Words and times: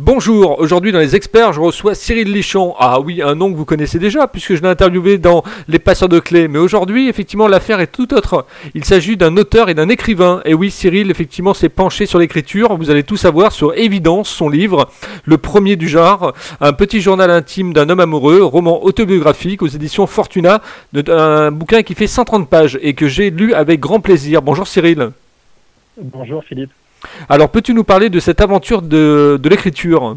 Bonjour, 0.00 0.60
aujourd'hui 0.60 0.92
dans 0.92 1.00
les 1.00 1.16
experts, 1.16 1.52
je 1.52 1.60
reçois 1.60 1.96
Cyril 1.96 2.32
Lichon. 2.32 2.72
Ah 2.78 3.00
oui, 3.00 3.20
un 3.20 3.34
nom 3.34 3.50
que 3.50 3.56
vous 3.56 3.64
connaissez 3.64 3.98
déjà 3.98 4.28
puisque 4.28 4.54
je 4.54 4.62
l'ai 4.62 4.68
interviewé 4.68 5.18
dans 5.18 5.42
Les 5.66 5.80
passeurs 5.80 6.08
de 6.08 6.20
clés. 6.20 6.46
Mais 6.46 6.60
aujourd'hui, 6.60 7.08
effectivement, 7.08 7.48
l'affaire 7.48 7.80
est 7.80 7.88
tout 7.88 8.14
autre. 8.14 8.46
Il 8.76 8.84
s'agit 8.84 9.16
d'un 9.16 9.36
auteur 9.36 9.68
et 9.68 9.74
d'un 9.74 9.88
écrivain. 9.88 10.40
Et 10.44 10.54
oui, 10.54 10.70
Cyril, 10.70 11.10
effectivement, 11.10 11.52
s'est 11.52 11.68
penché 11.68 12.06
sur 12.06 12.20
l'écriture. 12.20 12.76
Vous 12.76 12.90
allez 12.90 13.02
tout 13.02 13.16
savoir 13.16 13.50
sur 13.50 13.76
Évidence, 13.76 14.28
son 14.28 14.48
livre, 14.48 14.88
le 15.24 15.36
premier 15.36 15.74
du 15.74 15.88
genre, 15.88 16.32
un 16.60 16.72
petit 16.72 17.00
journal 17.00 17.32
intime 17.32 17.72
d'un 17.72 17.88
homme 17.88 17.98
amoureux, 17.98 18.44
roman 18.44 18.84
autobiographique 18.84 19.62
aux 19.62 19.66
éditions 19.66 20.06
Fortuna, 20.06 20.62
un 21.08 21.50
bouquin 21.50 21.82
qui 21.82 21.96
fait 21.96 22.06
130 22.06 22.48
pages 22.48 22.78
et 22.82 22.94
que 22.94 23.08
j'ai 23.08 23.30
lu 23.30 23.52
avec 23.52 23.80
grand 23.80 23.98
plaisir. 23.98 24.42
Bonjour 24.42 24.68
Cyril. 24.68 25.10
Bonjour 26.00 26.44
Philippe. 26.44 26.70
Alors, 27.28 27.50
peux-tu 27.50 27.74
nous 27.74 27.84
parler 27.84 28.10
de 28.10 28.20
cette 28.20 28.40
aventure 28.40 28.82
de, 28.82 29.40
l'écriture? 29.48 30.16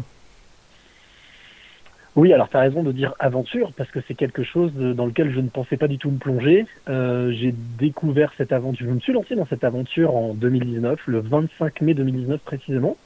Oui, 2.14 2.32
alors 2.32 2.50
tu 2.50 2.56
as 2.58 2.60
raison 2.60 2.82
de 2.82 2.92
dire 2.92 3.14
aventure, 3.18 3.72
parce 3.74 3.90
que 3.90 4.00
c'est 4.06 4.14
quelque 4.14 4.42
chose 4.42 4.72
dans 4.74 5.06
lequel 5.06 5.32
je 5.32 5.40
ne 5.40 5.48
pensais 5.48 5.78
pas 5.78 5.88
du 5.88 5.96
tout 5.96 6.10
me 6.10 6.18
plonger. 6.18 6.66
Euh, 6.88 7.32
j'ai 7.32 7.54
découvert 7.78 8.32
cette 8.36 8.52
aventure, 8.52 8.86
je 8.86 8.92
me 8.92 9.00
suis 9.00 9.14
lancé 9.14 9.34
dans 9.34 9.46
cette 9.46 9.64
aventure 9.64 10.14
en 10.14 10.34
2019, 10.34 11.00
le 11.06 11.20
25 11.20 11.80
mai 11.80 11.94
2019 11.94 12.40
précisément, 12.42 12.98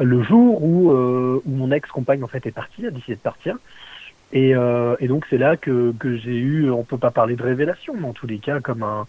le 0.00 0.22
jour 0.22 0.64
où, 0.64 0.90
euh, 0.90 1.40
où 1.46 1.50
mon 1.50 1.70
ex-compagne 1.70 2.24
en 2.24 2.28
fait 2.28 2.44
est 2.46 2.52
partie, 2.52 2.86
a 2.86 2.90
décidé 2.90 3.14
de 3.14 3.20
partir. 3.20 3.56
Et, 4.32 4.56
euh, 4.56 4.96
et 4.98 5.06
donc 5.06 5.24
c'est 5.30 5.38
là 5.38 5.56
que, 5.56 5.94
que 5.98 6.16
j'ai 6.16 6.36
eu, 6.36 6.68
on 6.70 6.82
peut 6.82 6.98
pas 6.98 7.12
parler 7.12 7.36
de 7.36 7.42
révélation, 7.42 7.94
mais 7.96 8.08
en 8.08 8.12
tous 8.12 8.26
les 8.26 8.38
cas 8.38 8.58
comme 8.58 8.82
un, 8.82 9.06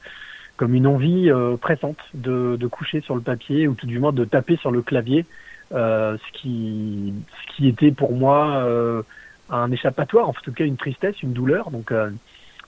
comme 0.58 0.74
une 0.74 0.88
envie 0.88 1.30
euh, 1.30 1.56
pressante 1.56 1.98
de, 2.14 2.58
de, 2.60 2.68
coucher 2.68 3.02
sur 3.02 3.16
le 3.16 3.22
papier 3.22 3.68
ou 3.68 3.76
tout 3.76 3.86
du 3.86 4.00
moins 4.00 4.12
de 4.12 4.26
taper 4.26 4.58
sur 4.58 4.72
le 4.72 4.82
clavier, 4.82 5.26
euh, 5.74 6.18
ce, 6.18 6.40
qui, 6.40 7.14
ce 7.30 7.56
qui 7.56 7.68
était 7.68 7.92
pour 7.92 8.14
moi 8.14 8.64
euh, 8.64 9.04
un 9.50 9.72
échappatoire, 9.72 10.28
en 10.28 10.34
tout 10.34 10.52
cas 10.52 10.66
une 10.66 10.78
tristesse, 10.78 11.22
une 11.22 11.34
douleur. 11.34 11.72
Donc 11.72 11.94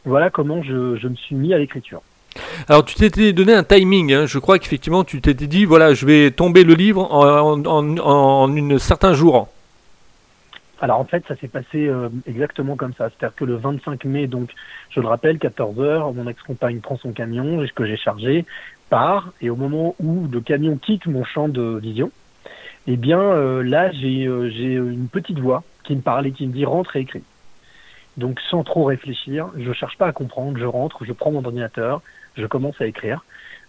voilà 0.05 0.30
comment 0.30 0.63
je, 0.63 0.95
je 0.95 1.08
me 1.08 1.16
suis 1.16 1.36
mis 1.36 1.53
à 1.53 1.58
l'écriture. 1.58 2.02
Alors 2.67 2.86
tu 2.86 2.95
t'étais 2.95 3.33
donné 3.33 3.53
un 3.53 3.63
timing, 3.63 4.13
hein. 4.13 4.25
je 4.28 4.38
crois 4.38 4.59
qu'effectivement 4.59 5.03
tu 5.03 5.19
t'étais 5.19 5.47
dit 5.47 5.66
voilà 5.66 5.95
je 5.95 6.06
vais 6.06 6.30
tomber 6.30 6.63
le 6.63 6.75
livre 6.75 7.11
en, 7.11 7.66
en, 7.66 7.97
en 7.97 8.56
un 8.56 8.78
certain 8.78 9.13
jour. 9.13 9.50
Alors 10.81 10.99
en 10.99 11.05
fait, 11.05 11.25
ça 11.27 11.35
s'est 11.35 11.49
passé 11.49 11.88
euh, 11.88 12.09
exactement 12.25 12.75
comme 12.75 12.94
ça. 12.94 13.09
C'est-à-dire 13.09 13.35
que 13.35 13.45
le 13.45 13.55
25 13.55 14.05
mai, 14.05 14.27
donc, 14.27 14.52
je 14.89 15.02
le 15.02 15.08
rappelle, 15.08 15.38
14 15.38 15.80
heures, 15.80 16.13
mon 16.13 16.27
ex-compagne 16.27 16.80
prend 16.80 16.97
son 16.97 17.11
camion 17.11 17.66
que 17.75 17.85
j'ai 17.85 17.97
chargé, 17.97 18.45
part, 18.89 19.33
et 19.41 19.50
au 19.50 19.55
moment 19.55 19.95
où 20.00 20.27
le 20.31 20.39
camion 20.39 20.77
quitte 20.77 21.05
mon 21.05 21.23
champ 21.25 21.50
de 21.50 21.80
vision, 21.81 22.11
eh 22.88 22.95
bien 22.95 23.19
euh, 23.19 23.61
là, 23.61 23.91
j'ai 23.91 24.25
euh, 24.25 24.50
j'ai 24.50 24.73
une 24.75 25.09
petite 25.09 25.39
voix 25.39 25.63
qui 25.83 25.95
me 25.95 26.02
parle 26.02 26.27
et 26.27 26.31
qui 26.31 26.47
me 26.47 26.53
dit 26.53 26.66
rentre 26.66 26.95
et 26.95 27.02
écris. 27.02 27.23
Donc 28.17 28.39
sans 28.50 28.63
trop 28.63 28.85
réfléchir, 28.85 29.50
je 29.57 29.73
cherche 29.73 29.97
pas 29.97 30.07
à 30.07 30.11
comprendre, 30.13 30.57
je 30.57 30.66
rentre, 30.66 31.03
je 31.03 31.13
prends 31.13 31.31
mon 31.31 31.44
ordinateur, 31.44 32.02
je 32.38 32.45
commence 32.45 32.80
à 32.81 32.85
écrire, 32.85 33.23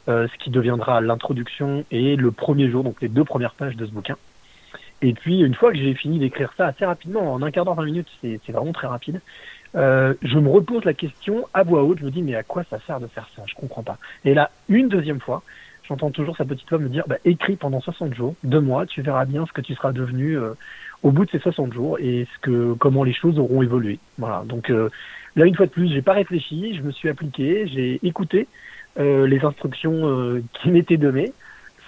ce 0.07 0.37
qui 0.39 0.51
deviendra 0.51 1.01
l'introduction 1.01 1.85
et 1.93 2.17
le 2.17 2.33
premier 2.33 2.69
jour, 2.69 2.83
donc 2.83 3.01
les 3.01 3.09
deux 3.09 3.25
premières 3.25 3.55
pages 3.55 3.77
de 3.77 3.87
ce 3.87 3.93
bouquin. 3.93 4.17
Et 5.03 5.15
puis, 5.15 5.41
une 5.41 5.55
fois 5.55 5.73
que 5.73 5.79
j'ai 5.79 5.95
fini 5.95 6.19
d'écrire 6.19 6.53
ça 6.57 6.67
assez 6.67 6.85
rapidement, 6.85 7.33
en 7.33 7.43
un 7.43 7.51
quart 7.51 7.65
d'heure, 7.65 7.75
20 7.75 7.85
minutes, 7.85 8.09
c'est 8.23 8.53
vraiment 8.53 8.73
très 8.73 8.87
rapide, 8.87 9.21
euh, 9.77 10.15
je 10.23 10.39
me 10.39 10.49
repose 10.49 10.85
la 10.85 10.95
question 10.95 11.47
à 11.55 11.63
voix 11.63 11.85
haute, 11.85 12.01
je 12.01 12.05
me 12.05 12.11
dis, 12.11 12.23
mais 12.23 12.35
à 12.35 12.43
quoi 12.43 12.65
ça 12.69 12.79
sert 12.87 13.01
de 13.01 13.07
faire 13.07 13.29
ça? 13.37 13.43
Je 13.47 13.55
comprends 13.55 13.83
pas. 13.83 13.99
Et 14.25 14.35
là, 14.35 14.51
une 14.69 14.89
deuxième 14.89 15.21
fois, 15.21 15.43
j'entends 15.89 16.11
toujours 16.11 16.37
sa 16.37 16.45
petite 16.45 16.69
voix 16.69 16.79
me 16.79 16.89
dire, 16.89 17.05
bah, 17.07 17.17
écris 17.25 17.57
pendant 17.57 17.81
60 17.81 18.15
jours, 18.15 18.35
deux 18.45 18.61
mois, 18.61 18.87
tu 18.87 19.01
verras 19.03 19.25
bien 19.25 19.47
ce 19.47 19.53
que 19.53 19.61
tu 19.61 19.75
seras 19.75 19.93
devenu 19.93 20.37
euh, 20.37 20.55
au 21.03 21.13
bout 21.13 21.25
de 21.25 21.31
ces 21.31 21.39
60 21.39 21.73
jours 21.73 21.99
et 21.99 22.27
ce 22.35 22.39
que, 22.41 22.75
comment 22.75 23.05
les 23.05 23.13
choses 23.13 23.39
auront 23.39 23.63
évolué. 23.63 23.99
Voilà. 24.19 24.43
Donc 24.47 24.71
euh, 24.71 24.91
là, 25.37 25.47
une 25.47 25.55
fois 25.55 25.67
de 25.67 25.71
plus, 25.71 25.89
j'ai 25.89 26.03
pas 26.03 26.13
réfléchi, 26.13 26.77
je 26.77 26.83
me 26.83 26.91
suis 26.91 27.09
appliqué, 27.09 27.67
j'ai 27.69 28.01
écouté 28.03 28.49
euh, 28.99 29.27
les 29.27 29.45
instructions 29.45 30.09
euh, 30.09 30.43
qui 30.55 30.71
m'étaient 30.71 30.97
données 30.97 31.33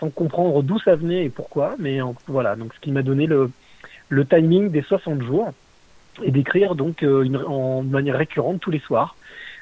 sans 0.03 0.11
comprendre 0.11 0.65
d'où 0.65 0.81
ça 0.81 0.97
venait 0.97 1.25
et 1.25 1.31
pourquoi. 1.31 1.77
Mais 1.79 2.01
voilà, 2.27 2.57
donc 2.57 2.75
ce 2.75 2.81
qui 2.81 2.91
m'a 2.91 3.03
donné 3.03 3.27
le, 3.27 3.51
timing 4.29 4.69
des 4.71 4.83
60 4.83 5.23
jours 5.23 5.53
et 6.23 6.31
d'écrire 6.31 6.75
donc 6.75 7.03
euh, 7.03 7.25
en 7.47 7.83
manière 7.83 8.19
récurrente 8.19 8.61
tous 8.61 8.73
les 8.73 8.81
soirs. 8.81 9.17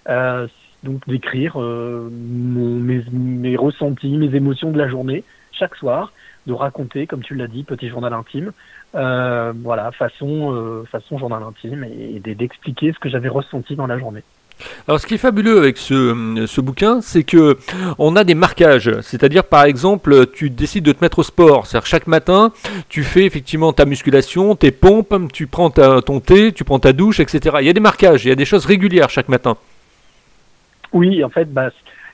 Euh, 0.08 0.48
donc 0.82 1.06
d'écrire 1.06 1.60
euh, 1.60 2.08
mes, 2.10 3.56
ressentis, 3.56 4.16
mes 4.16 4.34
émotions 4.34 4.70
de 4.70 4.78
la 4.78 4.88
journée 4.88 5.24
chaque 5.52 5.76
soir, 5.76 6.10
de 6.46 6.54
raconter, 6.54 7.06
comme 7.06 7.22
tu 7.22 7.34
l'as 7.34 7.48
dit, 7.48 7.64
petit 7.64 7.90
journal 7.90 8.14
intime, 8.14 8.52
voilà, 8.94 9.92
façon, 9.92 10.84
façon 10.90 11.18
journal 11.18 11.42
intime, 11.42 11.84
et 11.84 12.18
d'expliquer 12.34 12.94
ce 12.94 12.98
que 12.98 13.10
j'avais 13.10 13.28
ressenti 13.28 13.76
dans 13.76 13.86
la 13.86 13.98
journée. 13.98 14.22
Alors, 14.88 15.00
ce 15.00 15.06
qui 15.06 15.14
est 15.14 15.18
fabuleux 15.18 15.58
avec 15.58 15.76
ce, 15.78 16.60
bouquin, 16.60 17.00
c'est 17.00 17.24
que 17.24 17.56
on 17.98 18.16
a 18.16 18.24
des 18.24 18.34
marquages. 18.34 18.92
C'est-à-dire, 19.02 19.44
par 19.44 19.64
exemple, 19.64 20.26
tu 20.32 20.50
décides 20.50 20.84
de 20.84 20.92
te 20.92 21.02
mettre 21.02 21.20
au 21.20 21.22
sport. 21.22 21.66
C'est-à-dire, 21.66 21.86
chaque 21.86 22.06
matin, 22.06 22.52
tu 22.88 23.02
fais 23.02 23.24
effectivement 23.24 23.72
ta 23.72 23.84
musculation, 23.84 24.54
tes 24.56 24.70
pompes, 24.70 25.14
tu 25.32 25.46
prends 25.46 25.70
ton 25.70 26.20
thé, 26.20 26.52
tu 26.52 26.64
prends 26.64 26.78
ta 26.78 26.92
douche, 26.92 27.20
etc. 27.20 27.56
Il 27.60 27.66
y 27.66 27.70
a 27.70 27.72
des 27.72 27.80
marquages, 27.80 28.24
il 28.24 28.28
y 28.28 28.32
a 28.32 28.36
des 28.36 28.44
choses 28.44 28.66
régulières 28.66 29.10
chaque 29.10 29.28
matin. 29.28 29.56
Oui, 30.92 31.22
en 31.22 31.28
fait, 31.28 31.52
bah, 31.52 31.70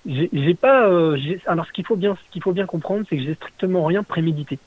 j'ai 0.07 0.55
pas. 0.55 0.89
Euh, 0.89 1.19
alors, 1.47 1.67
ce 1.67 1.73
qu'il 1.73 1.87
faut 1.87 1.97
bien, 1.97 2.15
ce 2.15 2.33
qu'il 2.33 2.43
faut 2.43 2.53
bien 2.53 2.67
comprendre, 2.67 3.05
c'est 3.09 3.17
que 3.17 3.23
j'ai 3.23 3.35
strictement 3.35 3.85
rien 3.85 4.03
prémédité. 4.03 4.59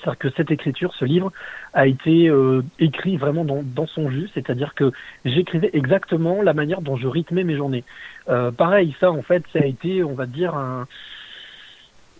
C'est-à-dire 0.00 0.18
que 0.18 0.30
cette 0.36 0.50
écriture, 0.50 0.94
ce 0.94 1.04
livre, 1.04 1.32
a 1.74 1.86
été 1.86 2.28
euh, 2.28 2.62
écrit 2.78 3.16
vraiment 3.16 3.44
dans, 3.44 3.86
son 3.86 4.10
jus, 4.10 4.28
c'est-à-dire 4.34 4.74
que 4.74 4.92
j'écrivais 5.24 5.70
exactement 5.72 6.42
la 6.42 6.54
manière 6.54 6.80
dont 6.80 6.96
je 6.96 7.06
rythmais 7.06 7.44
mes 7.44 7.56
journées. 7.56 7.84
Euh, 8.28 8.50
pareil, 8.50 8.94
ça, 9.00 9.10
en 9.10 9.22
fait, 9.22 9.44
ça 9.52 9.60
a 9.60 9.66
été, 9.66 10.02
on 10.02 10.14
va 10.14 10.26
dire, 10.26 10.54
un, 10.54 10.86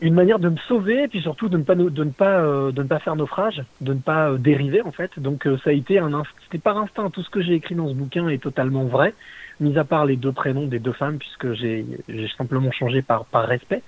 une 0.00 0.14
manière 0.14 0.38
de 0.38 0.48
me 0.48 0.56
sauver, 0.68 1.04
et 1.04 1.08
puis 1.08 1.20
surtout 1.20 1.48
de 1.48 1.56
ne 1.56 1.62
pas, 1.62 1.74
de 1.74 2.04
ne 2.04 2.10
pas, 2.10 2.41
euh, 2.41 2.72
de 2.72 2.82
ne 2.82 2.88
pas 2.88 2.98
faire 2.98 3.16
naufrage, 3.16 3.62
de 3.80 3.94
ne 3.94 4.00
pas 4.00 4.32
dériver, 4.38 4.82
en 4.82 4.92
fait. 4.92 5.18
Donc, 5.18 5.48
ça 5.64 5.70
a 5.70 5.72
été 5.72 5.98
un, 5.98 6.22
c'était 6.44 6.58
par 6.58 6.78
instinct. 6.78 7.10
Tout 7.10 7.22
ce 7.22 7.30
que 7.30 7.41
j'ai 7.41 7.54
écrit 7.54 7.74
dans 7.74 7.88
ce 7.88 7.94
bouquin 7.94 8.28
est 8.28 8.42
totalement 8.42 8.84
vrai, 8.84 9.14
mis 9.58 9.78
à 9.78 9.84
part 9.84 10.04
les 10.04 10.16
deux 10.16 10.32
prénoms 10.32 10.66
des 10.66 10.78
deux 10.78 10.92
femmes, 10.92 11.18
puisque 11.18 11.52
j'ai, 11.54 11.86
simplement 12.36 12.72
changé 12.72 13.02
par, 13.02 13.26
respect. 13.32 13.82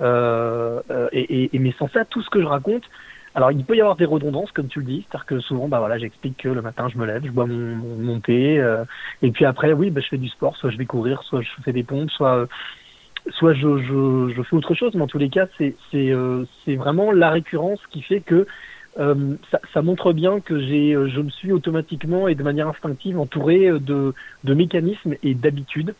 Et 0.00 1.50
mais 1.58 1.74
sans 1.78 1.88
ça, 1.88 2.04
tout 2.04 2.22
ce 2.22 2.30
que 2.30 2.40
je 2.40 2.46
raconte, 2.46 2.84
alors, 3.34 3.52
il 3.52 3.64
peut 3.64 3.76
y 3.76 3.80
avoir 3.80 3.96
des 3.96 4.04
redondances, 4.04 4.50
comme 4.52 4.68
tu 4.68 4.80
le 4.80 4.86
dis, 4.86 5.06
c'est-à-dire 5.08 5.26
que 5.26 5.40
souvent, 5.40 5.68
bah 5.68 5.78
voilà, 5.78 5.98
j'explique 5.98 6.38
que 6.38 6.48
le 6.48 6.62
matin, 6.62 6.88
je 6.88 6.98
me 6.98 7.06
lève, 7.06 7.24
je 7.24 7.30
bois 7.30 7.46
mon, 7.46 8.20
thé, 8.20 8.58
euh, 8.58 8.84
et 9.22 9.30
puis 9.30 9.44
après, 9.44 9.72
oui, 9.72 9.90
bah, 9.90 10.00
je 10.00 10.08
fais 10.08 10.18
du 10.18 10.28
sport, 10.28 10.56
soit 10.56 10.70
je 10.70 10.78
vais 10.78 10.86
courir, 10.86 11.22
soit 11.22 11.42
je 11.42 11.48
fais 11.62 11.72
des 11.72 11.84
pompes, 11.84 12.10
soit 12.10 12.48
soit 13.32 13.52
je, 13.52 13.78
je, 13.78 14.32
je 14.34 14.42
fais 14.42 14.56
autre 14.56 14.74
chose, 14.74 14.94
mais 14.94 15.02
en 15.02 15.06
tous 15.06 15.18
les 15.18 15.28
cas, 15.28 15.46
c'est 15.58 15.74
c'est 15.90 16.10
euh, 16.10 16.44
vraiment 16.66 17.12
la 17.12 17.30
récurrence 17.30 17.80
qui 17.90 18.00
fait 18.02 18.20
que 18.20 18.46
euh, 18.98 19.34
ça, 19.50 19.60
ça, 19.74 19.82
montre 19.82 20.12
bien 20.12 20.40
que 20.40 20.58
j'ai, 20.58 20.92
je 20.92 21.20
me 21.20 21.28
suis 21.30 21.52
automatiquement 21.52 22.26
et 22.26 22.34
de 22.34 22.42
manière 22.42 22.68
instinctive 22.68 23.18
entouré 23.20 23.70
de, 23.78 24.14
de 24.44 24.54
mécanismes 24.54 25.14
et 25.22 25.34
d'habitudes 25.34 25.94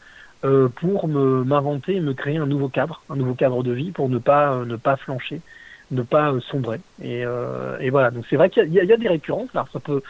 euh, 0.45 0.69
pour 0.69 1.07
me, 1.07 1.45
m'inventer 1.45 1.97
et 1.97 2.01
me 2.01 2.15
créer 2.15 2.39
un 2.39 2.47
nouveau 2.47 2.69
cadre, 2.69 3.03
un 3.11 3.17
nouveau 3.17 3.35
cadre 3.35 3.63
de 3.63 3.73
vie 3.73 3.93
pour 3.93 4.09
ne 4.09 4.19
pas, 4.19 4.65
ne 4.65 4.77
pas 4.77 4.97
flancher 4.97 5.43
ne 5.91 6.03
pas 6.03 6.33
euh, 6.33 6.41
sombrer. 6.41 6.81
Et, 7.03 7.25
euh, 7.25 7.79
et 7.81 7.91
voilà, 7.91 8.11
donc 8.11 8.25
c'est 8.29 8.37
vrai 8.37 8.51
qu'il 8.51 8.69
y, 8.69 8.77
y, 8.77 8.93
a 8.93 8.97
des 8.97 9.09
récurrences. 9.09 9.49
Alors 9.55 9.69
ça 9.73 9.81
peut, 9.81 10.03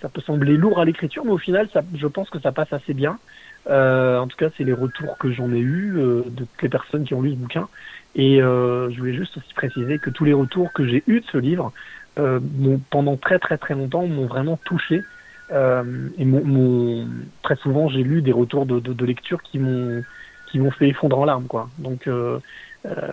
ça 0.00 0.08
peut 0.08 0.20
sembler 0.20 0.56
lourd 0.56 0.80
à 0.80 0.84
l'écriture, 0.84 1.24
mais 1.24 1.32
au 1.32 1.38
final, 1.38 1.68
ça, 1.72 1.82
je 1.94 2.06
pense 2.06 2.30
que 2.30 2.40
ça 2.40 2.52
passe 2.52 2.72
assez 2.72 2.94
bien. 2.94 3.18
Euh, 3.68 4.18
en 4.18 4.26
tout 4.26 4.36
cas, 4.36 4.48
c'est 4.56 4.64
les 4.64 4.72
retours 4.72 5.18
que 5.18 5.30
j'en 5.30 5.52
ai 5.52 5.58
eu 5.58 5.96
euh, 5.96 6.22
de 6.26 6.44
toutes 6.44 6.62
les 6.62 6.68
personnes 6.68 7.04
qui 7.04 7.14
ont 7.14 7.22
lu 7.22 7.32
ce 7.32 7.36
bouquin. 7.36 7.68
Et 8.14 8.42
euh, 8.42 8.90
je 8.90 8.98
voulais 8.98 9.14
juste 9.14 9.36
aussi 9.36 9.52
préciser 9.54 9.98
que 9.98 10.10
tous 10.10 10.24
les 10.24 10.32
retours 10.32 10.72
que 10.72 10.86
j'ai 10.86 11.02
eus 11.06 11.20
de 11.20 11.26
ce 11.26 11.38
livre, 11.38 11.72
euh, 12.18 12.40
pendant 12.90 13.16
très 13.16 13.38
très 13.38 13.58
très 13.58 13.74
longtemps, 13.74 14.06
m'ont 14.06 14.26
vraiment 14.26 14.58
touché. 14.64 15.02
et 15.52 16.24
mon, 16.24 17.08
très 17.42 17.56
souvent, 17.56 17.88
j'ai 17.88 18.02
lu 18.02 18.22
des 18.22 18.32
retours 18.32 18.66
de, 18.66 18.80
de, 18.80 18.92
de 18.92 19.04
lecture 19.04 19.42
qui 19.42 19.58
m'ont 19.58 20.02
qui 20.50 20.58
m'ont 20.58 20.70
fait 20.72 20.88
effondrer 20.88 21.20
en 21.20 21.24
larmes, 21.24 21.46
quoi. 21.46 21.68
Donc, 21.78 22.08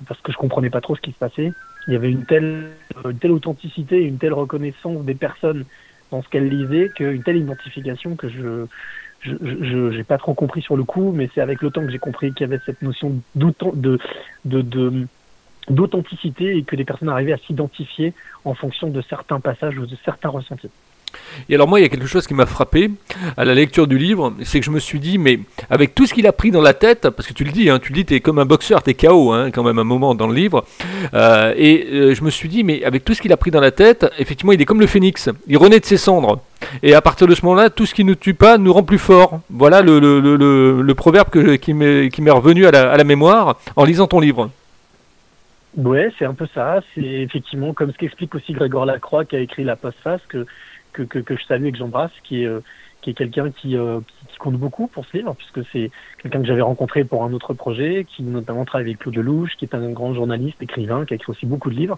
parce 0.07 0.21
que 0.21 0.31
je 0.31 0.37
comprenais 0.37 0.71
pas 0.71 0.81
trop 0.81 0.95
ce 0.95 1.01
qui 1.01 1.11
se 1.11 1.17
passait 1.17 1.53
il 1.87 1.93
y 1.93 1.95
avait 1.95 2.11
une 2.11 2.25
telle, 2.25 2.71
une 3.05 3.17
telle 3.17 3.31
authenticité, 3.31 4.01
une 4.03 4.17
telle 4.17 4.33
reconnaissance 4.33 5.03
des 5.05 5.15
personnes 5.15 5.65
dans 6.11 6.21
ce 6.21 6.29
qu'elles 6.29 6.49
lisaient, 6.49 6.89
qu'une 6.89 7.23
telle 7.23 7.37
identification 7.37 8.15
que 8.15 8.29
je 8.29 8.65
je 9.23 9.97
n'ai 9.97 10.03
pas 10.03 10.19
trop 10.19 10.35
compris 10.35 10.61
sur 10.61 10.77
le 10.77 10.83
coup, 10.83 11.11
mais 11.11 11.27
c'est 11.33 11.41
avec 11.41 11.63
le 11.63 11.71
temps 11.71 11.81
que 11.81 11.89
j'ai 11.89 11.97
compris 11.97 12.33
qu'il 12.33 12.41
y 12.41 12.53
avait 12.53 12.61
cette 12.65 12.83
notion 12.83 13.19
de 13.35 13.99
de 14.45 15.07
d'authenticité 15.69 16.55
et 16.55 16.63
que 16.63 16.75
les 16.75 16.85
personnes 16.85 17.09
arrivaient 17.09 17.33
à 17.33 17.37
s'identifier 17.37 18.13
en 18.45 18.53
fonction 18.53 18.89
de 18.89 19.01
certains 19.01 19.39
passages 19.39 19.77
ou 19.77 19.85
de 19.85 19.95
certains 20.05 20.29
ressentis. 20.29 20.69
Et 21.49 21.55
alors 21.55 21.67
moi, 21.67 21.79
il 21.79 21.83
y 21.83 21.85
a 21.85 21.89
quelque 21.89 22.07
chose 22.07 22.27
qui 22.27 22.33
m'a 22.33 22.45
frappé 22.45 22.91
à 23.37 23.45
la 23.45 23.53
lecture 23.53 23.87
du 23.87 23.97
livre, 23.97 24.33
c'est 24.43 24.59
que 24.59 24.65
je 24.65 24.71
me 24.71 24.79
suis 24.79 24.99
dit, 24.99 25.17
mais 25.17 25.39
avec 25.69 25.95
tout 25.95 26.05
ce 26.05 26.13
qu'il 26.13 26.27
a 26.27 26.31
pris 26.31 26.51
dans 26.51 26.61
la 26.61 26.73
tête, 26.73 27.09
parce 27.09 27.27
que 27.27 27.33
tu 27.33 27.43
le 27.43 27.51
dis, 27.51 27.69
hein, 27.69 27.79
tu 27.79 27.91
le 27.91 27.97
dis, 27.97 28.05
t'es 28.05 28.19
comme 28.19 28.39
un 28.39 28.45
boxeur, 28.45 28.83
t'es 28.83 28.93
KO 28.93 29.31
hein, 29.31 29.51
quand 29.51 29.63
même 29.63 29.79
un 29.79 29.83
moment 29.83 30.15
dans 30.15 30.27
le 30.27 30.33
livre, 30.33 30.65
euh, 31.13 31.53
et 31.55 31.87
euh, 31.91 32.15
je 32.15 32.23
me 32.23 32.29
suis 32.29 32.49
dit, 32.49 32.63
mais 32.63 32.83
avec 32.83 33.05
tout 33.05 33.13
ce 33.13 33.21
qu'il 33.21 33.31
a 33.33 33.37
pris 33.37 33.51
dans 33.51 33.61
la 33.61 33.71
tête, 33.71 34.05
effectivement, 34.17 34.51
il 34.51 34.61
est 34.61 34.65
comme 34.65 34.81
le 34.81 34.87
phénix, 34.87 35.29
il 35.47 35.57
renaît 35.57 35.79
de 35.79 35.85
ses 35.85 35.97
cendres. 35.97 36.41
Et 36.83 36.95
à 36.95 37.01
partir 37.01 37.27
de 37.27 37.35
ce 37.35 37.45
moment-là, 37.45 37.69
tout 37.69 37.85
ce 37.85 37.93
qui 37.93 38.03
ne 38.03 38.13
tue 38.13 38.33
pas 38.33 38.57
nous 38.57 38.73
rend 38.73 38.83
plus 38.83 38.97
fort. 38.97 39.41
Voilà 39.49 39.81
le, 39.83 40.93
proverbe 40.93 41.29
qui 41.59 41.73
m'est 41.73 42.31
revenu 42.31 42.65
à 42.65 42.71
la, 42.71 42.91
à 42.91 42.97
la 42.97 43.03
mémoire 43.03 43.59
en 43.75 43.85
lisant 43.85 44.07
ton 44.07 44.19
livre. 44.19 44.49
Ouais, 45.77 46.11
c'est 46.17 46.25
un 46.25 46.33
peu 46.33 46.47
ça. 46.53 46.81
C'est 46.95 47.03
effectivement 47.03 47.73
comme 47.73 47.91
ce 47.91 47.97
qu'explique 47.97 48.33
aussi 48.33 48.53
Grégoire 48.53 48.85
Lacroix 48.85 49.25
qui 49.25 49.35
a 49.35 49.39
écrit 49.39 49.63
La 49.63 49.75
Postface 49.75 50.21
que 50.27 50.45
que, 51.03 51.19
que, 51.19 51.35
je 51.35 51.43
salue 51.45 51.65
et 51.67 51.71
que 51.71 51.77
j'embrasse, 51.77 52.11
qui 52.23 52.43
est, 52.43 52.45
euh, 52.45 52.61
qui 53.01 53.11
est 53.11 53.13
quelqu'un 53.13 53.51
qui, 53.51 53.77
euh, 53.77 53.99
qui, 54.29 54.37
compte 54.37 54.55
beaucoup 54.55 54.87
pour 54.87 55.05
ce 55.05 55.17
livre, 55.17 55.35
puisque 55.35 55.67
c'est 55.71 55.91
quelqu'un 56.21 56.41
que 56.41 56.47
j'avais 56.47 56.61
rencontré 56.61 57.03
pour 57.03 57.23
un 57.23 57.33
autre 57.33 57.53
projet, 57.53 58.05
qui 58.07 58.23
notamment 58.23 58.65
travaille 58.65 58.87
avec 58.87 58.99
Claude 58.99 59.15
Lelouch, 59.15 59.55
qui 59.57 59.65
est 59.65 59.75
un 59.75 59.89
grand 59.91 60.13
journaliste, 60.13 60.61
écrivain, 60.61 61.05
qui 61.05 61.13
a 61.13 61.15
écrit 61.15 61.31
aussi 61.31 61.45
beaucoup 61.45 61.69
de 61.69 61.75
livres, 61.75 61.97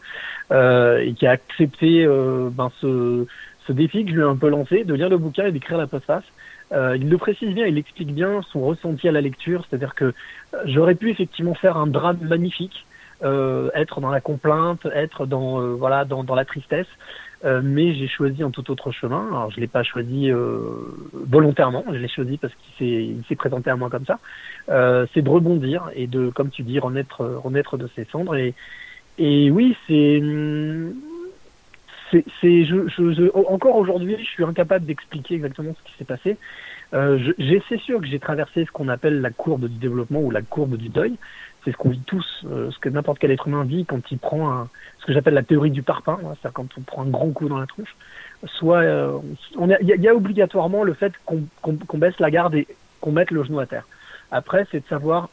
euh, 0.51 0.99
et 0.99 1.13
qui 1.13 1.27
a 1.27 1.31
accepté 1.31 2.05
ben, 2.07 2.71
ce, 2.79 3.25
ce 3.67 3.73
défi 3.73 4.05
que 4.05 4.11
je 4.11 4.15
lui 4.15 4.21
ai 4.21 4.25
un 4.25 4.35
peu 4.37 4.49
lancé, 4.49 4.83
de 4.83 4.93
lire 4.93 5.09
le 5.09 5.17
bouquin 5.17 5.47
et 5.47 5.51
d'écrire 5.51 5.77
la 5.77 5.87
postface. 5.87 6.23
Euh, 6.71 6.95
il 6.97 7.09
le 7.09 7.17
précise 7.17 7.53
bien, 7.53 7.65
il 7.65 7.77
explique 7.77 8.13
bien 8.13 8.41
son 8.51 8.61
ressenti 8.61 9.07
à 9.07 9.11
la 9.11 9.21
lecture, 9.21 9.65
c'est-à-dire 9.67 9.95
que 9.95 10.13
j'aurais 10.65 10.95
pu 10.95 11.09
effectivement 11.09 11.55
faire 11.55 11.77
un 11.77 11.87
drame 11.87 12.19
magnifique, 12.21 12.85
être 13.21 13.99
dans 13.99 14.11
la 14.11 14.21
complainte, 14.21 14.85
être 14.93 15.25
dans 15.25 15.75
voilà 15.75 16.05
dans, 16.05 16.23
dans 16.23 16.35
la 16.35 16.45
tristesse, 16.45 16.87
euh, 17.45 17.61
mais 17.63 17.93
j'ai 17.93 18.07
choisi 18.07 18.43
un 18.43 18.51
tout 18.51 18.69
autre 18.71 18.91
chemin. 18.91 19.27
Alors 19.29 19.51
je 19.51 19.59
l'ai 19.59 19.67
pas 19.67 19.83
choisi 19.83 20.31
euh, 20.31 20.59
volontairement, 21.13 21.85
je 21.87 21.97
l'ai 21.97 22.07
choisi 22.07 22.37
parce 22.37 22.53
qu'il 22.77 23.23
s'est 23.27 23.35
présenté 23.35 23.69
à 23.69 23.75
moi 23.75 23.89
comme 23.89 24.05
ça. 24.05 24.19
Euh, 24.69 25.05
c'est 25.13 25.21
de 25.21 25.29
rebondir 25.29 25.89
et 25.95 26.07
de, 26.07 26.29
comme 26.29 26.49
tu 26.49 26.63
dis, 26.63 26.79
renaître, 26.79 27.21
renaître 27.21 27.77
de 27.77 27.87
ses 27.95 28.05
cendres. 28.05 28.35
Et, 28.35 28.53
et 29.17 29.49
oui, 29.51 29.75
c'est, 29.87 30.21
c'est, 32.11 32.65
je, 32.65 32.87
je, 32.87 33.13
je, 33.13 33.35
encore 33.35 33.75
aujourd'hui, 33.75 34.17
je 34.19 34.25
suis 34.25 34.43
incapable 34.43 34.85
d'expliquer 34.85 35.35
exactement 35.35 35.75
ce 35.77 35.89
qui 35.89 35.97
s'est 35.97 36.05
passé. 36.05 36.37
Euh, 36.93 37.19
c'est 37.69 37.79
sûr 37.79 38.01
que 38.01 38.07
j'ai 38.07 38.19
traversé 38.19 38.65
ce 38.65 38.71
qu'on 38.71 38.87
appelle 38.87 39.21
la 39.21 39.29
courbe 39.29 39.67
du 39.67 39.77
développement 39.77 40.21
ou 40.21 40.31
la 40.31 40.41
courbe 40.41 40.75
du 40.75 40.89
deuil. 40.89 41.15
C'est 41.63 41.71
ce 41.71 41.77
qu'on 41.77 41.89
vit 41.89 42.01
tous, 42.05 42.45
euh, 42.45 42.71
ce 42.71 42.79
que 42.79 42.89
n'importe 42.89 43.19
quel 43.19 43.31
être 43.31 43.47
humain 43.47 43.63
vit 43.63 43.85
quand 43.85 44.11
il 44.11 44.17
prend 44.17 44.67
ce 44.99 45.05
que 45.05 45.13
j'appelle 45.13 45.33
la 45.33 45.43
théorie 45.43 45.71
du 45.71 45.81
parpaing, 45.81 46.19
hein, 46.23 46.35
c'est-à-dire 46.39 46.53
quand 46.53 46.77
on 46.77 46.81
prend 46.81 47.01
un 47.03 47.09
grand 47.09 47.29
coup 47.31 47.49
dans 47.49 47.57
la 47.57 47.67
tronche. 47.67 47.95
Soit, 48.45 48.79
euh, 48.79 49.17
il 49.59 49.87
y, 49.87 50.07
a 50.07 50.15
obligatoirement 50.15 50.83
le 50.83 50.93
fait 50.93 51.13
qu'on 51.25 51.43
qu 51.63 51.97
baisse 51.97 52.17
la 52.19 52.31
garde 52.31 52.55
et 52.55 52.67
qu'on 53.01 53.11
mette 53.11 53.31
le 53.31 53.43
genou 53.43 53.59
à 53.59 53.65
terre. 53.65 53.85
Après, 54.31 54.65
c'est 54.71 54.79
de 54.79 54.87
savoir 54.87 55.29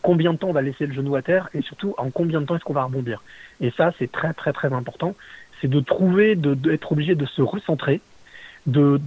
combien 0.00 0.32
de 0.32 0.38
temps 0.38 0.48
on 0.48 0.52
va 0.52 0.62
laisser 0.62 0.86
le 0.86 0.94
genou 0.94 1.16
à 1.16 1.22
terre 1.22 1.50
et 1.52 1.60
surtout 1.60 1.94
en 1.98 2.10
combien 2.10 2.40
de 2.40 2.46
temps 2.46 2.56
est-ce 2.56 2.64
qu'on 2.64 2.72
va 2.72 2.84
rebondir. 2.84 3.22
Et 3.60 3.70
ça, 3.70 3.92
c'est 3.98 4.10
très 4.10 4.32
très 4.32 4.52
très 4.52 4.72
important. 4.72 5.14
C'est 5.60 5.68
de 5.68 5.80
trouver, 5.80 6.34
d'être 6.36 6.92
obligé 6.92 7.14
de 7.14 7.26
se 7.26 7.42
recentrer, 7.42 8.00
de, 8.66 8.98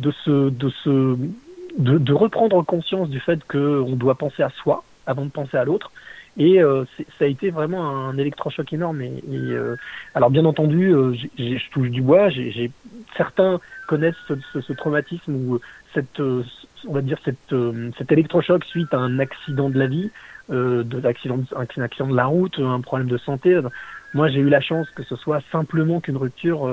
de 1.78 2.14
reprendre 2.14 2.64
conscience 2.64 3.10
du 3.10 3.20
fait 3.20 3.44
qu'on 3.48 3.96
doit 3.96 4.16
penser 4.16 4.44
à 4.44 4.50
soi 4.50 4.84
avant 5.06 5.26
de 5.26 5.32
penser 5.32 5.58
à 5.58 5.66
l'autre. 5.66 5.92
Et 6.38 6.62
euh, 6.62 6.86
ça 7.20 7.26
a 7.26 7.28
été 7.28 7.50
vraiment 7.50 8.08
un 8.08 8.18
électrochoc 8.18 8.72
énorme. 8.72 9.02
Et, 9.02 9.22
euh, 9.34 9.76
alors 10.16 10.30
bien 10.30 10.46
entendu, 10.46 10.94
euh, 10.94 11.14
je 11.38 11.70
touche 11.72 11.90
du 11.90 12.02
bois. 12.02 12.30
j'ai 12.30 12.72
certains 13.18 13.60
connaissent 13.88 14.16
ce, 14.28 14.36
ce, 14.54 14.62
ce, 14.62 14.74
traumatisme 14.74 15.36
ou 15.36 15.60
cette, 15.94 16.22
euh, 16.22 16.44
on 16.88 16.94
va 16.94 17.02
dire 17.02 17.18
cette, 17.26 17.52
euh, 17.52 17.92
cet 17.98 18.12
électrochoc 18.14 18.64
suite 18.64 18.94
à 18.94 18.98
un 18.98 19.20
accident 19.20 19.70
de 19.70 19.78
la 19.78 19.88
vie, 19.88 20.10
euh, 20.50 20.84
de 20.84 21.00
l'accident, 21.00 21.40
un 21.54 21.82
accident 21.82 22.08
de 22.08 22.16
la 22.16 22.26
route, 22.26 22.58
un 22.60 22.80
problème 22.80 23.10
de 23.10 23.18
santé. 23.18 23.60
Moi, 24.14 24.30
j'ai 24.30 24.40
eu 24.40 24.50
la 24.50 24.62
chance 24.62 24.90
que 24.92 25.04
ce 25.04 25.18
soit 25.18 25.42
simplement 25.52 26.00
qu'une 26.00 26.18
rupture 26.18 26.66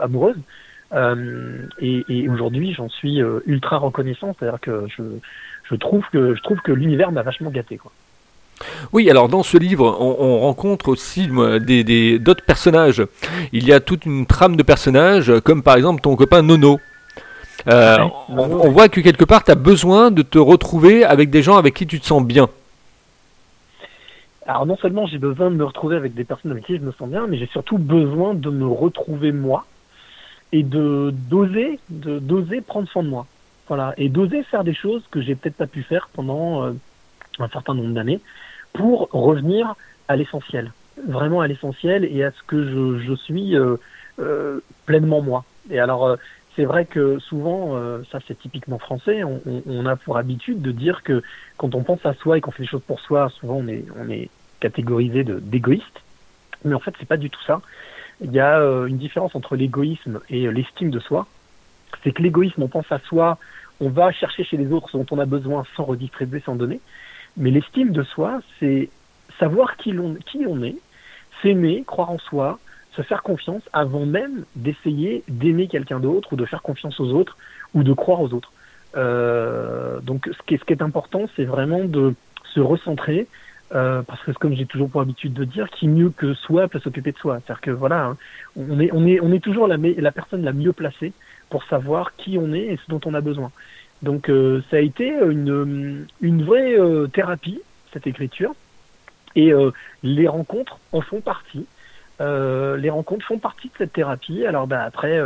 amoureuse. 0.00 0.38
Euh, 0.94 1.66
et, 1.78 2.04
et 2.08 2.28
aujourd'hui, 2.28 2.74
j'en 2.74 2.88
suis 2.88 3.22
euh, 3.22 3.40
ultra 3.46 3.78
reconnaissant. 3.78 4.34
C'est-à-dire 4.38 4.60
que 4.60 4.86
je, 4.88 5.02
je 5.64 5.74
trouve 5.74 6.04
que 6.12 6.34
je 6.34 6.42
trouve 6.42 6.60
que 6.60 6.72
l'univers 6.72 7.12
m'a 7.12 7.22
vachement 7.22 7.50
gâté, 7.50 7.76
quoi. 7.76 7.92
Oui, 8.92 9.10
alors 9.10 9.28
dans 9.28 9.42
ce 9.42 9.56
livre, 9.58 9.96
on, 9.98 10.16
on 10.20 10.40
rencontre 10.40 10.88
aussi 10.88 11.28
des, 11.60 11.82
des, 11.82 12.18
d'autres 12.18 12.44
personnages. 12.44 13.02
Il 13.52 13.66
y 13.66 13.72
a 13.72 13.80
toute 13.80 14.06
une 14.06 14.26
trame 14.26 14.56
de 14.56 14.62
personnages, 14.62 15.32
comme 15.40 15.62
par 15.62 15.76
exemple 15.76 16.00
ton 16.00 16.14
copain 16.14 16.42
Nono. 16.42 16.78
Euh, 17.68 17.98
ouais, 17.98 18.12
on, 18.28 18.38
on, 18.38 18.70
voit 18.70 18.88
que 18.88 19.00
quelque 19.00 19.24
part, 19.24 19.44
tu 19.44 19.50
as 19.50 19.56
besoin 19.56 20.10
de 20.10 20.22
te 20.22 20.38
retrouver 20.38 21.04
avec 21.04 21.30
des 21.30 21.42
gens 21.42 21.56
avec 21.56 21.74
qui 21.74 21.86
tu 21.86 22.00
te 22.00 22.06
sens 22.06 22.22
bien. 22.22 22.48
Alors 24.46 24.66
non 24.66 24.76
seulement 24.76 25.06
j'ai 25.06 25.18
besoin 25.18 25.50
de 25.50 25.56
me 25.56 25.64
retrouver 25.64 25.96
avec 25.96 26.14
des 26.14 26.24
personnes 26.24 26.50
avec 26.50 26.64
qui 26.64 26.76
je 26.76 26.82
me 26.82 26.92
sens 26.92 27.08
bien, 27.08 27.26
mais 27.28 27.38
j'ai 27.38 27.46
surtout 27.46 27.78
besoin 27.78 28.34
de 28.34 28.50
me 28.50 28.66
retrouver 28.66 29.30
moi 29.30 29.66
et 30.50 30.62
de 30.62 31.14
d'oser 31.30 31.78
de 31.90 32.18
d'oser 32.18 32.60
prendre 32.60 32.88
soin 32.88 33.04
de 33.04 33.08
moi 33.08 33.26
voilà 33.68 33.94
et 33.96 34.08
d'oser 34.08 34.42
faire 34.44 34.64
des 34.64 34.74
choses 34.74 35.02
que 35.10 35.20
j'ai 35.20 35.34
peut-être 35.34 35.56
pas 35.56 35.66
pu 35.66 35.82
faire 35.82 36.08
pendant 36.12 36.64
euh, 36.64 36.72
un 37.38 37.48
certain 37.48 37.74
nombre 37.74 37.94
d'années 37.94 38.20
pour 38.72 39.08
revenir 39.12 39.74
à 40.08 40.16
l'essentiel 40.16 40.72
vraiment 41.06 41.40
à 41.40 41.46
l'essentiel 41.46 42.04
et 42.04 42.24
à 42.24 42.30
ce 42.30 42.42
que 42.46 42.64
je, 42.64 43.04
je 43.06 43.14
suis 43.14 43.56
euh, 43.56 43.76
euh, 44.18 44.60
pleinement 44.86 45.22
moi 45.22 45.44
et 45.70 45.78
alors 45.78 46.16
c'est 46.54 46.64
vrai 46.66 46.84
que 46.84 47.18
souvent, 47.18 47.78
ça 48.10 48.18
c'est 48.28 48.38
typiquement 48.38 48.78
français, 48.78 49.24
on, 49.24 49.40
on, 49.66 49.86
a 49.86 49.96
pour 49.96 50.18
habitude 50.18 50.60
de 50.60 50.70
dire 50.70 51.02
que 51.02 51.22
quand 51.56 51.74
on 51.74 51.82
pense 51.82 52.04
à 52.04 52.12
soi 52.12 52.36
et 52.36 52.42
qu'on 52.42 52.50
fait 52.50 52.64
des 52.64 52.68
choses 52.68 52.82
pour 52.86 53.00
soi, 53.00 53.30
souvent 53.30 53.54
on 53.54 53.68
est, 53.68 53.86
on 53.96 54.10
est 54.10 54.28
catégorisé 54.60 55.24
d'égoïste. 55.24 56.02
Mais 56.66 56.74
en 56.74 56.78
fait, 56.78 56.94
c'est 57.00 57.08
pas 57.08 57.16
du 57.16 57.30
tout 57.30 57.40
ça 57.46 57.62
il 58.22 58.32
y 58.32 58.40
a 58.40 58.58
une 58.86 58.98
différence 58.98 59.34
entre 59.34 59.56
l'égoïsme 59.56 60.20
et 60.30 60.50
l'estime 60.50 60.90
de 60.90 61.00
soi. 61.00 61.26
C'est 62.02 62.12
que 62.12 62.22
l'égoïsme, 62.22 62.62
on 62.62 62.68
pense 62.68 62.90
à 62.90 62.98
soi, 63.00 63.38
on 63.80 63.88
va 63.88 64.12
chercher 64.12 64.44
chez 64.44 64.56
les 64.56 64.72
autres 64.72 64.90
ce 64.90 64.96
dont 64.96 65.06
on 65.10 65.18
a 65.18 65.26
besoin 65.26 65.64
sans 65.76 65.84
redistribuer, 65.84 66.40
sans 66.44 66.54
donner. 66.54 66.80
Mais 67.36 67.50
l'estime 67.50 67.90
de 67.90 68.02
soi, 68.02 68.40
c'est 68.60 68.90
savoir 69.38 69.76
qui, 69.76 69.94
on, 69.98 70.62
est, 70.62 70.76
s'aimer, 71.42 71.82
croire 71.86 72.10
en 72.10 72.18
soi, 72.18 72.58
se 72.94 73.02
faire 73.02 73.22
confiance 73.22 73.62
avant 73.72 74.06
même 74.06 74.44
d'essayer 74.54 75.24
d'aimer 75.28 75.66
quelqu'un 75.66 75.98
d'autre 75.98 76.32
ou 76.32 76.36
de 76.36 76.44
faire 76.44 76.62
confiance 76.62 77.00
aux 77.00 77.12
autres 77.12 77.36
ou 77.74 77.82
de 77.82 77.92
croire 77.92 78.20
aux 78.20 78.32
autres. 78.34 78.52
Euh, 78.96 80.00
donc 80.00 80.28
ce 80.30 80.42
qui 80.46 80.72
est, 80.72 80.82
important, 80.82 81.22
c'est 81.34 81.44
vraiment 81.44 81.84
de 81.84 82.14
se 82.54 82.60
recentrer, 82.60 83.26
euh, 83.74 84.02
parce 84.02 84.22
que 84.22 84.32
comme 84.32 84.54
j'ai 84.54 84.66
toujours 84.66 84.90
pour 84.90 85.00
habitude 85.00 85.32
de 85.32 85.44
dire, 85.44 85.70
qui 85.70 85.88
mieux 85.88 86.10
que 86.10 86.34
soi 86.34 86.68
peut 86.68 86.80
s'occuper 86.80 87.12
de 87.12 87.18
soi. 87.18 87.40
C'est-à-dire 87.40 87.62
que 87.62 87.70
voilà, 87.70 88.04
hein, 88.04 88.16
on 88.56 88.78
est 89.32 89.40
toujours 89.42 89.66
la 89.66 90.12
personne 90.12 90.44
la 90.44 90.52
mieux 90.52 90.74
placée 90.74 91.12
pour 91.52 91.64
savoir 91.64 92.16
qui 92.16 92.38
on 92.38 92.54
est 92.54 92.66
et 92.72 92.78
ce 92.78 92.90
dont 92.90 93.00
on 93.04 93.12
a 93.12 93.20
besoin. 93.20 93.50
Donc 94.00 94.30
euh, 94.30 94.62
ça 94.70 94.78
a 94.78 94.80
été 94.80 95.06
une 95.06 96.06
une 96.22 96.44
vraie 96.44 96.74
euh, 96.78 97.06
thérapie 97.08 97.60
cette 97.92 98.06
écriture 98.06 98.54
et 99.36 99.52
euh, 99.52 99.70
les 100.02 100.26
rencontres 100.26 100.78
en 100.92 101.02
font 101.02 101.20
partie. 101.20 101.66
Euh, 102.22 102.78
les 102.78 102.88
rencontres 102.88 103.26
font 103.26 103.38
partie 103.38 103.68
de 103.68 103.74
cette 103.76 103.92
thérapie. 103.92 104.46
Alors 104.46 104.66
ben 104.66 104.80
après 104.80 105.20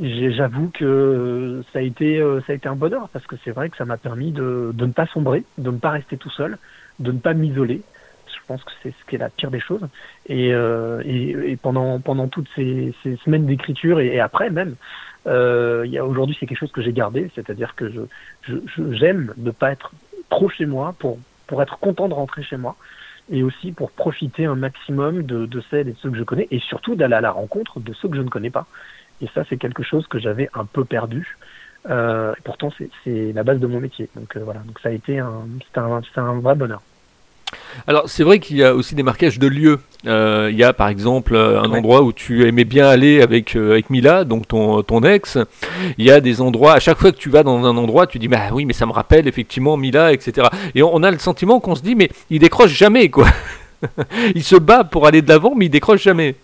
j'avoue 0.00 0.70
que 0.70 1.62
ça 1.72 1.80
a 1.80 1.82
été 1.82 2.08
ça 2.46 2.52
a 2.52 2.54
été 2.54 2.68
un 2.68 2.76
bonheur 2.76 3.08
parce 3.12 3.26
que 3.26 3.34
c'est 3.42 3.50
vrai 3.50 3.68
que 3.68 3.76
ça 3.76 3.84
m'a 3.84 3.96
permis 3.96 4.30
de, 4.30 4.70
de 4.72 4.86
ne 4.86 4.92
pas 4.92 5.06
sombrer, 5.06 5.42
de 5.58 5.72
ne 5.72 5.78
pas 5.78 5.90
rester 5.90 6.16
tout 6.16 6.30
seul, 6.30 6.56
de 7.00 7.10
ne 7.10 7.18
pas 7.18 7.34
m'isoler. 7.34 7.82
Je 8.34 8.46
pense 8.46 8.64
que 8.64 8.72
c'est 8.82 8.90
ce 8.90 9.04
qui 9.08 9.16
est 9.16 9.18
la 9.18 9.28
pire 9.28 9.50
des 9.50 9.60
choses. 9.60 9.86
Et, 10.28 10.52
euh, 10.52 11.02
et, 11.04 11.52
et 11.52 11.56
pendant, 11.56 12.00
pendant 12.00 12.28
toutes 12.28 12.48
ces, 12.56 12.94
ces 13.02 13.16
semaines 13.24 13.46
d'écriture 13.46 14.00
et, 14.00 14.20
après 14.20 14.50
même, 14.50 14.74
euh, 15.26 15.86
aujourd'hui 16.02 16.36
c'est 16.38 16.46
quelque 16.46 16.58
chose 16.58 16.72
que 16.72 16.82
j'ai 16.82 16.92
gardé, 16.92 17.30
c'est-à-dire 17.34 17.74
que 17.74 17.90
je, 17.90 18.00
je, 18.42 18.92
j'aime 18.92 19.32
ne 19.36 19.50
pas 19.50 19.70
être 19.70 19.92
trop 20.30 20.48
chez 20.48 20.66
moi 20.66 20.94
pour, 20.98 21.18
être 21.60 21.78
content 21.78 22.08
de 22.08 22.14
rentrer 22.14 22.42
chez 22.42 22.56
moi 22.56 22.76
et 23.30 23.42
aussi 23.42 23.72
pour 23.72 23.90
profiter 23.90 24.46
un 24.46 24.54
maximum 24.54 25.22
de, 25.22 25.46
celles 25.70 25.88
et 25.88 25.92
de 25.92 25.98
ceux 25.98 26.10
que 26.10 26.16
je 26.16 26.22
connais 26.24 26.48
et 26.50 26.58
surtout 26.60 26.94
d'aller 26.94 27.14
à 27.14 27.20
la 27.20 27.30
rencontre 27.30 27.78
de 27.78 27.92
ceux 27.92 28.08
que 28.08 28.16
je 28.16 28.22
ne 28.22 28.30
connais 28.30 28.50
pas. 28.50 28.66
Et 29.20 29.28
ça, 29.34 29.44
c'est 29.48 29.58
quelque 29.58 29.82
chose 29.82 30.06
que 30.06 30.18
j'avais 30.18 30.48
un 30.54 30.64
peu 30.64 30.84
perdu. 30.84 31.36
Euh, 31.90 32.32
et 32.32 32.40
pourtant, 32.42 32.72
c'est 33.04 33.32
la 33.32 33.44
base 33.44 33.60
de 33.60 33.66
mon 33.66 33.80
métier. 33.80 34.08
Donc 34.16 34.34
euh, 34.36 34.40
voilà, 34.42 34.60
donc 34.60 34.80
ça 34.80 34.88
a 34.88 34.92
été 34.92 35.18
un, 35.18 35.44
un, 35.76 36.00
un 36.16 36.40
vrai 36.40 36.54
bonheur. 36.54 36.80
Alors 37.86 38.08
c'est 38.08 38.22
vrai 38.22 38.38
qu'il 38.38 38.56
y 38.56 38.64
a 38.64 38.74
aussi 38.74 38.94
des 38.94 39.02
marquages 39.02 39.38
de 39.38 39.46
lieux. 39.46 39.78
Euh, 40.06 40.48
il 40.50 40.56
y 40.56 40.64
a 40.64 40.72
par 40.72 40.88
exemple 40.88 41.36
un 41.36 41.70
ouais. 41.70 41.78
endroit 41.78 42.02
où 42.02 42.12
tu 42.12 42.46
aimais 42.46 42.64
bien 42.64 42.88
aller 42.88 43.22
avec 43.22 43.56
euh, 43.56 43.72
avec 43.72 43.90
Mila, 43.90 44.24
donc 44.24 44.48
ton 44.48 44.82
ton 44.82 45.02
ex. 45.02 45.38
Il 45.98 46.04
y 46.04 46.10
a 46.10 46.20
des 46.20 46.40
endroits 46.40 46.74
à 46.74 46.80
chaque 46.80 46.98
fois 46.98 47.12
que 47.12 47.16
tu 47.16 47.30
vas 47.30 47.42
dans 47.42 47.64
un 47.64 47.76
endroit, 47.76 48.06
tu 48.06 48.18
dis 48.18 48.28
bah 48.28 48.50
oui 48.52 48.64
mais 48.64 48.72
ça 48.72 48.86
me 48.86 48.92
rappelle 48.92 49.28
effectivement 49.28 49.76
Mila, 49.76 50.12
etc. 50.12 50.48
Et 50.74 50.82
on, 50.82 50.94
on 50.94 51.02
a 51.02 51.10
le 51.10 51.18
sentiment 51.18 51.60
qu'on 51.60 51.74
se 51.74 51.82
dit 51.82 51.94
mais 51.94 52.10
il 52.30 52.40
décroche 52.40 52.72
jamais 52.72 53.08
quoi. 53.10 53.28
il 54.34 54.42
se 54.42 54.56
bat 54.56 54.84
pour 54.84 55.06
aller 55.06 55.22
de 55.22 55.28
l'avant 55.28 55.54
mais 55.56 55.66
il 55.66 55.70
décroche 55.70 56.02
jamais. 56.02 56.36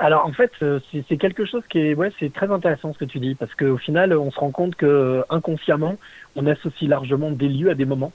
Alors 0.00 0.24
en 0.24 0.32
fait, 0.32 0.52
c'est 1.08 1.16
quelque 1.16 1.44
chose 1.44 1.64
qui 1.68 1.80
est, 1.80 1.94
ouais, 1.94 2.12
c'est 2.20 2.32
très 2.32 2.50
intéressant 2.52 2.92
ce 2.92 2.98
que 2.98 3.04
tu 3.04 3.18
dis 3.18 3.34
parce 3.34 3.52
qu'au 3.56 3.78
final, 3.78 4.16
on 4.16 4.30
se 4.30 4.38
rend 4.38 4.52
compte 4.52 4.76
que 4.76 5.24
inconsciemment, 5.28 5.96
on 6.36 6.46
associe 6.46 6.88
largement 6.88 7.32
des 7.32 7.48
lieux 7.48 7.70
à 7.70 7.74
des 7.74 7.84
moments. 7.84 8.12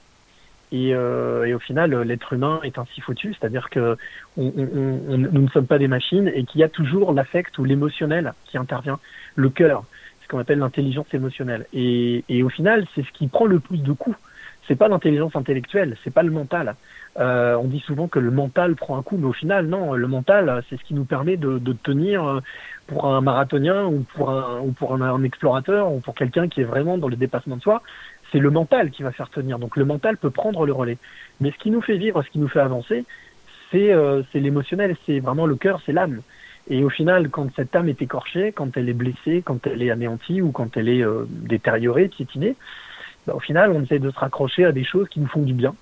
Et, 0.74 0.92
euh, 0.92 1.44
et, 1.44 1.54
au 1.54 1.60
final, 1.60 1.94
l'être 2.02 2.32
humain 2.32 2.58
est 2.64 2.78
ainsi 2.78 3.00
foutu, 3.00 3.32
c'est-à-dire 3.32 3.70
que 3.70 3.96
nous 4.36 4.50
ne 4.52 5.48
sommes 5.50 5.68
pas 5.68 5.78
des 5.78 5.86
machines 5.86 6.26
et 6.34 6.42
qu'il 6.42 6.60
y 6.60 6.64
a 6.64 6.68
toujours 6.68 7.12
l'affect 7.12 7.56
ou 7.58 7.64
l'émotionnel 7.64 8.34
qui 8.46 8.58
intervient, 8.58 8.98
le 9.36 9.50
cœur, 9.50 9.84
ce 10.24 10.26
qu'on 10.26 10.40
appelle 10.40 10.58
l'intelligence 10.58 11.06
émotionnelle. 11.14 11.66
Et, 11.72 12.42
au 12.42 12.48
final, 12.48 12.86
c'est 12.92 13.06
ce 13.06 13.12
qui 13.12 13.28
prend 13.28 13.46
le 13.46 13.60
plus 13.60 13.84
de 13.84 13.92
coups. 13.92 14.16
C'est 14.66 14.74
pas 14.74 14.88
l'intelligence 14.88 15.36
intellectuelle, 15.36 15.96
c'est 16.02 16.12
pas 16.12 16.24
le 16.24 16.32
mental. 16.32 16.74
Euh, 17.20 17.54
on 17.54 17.68
dit 17.68 17.78
souvent 17.86 18.08
que 18.08 18.18
le 18.18 18.32
mental 18.32 18.74
prend 18.74 18.98
un 18.98 19.02
coup, 19.02 19.16
mais 19.16 19.26
au 19.26 19.32
final, 19.32 19.66
non. 19.66 19.92
Le 19.92 20.08
mental, 20.08 20.64
c'est 20.68 20.76
ce 20.76 20.82
qui 20.82 20.94
nous 20.94 21.04
permet 21.04 21.36
de, 21.36 21.60
tenir 21.84 22.40
pour 22.88 23.06
un 23.06 23.20
marathonien 23.20 23.84
ou 23.84 24.04
pour 24.16 24.30
un, 24.30 24.58
ou 24.60 24.72
pour 24.72 24.92
un, 24.94 25.02
un 25.02 25.22
explorateur 25.22 25.92
ou 25.92 26.00
pour 26.00 26.16
quelqu'un 26.16 26.48
qui 26.48 26.62
est 26.62 26.64
vraiment 26.64 26.98
dans 26.98 27.08
le 27.08 27.14
dépassement 27.14 27.58
de 27.58 27.62
soi 27.62 27.82
c'est 28.34 28.40
le 28.40 28.50
mental 28.50 28.90
qui 28.90 29.04
va 29.04 29.12
faire 29.12 29.30
tenir. 29.30 29.60
Donc 29.60 29.76
le 29.76 29.84
mental 29.84 30.16
peut 30.16 30.30
prendre 30.30 30.66
le 30.66 30.72
relais. 30.72 30.98
Mais 31.40 31.52
ce 31.52 31.56
qui 31.58 31.70
nous 31.70 31.80
fait 31.80 31.96
vivre, 31.96 32.20
ce 32.24 32.30
qui 32.30 32.40
nous 32.40 32.48
fait 32.48 32.58
avancer, 32.58 33.04
c'est 33.70 33.92
euh, 33.92 34.22
l'émotionnel, 34.34 34.96
c'est 35.06 35.20
vraiment 35.20 35.46
le 35.46 35.54
cœur, 35.54 35.80
c'est 35.86 35.92
l'âme. 35.92 36.20
Et 36.68 36.82
au 36.82 36.90
final, 36.90 37.30
quand 37.30 37.54
cette 37.54 37.76
âme 37.76 37.88
est 37.88 38.02
écorchée, 38.02 38.50
quand 38.50 38.76
elle 38.76 38.88
est 38.88 38.94
blessée, 38.94 39.42
quand 39.44 39.64
elle 39.68 39.82
est 39.82 39.90
anéantie 39.90 40.42
ou 40.42 40.50
quand 40.50 40.76
elle 40.76 40.88
est 40.88 41.04
euh, 41.04 41.26
détériorée, 41.28 42.08
piétinée, 42.08 42.56
bah, 43.28 43.34
au 43.36 43.40
final, 43.40 43.70
on 43.70 43.82
essaie 43.82 44.00
de 44.00 44.10
se 44.10 44.18
raccrocher 44.18 44.64
à 44.64 44.72
des 44.72 44.84
choses 44.84 45.08
qui 45.08 45.20
nous 45.20 45.28
font 45.28 45.42
du 45.42 45.54
bien. 45.54 45.76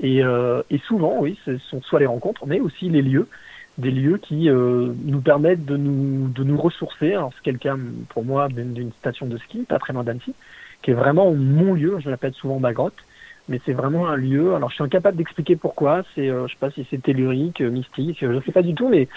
Et, 0.00 0.24
euh, 0.24 0.62
et 0.70 0.78
souvent, 0.78 1.18
oui, 1.20 1.38
ce 1.44 1.56
sont 1.58 1.80
soit 1.82 2.00
les 2.00 2.06
rencontres, 2.06 2.46
mais 2.46 2.58
aussi 2.58 2.88
les 2.88 3.02
lieux, 3.02 3.28
des 3.78 3.90
lieux 3.92 4.18
qui 4.18 4.50
euh, 4.50 4.92
nous 5.04 5.20
permettent 5.20 5.64
de 5.64 5.76
nous, 5.76 6.28
de 6.28 6.42
nous 6.42 6.56
ressourcer. 6.56 7.12
Alors 7.12 7.32
c'est 7.36 7.42
quelqu'un, 7.42 7.78
pour 8.08 8.24
moi, 8.24 8.48
d'une 8.48 8.92
station 8.92 9.26
de 9.26 9.38
ski, 9.38 9.64
pas 9.68 9.78
très 9.78 9.92
loin 9.92 10.02
d'Annecy, 10.02 10.34
qui 10.82 10.90
est 10.90 10.94
vraiment 10.94 11.32
mon 11.32 11.74
lieu. 11.74 11.98
Je 12.00 12.10
l'appelle 12.10 12.34
souvent 12.34 12.58
ma 12.58 12.72
grotte, 12.72 12.96
mais 13.48 13.60
c'est 13.64 13.72
vraiment 13.72 14.08
un 14.08 14.16
lieu. 14.16 14.54
Alors, 14.54 14.70
je 14.70 14.74
suis 14.74 14.84
incapable 14.84 15.16
d'expliquer 15.16 15.56
pourquoi. 15.56 16.02
C'est, 16.14 16.28
euh, 16.28 16.46
je 16.46 16.52
sais 16.52 16.58
pas 16.58 16.70
si 16.70 16.86
c'est 16.90 17.02
tellurique, 17.02 17.60
euh, 17.60 17.70
mystique, 17.70 18.18
je 18.20 18.26
ne 18.26 18.40
sais 18.40 18.52
pas 18.52 18.62
du 18.62 18.74
tout, 18.74 18.88
mais 18.88 19.08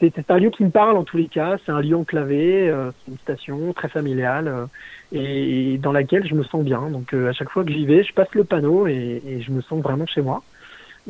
c'est 0.00 0.30
un 0.30 0.38
lieu 0.38 0.50
qui 0.50 0.64
me 0.64 0.70
parle 0.70 0.96
en 0.96 1.04
tous 1.04 1.16
les 1.16 1.26
cas. 1.26 1.56
C'est 1.64 1.72
un 1.72 1.80
lieu 1.80 1.96
enclavé, 1.96 2.68
euh, 2.68 2.90
une 3.08 3.18
station 3.18 3.72
très 3.72 3.88
familiale 3.88 4.48
euh, 4.48 4.66
et, 5.12 5.78
dans 5.78 5.92
laquelle 5.92 6.26
je 6.26 6.34
me 6.34 6.44
sens 6.44 6.64
bien. 6.64 6.88
Donc, 6.90 7.12
à 7.14 7.32
chaque 7.32 7.50
fois 7.50 7.64
que 7.64 7.72
j'y 7.72 7.86
vais, 7.86 8.04
je 8.04 8.12
passe 8.12 8.32
le 8.34 8.44
panneau 8.44 8.86
et, 8.86 9.22
et, 9.26 9.40
je 9.40 9.50
me 9.50 9.60
sens 9.60 9.82
vraiment 9.82 10.06
chez 10.06 10.22
moi. 10.22 10.42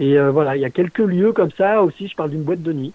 Et 0.00 0.16
voilà, 0.16 0.54
il 0.54 0.62
y 0.62 0.64
a 0.64 0.70
quelques 0.70 1.00
lieux 1.00 1.32
comme 1.32 1.50
ça 1.50 1.82
aussi. 1.82 2.06
Je 2.06 2.14
parle 2.14 2.30
d'une 2.30 2.44
boîte 2.44 2.62
de 2.62 2.72
nuit. 2.72 2.92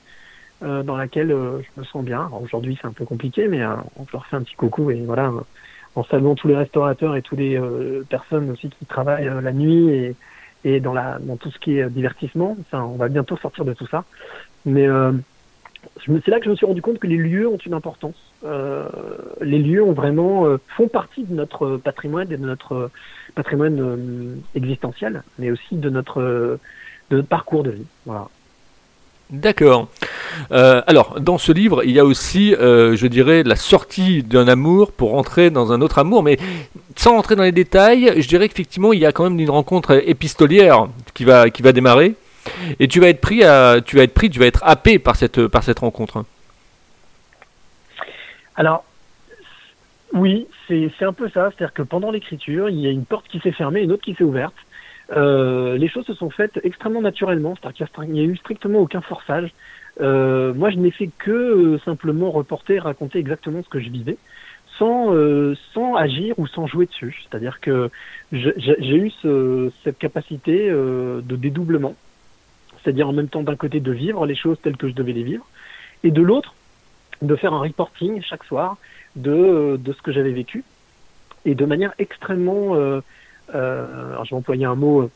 dans 0.62 0.96
laquelle 0.96 1.28
je 1.28 1.82
me 1.82 1.84
sens 1.84 2.02
bien. 2.06 2.30
Aujourd'hui, 2.42 2.78
c'est 2.82 2.88
un 2.88 2.94
peu 2.94 3.04
compliqué, 3.04 3.50
mais 3.50 3.62
on 3.98 4.06
leur 4.14 4.26
fait 4.26 4.38
un 4.38 4.42
petit 4.42 4.56
coucou 4.56 4.90
et 4.90 5.02
voilà, 5.02 5.30
en 5.96 6.04
saluant 6.04 6.36
tous 6.36 6.48
les 6.48 6.56
restaurateurs 6.56 7.16
et 7.16 7.22
toutes 7.22 7.40
les 7.40 7.58
euh, 7.58 8.04
personnes 8.10 8.50
aussi 8.50 8.70
qui 8.70 8.86
travaillent 8.86 9.28
euh, 9.28 9.42
la 9.42 9.52
nuit 9.52 9.90
et, 9.90 10.16
et 10.66 10.80
dans, 10.80 10.94
la, 10.94 11.20
dans 11.20 11.38
tout 11.38 11.52
ce 11.52 11.60
qui 11.60 11.78
est 11.78 11.90
divertissement. 11.90 12.58
Enfin, 12.62 12.84
on 12.84 12.96
va 12.96 13.10
bientôt 13.10 13.38
sortir 13.38 13.66
de 13.66 13.74
tout 13.74 13.88
ça. 13.88 14.04
Mais 14.66 14.88
euh, 14.88 15.12
c'est 16.06 16.30
là 16.30 16.40
que 16.40 16.46
je 16.46 16.50
me 16.50 16.56
suis 16.56 16.66
rendu 16.66 16.82
compte 16.82 17.00
que 17.00 17.08
les 17.08 17.18
lieux 17.18 17.48
ont 17.48 17.58
une 17.58 17.74
importance. 17.74 18.16
Euh, 18.46 18.88
les 19.42 19.60
lieux 19.60 19.84
ont 19.84 19.94
vraiment 19.94 20.48
font 20.70 20.88
partie 20.88 21.24
de 21.24 21.36
notre 21.36 21.78
patrimoine 21.78 22.32
et 22.32 22.38
de 22.38 22.46
notre 22.46 22.90
patrimoine 23.36 24.42
existentiel, 24.56 25.24
mais 25.38 25.52
aussi 25.52 25.76
de 25.76 25.90
notre 25.90 26.22
de 27.10 27.18
notre 27.18 27.28
parcours 27.28 27.64
de 27.64 27.72
vie. 27.72 27.86
Voilà. 28.06 28.30
D'accord. 29.30 29.90
Euh, 30.52 30.82
alors, 30.88 31.20
dans 31.20 31.38
ce 31.38 31.52
livre, 31.52 31.84
il 31.84 31.92
y 31.92 32.00
a 32.00 32.06
aussi, 32.06 32.54
euh, 32.56 32.96
je 32.96 33.08
dirais, 33.08 33.44
la 33.44 33.56
sortie 33.56 34.24
d'un 34.24 34.48
amour 34.48 34.92
pour 34.92 35.16
entrer 35.16 35.50
dans 35.50 35.72
un 35.72 35.82
autre 35.82 36.00
amour, 36.00 36.24
mais 36.24 36.38
sans 36.96 37.12
rentrer 37.12 37.36
dans 37.36 37.44
les 37.44 37.52
détails, 37.52 38.14
je 38.22 38.28
dirais 38.28 38.48
qu'effectivement, 38.50 38.94
il 38.94 39.00
y 39.00 39.06
a 39.06 39.12
quand 39.12 39.24
même 39.24 39.40
une 39.40 39.50
rencontre 39.50 40.02
épistolière 40.08 40.88
qui 41.14 41.24
va, 41.24 41.50
qui 41.50 41.62
va 41.62 41.72
démarrer, 41.72 42.16
et 42.80 42.88
tu 42.88 43.00
vas 43.00 43.08
être 43.08 43.22
pris, 43.22 43.40
tu 43.86 43.96
vas 43.96 44.04
être 44.04 44.14
pris, 44.14 44.30
tu 44.30 44.40
vas 44.40 44.46
être 44.46 44.62
happé 44.64 45.00
par 45.00 45.16
cette, 45.16 45.48
par 45.48 45.64
cette 45.64 45.80
rencontre. 45.80 46.26
Alors, 48.56 48.84
oui, 50.14 50.48
c'est 50.68 50.92
un 51.02 51.14
peu 51.14 51.30
ça, 51.30 51.50
c'est-à-dire 51.50 51.74
que 51.74 51.82
pendant 51.82 52.12
l'écriture, 52.12 52.70
il 52.70 52.80
y 52.80 52.88
a 52.88 52.92
une 52.92 53.06
porte 53.06 53.28
qui 53.28 53.40
s'est 53.40 53.52
fermée, 53.52 53.82
une 53.82 53.92
autre 53.92 54.04
qui 54.04 54.14
s'est 54.14 54.24
ouverte. 54.24 54.54
Euh, 55.12 55.78
les 55.78 55.90
choses 55.90 56.06
se 56.06 56.14
sont 56.14 56.30
faites 56.30 56.60
extrêmement 56.64 57.02
naturellement, 57.02 57.56
c'est-à-dire 57.60 57.92
qu'il 57.92 58.12
n'y 58.12 58.22
a 58.22 58.24
eu 58.24 58.38
strictement 58.38 58.80
aucun 58.80 59.02
forçage. 59.02 59.52
Euh, 60.02 60.54
moi, 60.54 60.70
je 60.72 60.78
n'ai 60.78 60.92
fait 60.92 61.10
que 61.18 61.32
euh, 61.32 61.80
simplement 61.80 62.32
reporter, 62.32 62.80
raconter 62.80 63.20
exactement 63.20 63.62
ce 63.64 63.70
que 63.70 63.80
je 63.80 63.90
vivais, 63.90 64.18
sans, 64.78 65.14
euh, 65.14 65.56
sans 65.74 65.96
agir 65.96 66.38
ou 66.40 66.48
sans 66.48 66.66
jouer 66.66 66.86
dessus. 66.88 67.24
C'est-à-dire 67.24 67.60
que 67.60 67.90
j'ai 68.32 68.96
eu 68.96 69.12
ce, 69.22 69.72
cette 69.84 70.00
capacité 70.00 70.68
euh, 70.70 71.22
de 71.22 71.36
dédoublement, 71.36 71.96
c'est-à-dire 72.82 73.08
en 73.08 73.14
même 73.14 73.30
temps 73.30 73.44
d'un 73.44 73.56
côté 73.56 73.80
de 73.80 73.92
vivre 73.92 74.26
les 74.26 74.36
choses 74.36 74.58
telles 74.62 74.78
que 74.78 74.90
je 74.90 74.94
devais 74.94 75.14
les 75.14 75.24
vivre, 75.24 75.46
et 76.04 76.12
de 76.12 76.22
l'autre 76.22 76.56
de 77.22 77.36
faire 77.36 77.54
un 77.54 77.60
reporting 77.60 78.22
chaque 78.22 78.44
soir 78.44 78.78
de, 79.16 79.78
de 79.78 79.94
ce 79.94 80.02
que 80.02 80.12
j'avais 80.12 80.32
vécu, 80.32 80.64
et 81.46 81.56
de 81.56 81.66
manière 81.66 81.94
extrêmement... 82.00 82.76
Euh, 82.76 83.02
alors 83.54 84.26
je 84.26 84.32
vais 84.32 84.38
employer 84.38 84.66
un 84.66 84.76
mot 84.76 85.12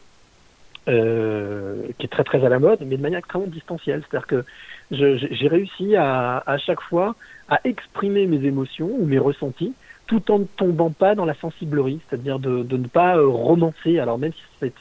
euh, 0.87 1.87
qui 1.97 2.05
est 2.05 2.09
très 2.09 2.23
très 2.23 2.45
à 2.45 2.49
la 2.49 2.59
mode, 2.59 2.79
mais 2.85 2.97
de 2.97 3.01
manière 3.01 3.19
extrêmement 3.19 3.47
distancielle. 3.47 4.03
C'est-à-dire 4.09 4.27
que 4.27 4.45
j'ai 4.91 5.47
réussi 5.47 5.95
à, 5.95 6.43
à 6.45 6.57
chaque 6.57 6.81
fois 6.81 7.15
à 7.49 7.59
exprimer 7.63 8.25
mes 8.25 8.45
émotions 8.45 8.89
ou 8.89 9.05
mes 9.05 9.19
ressentis 9.19 9.73
tout 10.07 10.31
en 10.31 10.39
ne 10.39 10.45
tombant 10.45 10.89
pas 10.89 11.15
dans 11.15 11.25
la 11.25 11.35
sensiblerie, 11.35 11.99
c'est-à-dire 12.07 12.39
de, 12.39 12.63
de, 12.63 12.77
ne 12.77 12.87
pas 12.87 13.17
euh, 13.17 13.27
romancer. 13.27 13.99
Alors 13.99 14.17
même 14.17 14.31
si 14.31 14.39
c'est 14.59 14.73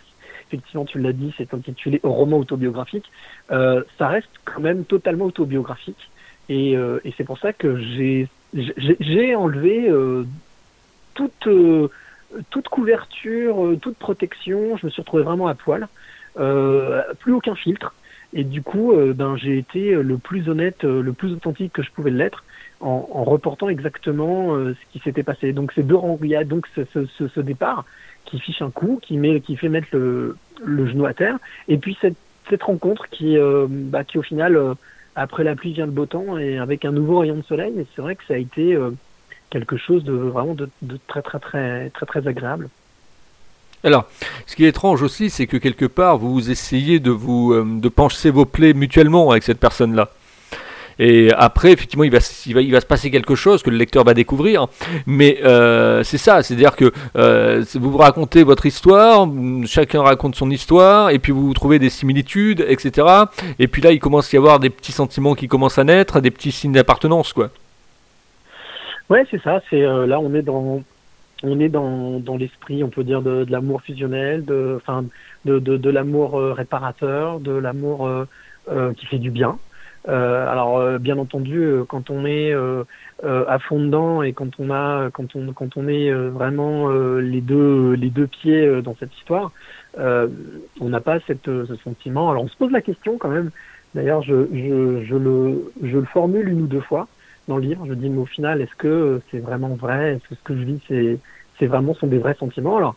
effectivement 0.47 0.85
tu 0.85 1.01
l'as 1.01 1.13
dit, 1.13 1.35
c'est 1.37 1.53
intitulé 1.53 2.01
roman 2.05 2.39
autobiographique, 2.39 3.11
euh, 3.51 3.83
ça 3.99 4.07
reste 4.07 4.31
quand 4.45 4.61
même 4.61 4.85
totalement 4.85 5.25
autobiographique. 5.25 6.11
Et, 6.49 6.77
c'est 7.17 7.25
pour 7.25 7.39
ça 7.39 7.53
que 7.53 7.77
j'ai 7.77 8.29
j'ai 8.55 9.35
enlevé 9.35 9.89
euh, 9.91 10.25
toute 11.15 11.49
toute 12.50 12.68
couverture, 12.68 13.64
euh, 13.64 13.76
toute 13.76 13.97
protection, 13.97 14.76
je 14.76 14.87
me 14.87 14.90
suis 14.90 15.02
retrouvé 15.02 15.23
vraiment 15.23 15.49
à 15.49 15.54
poil, 15.54 15.88
euh, 16.38 17.02
plus 17.21 17.33
aucun 17.33 17.54
filtre. 17.54 17.95
Et 18.33 18.45
du 18.45 18.62
coup, 18.62 18.92
euh, 18.92 19.12
ben, 19.14 19.37
j'ai 19.37 19.56
été 19.56 19.95
le 19.95 20.18
plus 20.18 20.49
honnête, 20.49 20.85
le 20.85 21.12
plus 21.12 21.33
authentique 21.33 21.73
que 21.73 21.83
je 21.83 21.90
pouvais 21.90 22.11
l'être 22.11 22.45
en, 22.80 23.09
en, 23.11 23.25
reportant 23.25 23.68
exactement 23.68 24.54
ce 24.56 24.92
qui 24.92 24.99
s'était 24.99 25.23
passé. 25.23 25.52
Donc 25.52 25.73
c'est 25.75 25.87
deux 25.87 25.97
a 25.97 26.45
donc 26.45 26.66
ce, 26.75 26.83
ce, 26.92 27.28
ce, 27.28 27.40
départ 27.40 27.85
qui 28.26 28.38
fiche 28.40 28.61
un 28.61 28.71
coup, 28.71 28.99
qui, 29.00 29.16
met, 29.16 29.40
qui 29.40 29.56
fait 29.56 29.68
mettre 29.68 29.88
le, 29.92 30.37
genou 30.66 31.06
à 31.06 31.14
terre, 31.14 31.38
et 31.68 31.78
puis 31.78 31.97
cette, 32.00 32.16
cette 32.50 32.64
rencontre 32.64 33.09
qui, 33.09 33.38
bah, 33.68 34.04
qui 34.04 34.18
au 34.18 34.23
final, 34.23 34.61
après 35.14 35.45
la 35.45 35.54
pluie 35.54 35.73
vient 35.73 35.87
le 35.87 35.92
beau 35.92 36.06
temps, 36.06 36.37
et 36.37 36.59
avec 36.59 36.85
un 36.85 36.92
nouveau 36.92 37.21
rayon 37.21 37.37
de 37.37 37.45
soleil, 37.45 37.73
et 37.78 37.87
c'est 37.95 38.02
vrai 38.02 38.16
que 38.16 38.25
ça 38.26 38.35
a 38.35 38.38
été 38.38 38.76
quelque 39.50 39.76
chose 39.76 40.05
de 40.05 40.12
vraiment 40.12 40.55
de, 40.55 40.69
très 41.07 41.23
très 41.23 41.38
très 41.38 41.91
très 41.91 42.07
très 42.07 42.26
agréable. 42.26 42.69
Alors, 43.85 44.07
ce 44.47 44.57
qui 44.57 44.65
est 44.65 44.69
étrange 44.69 45.03
aussi, 45.03 45.31
c'est 45.31 45.47
que 45.47 45.57
quelque 45.57 45.85
part, 45.85 46.19
vous 46.19 46.50
essayez 46.50 46.99
de 46.99 47.11
vous 47.11 47.53
euh, 47.53 47.65
de 47.65 47.88
pencher 47.88 48.31
vos 48.31 48.45
plaies 48.45 48.73
mutuellement 48.73 49.31
avec 49.31 49.43
cette 49.43 49.61
personne-là. 49.61 50.11
Et 50.99 51.31
après, 51.37 51.73
effectivement, 51.73 52.05
il 52.05 52.11
va, 52.11 52.19
il, 52.47 52.55
va, 52.55 52.61
il 52.62 52.73
va 52.73 52.81
se 52.81 52.87
passer 52.87 53.11
quelque 53.11 53.35
chose 53.35 53.62
que 53.62 53.71
le 53.71 53.76
lecteur 53.76 54.05
va 54.05 54.15
découvrir. 54.15 54.67
Mais 55.07 55.38
euh, 55.45 56.03
c'est 56.03 56.19
ça, 56.19 56.43
c'est-à-dire 56.43 56.75
que 56.75 56.91
euh, 57.17 57.65
vous 57.75 57.93
vous 57.93 57.99
racontez 57.99 58.45
votre 58.45 58.65
histoire, 58.65 59.29
chacun 59.67 60.03
raconte 60.03 60.37
son 60.37 60.50
histoire, 60.50 61.11
et 61.11 61.19
puis 61.19 61.33
vous 61.33 61.53
trouvez 61.53 61.79
des 61.79 61.91
similitudes, 61.91 62.65
etc. 62.67 63.07
Et 63.59 63.69
puis 63.69 63.83
là, 63.83 63.93
il 63.93 63.99
commence 63.99 64.33
à 64.33 64.37
y 64.37 64.38
avoir 64.38 64.59
des 64.59 64.71
petits 64.71 64.93
sentiments 64.93 65.35
qui 65.35 65.49
commencent 65.49 65.79
à 65.79 65.85
naître, 65.85 66.21
des 66.21 66.31
petits 66.31 66.53
signes 66.53 66.73
d'appartenance, 66.73 67.33
quoi. 67.33 67.50
Ouais, 69.09 69.25
c'est 69.31 69.41
ça. 69.43 69.61
C'est 69.71 69.83
euh, 69.83 70.07
là, 70.07 70.19
on 70.21 70.35
est 70.35 70.43
dans, 70.43 70.83
on 71.43 71.61
est 71.61 71.69
dans, 71.69 72.19
dans 72.19 72.37
l'esprit, 72.37 72.83
on 72.83 72.89
peut 72.89 73.05
dire 73.05 73.23
de, 73.23 73.45
de 73.45 73.53
l'amour 73.53 73.83
fusionnel, 73.83 74.45
de, 74.45 74.75
enfin, 74.77 75.05
de, 75.45 75.59
de, 75.59 75.77
de 75.77 75.91
l'amour 75.91 76.39
euh, 76.39 76.53
réparateur, 76.53 77.39
de 77.41 77.53
l'amour 77.53 78.07
euh, 78.07 78.25
euh, 78.69 78.93
qui 78.95 79.07
fait 79.07 79.19
du 79.19 79.31
bien. 79.31 79.59
Euh, 80.09 80.49
alors, 80.49 81.01
bien 81.01 81.19
entendu, 81.19 81.69
quand 81.89 82.11
on 82.11 82.27
est 82.27 82.55
à 83.25 83.59
fond 83.59 83.81
dedans 83.81 84.23
et 84.23 84.33
quand 84.33 84.61
on 84.61 84.71
a, 84.71 85.11
quand 85.11 85.35
on, 85.35 85.53
quand 85.53 85.77
on 85.77 85.89
est 85.89 86.13
vraiment 86.13 86.89
les 87.19 87.41
deux, 87.41 87.95
les 87.95 88.11
deux 88.11 88.29
pieds 88.29 88.83
dans 88.83 88.95
cette 89.01 89.13
histoire, 89.17 89.51
on 89.99 90.89
n'a 90.89 91.01
pas 91.01 91.19
cette, 91.27 91.47
ce 91.47 91.75
sentiment. 91.83 92.31
Alors, 92.31 92.45
on 92.45 92.49
se 92.49 92.57
pose 92.57 92.71
la 92.71 92.83
question 92.83 93.19
quand 93.19 93.31
même. 93.31 93.51
D'ailleurs, 93.97 94.23
je, 94.23 94.47
je, 94.53 95.05
je 95.05 95.17
le, 95.17 95.73
je 95.83 95.97
le 95.99 96.05
formule 96.05 96.49
une 96.49 96.63
ou 96.63 96.67
deux 96.69 96.83
fois 96.83 97.09
dans 97.49 97.57
le 97.57 97.62
livre. 97.62 97.87
Je 97.87 97.95
dis, 97.95 98.09
mais 98.09 98.21
au 98.21 98.26
final, 98.26 98.61
est-ce 98.61 98.75
que 98.76 99.21
c'est 99.31 99.38
vraiment 99.38 99.75
vrai? 99.75 100.15
Est-ce 100.15 100.29
que 100.29 100.35
ce 100.35 100.43
que 100.43 100.57
je 100.57 100.62
vis, 100.62 100.81
c'est, 100.88 101.19
c'est 101.59 101.67
vraiment 101.67 101.95
sont 101.95 102.07
des 102.07 102.19
vrais 102.19 102.35
sentiments? 102.35 102.76
Alors, 102.76 102.95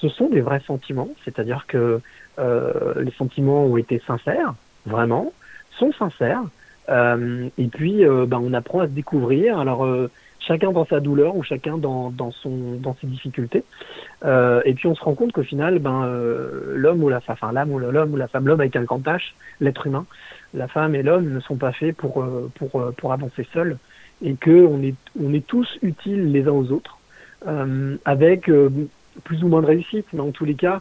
ce 0.00 0.08
sont 0.08 0.28
des 0.28 0.40
vrais 0.40 0.60
sentiments, 0.60 1.08
c'est-à-dire 1.24 1.66
que 1.66 2.00
euh, 2.38 3.02
les 3.02 3.10
sentiments 3.12 3.64
ont 3.64 3.76
été 3.76 4.00
sincères, 4.06 4.54
vraiment, 4.86 5.32
sont 5.78 5.92
sincères. 5.92 6.42
et 6.88 7.68
puis, 7.68 8.04
ben, 8.04 8.40
on 8.40 8.52
apprend 8.54 8.80
à 8.80 8.86
se 8.86 8.92
découvrir. 8.92 9.58
Alors, 9.58 9.86
chacun 10.48 10.72
dans 10.72 10.86
sa 10.86 10.98
douleur 10.98 11.36
ou 11.36 11.44
chacun 11.44 11.78
dans, 11.78 12.10
dans, 12.10 12.32
son, 12.32 12.76
dans 12.80 12.96
ses 13.00 13.06
difficultés. 13.06 13.62
et 14.24 14.74
puis, 14.74 14.88
on 14.88 14.94
se 14.94 15.04
rend 15.04 15.14
compte 15.14 15.32
qu'au 15.32 15.44
final, 15.44 15.78
ben, 15.78 16.10
l'homme 16.74 17.02
ou 17.04 17.08
la 17.08 17.20
femme, 17.20 17.36
enfin, 17.40 17.52
l'âme 17.52 17.70
ou 17.70 17.78
l'homme 17.78 18.12
ou 18.14 18.16
la 18.16 18.28
femme, 18.28 18.46
l'homme 18.48 18.60
avec 18.60 18.74
un 18.74 18.82
grand 18.82 19.04
H, 19.06 19.32
l'être 19.60 19.86
humain, 19.86 20.06
la 20.54 20.66
femme 20.66 20.94
et 20.94 21.02
l'homme 21.02 21.32
ne 21.32 21.40
sont 21.40 21.56
pas 21.56 21.72
faits 21.72 21.96
pour, 21.96 22.26
pour, 22.56 22.92
pour 22.96 23.12
avancer 23.12 23.46
seuls 23.52 23.76
et 24.22 24.34
qu'on 24.34 24.82
est, 24.82 24.94
on 25.22 25.32
est 25.32 25.46
tous 25.46 25.68
utiles 25.82 26.32
les 26.32 26.48
uns 26.48 26.52
aux 26.52 26.72
autres, 26.72 26.98
avec 28.04 28.50
plus 29.24 29.44
ou 29.44 29.48
moins 29.48 29.60
de 29.60 29.66
réussite, 29.66 30.06
mais 30.12 30.20
en 30.20 30.30
tous 30.30 30.44
les 30.44 30.54
cas, 30.54 30.80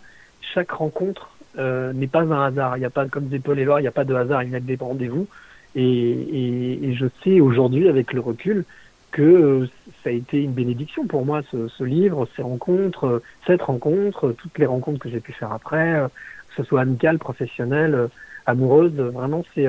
chaque 0.54 0.72
rencontre 0.72 1.30
euh, 1.58 1.94
n'est 1.94 2.08
pas 2.08 2.22
un 2.22 2.46
hasard. 2.46 2.78
Il 2.78 2.82
n'y 2.82 2.86
a 2.86 2.90
pas, 2.90 3.08
comme 3.08 3.26
disait 3.26 3.40
Paul 3.40 3.60
Éluard, 3.60 3.80
il 3.80 3.84
n'y 3.84 3.88
a 3.88 3.92
pas 3.92 4.04
de 4.04 4.14
hasard, 4.14 4.44
il 4.44 4.52
y 4.52 4.56
a 4.56 4.60
des 4.60 4.78
rendez-vous. 4.80 5.28
Et, 5.76 6.94
je 6.94 7.06
sais 7.24 7.40
aujourd'hui, 7.40 7.88
avec 7.88 8.14
le 8.14 8.20
recul, 8.20 8.66
que 9.12 9.22
euh, 9.22 9.70
ça 10.04 10.10
a 10.10 10.14
été 10.14 10.44
une 10.44 10.54
bénédiction 10.54 11.06
pour 11.08 11.26
moi, 11.26 11.42
ce, 11.52 11.84
livre, 11.84 12.28
ces 12.36 12.42
rencontres, 12.42 13.06
euh, 13.06 13.24
cette 13.46 13.62
rencontre, 13.62 14.32
toutes 14.38 14.58
les 14.58 14.66
rencontres 14.66 15.00
que 15.00 15.10
j'ai 15.10 15.20
pu 15.20 15.34
faire 15.34 15.52
après, 15.52 16.08
que 16.50 16.56
ce 16.56 16.64
soit 16.64 16.82
amicales, 16.82 17.20
professionnelles, 17.20 18.10
amoureuses. 18.46 18.94
Vraiment, 18.94 19.44
c'est 19.54 19.68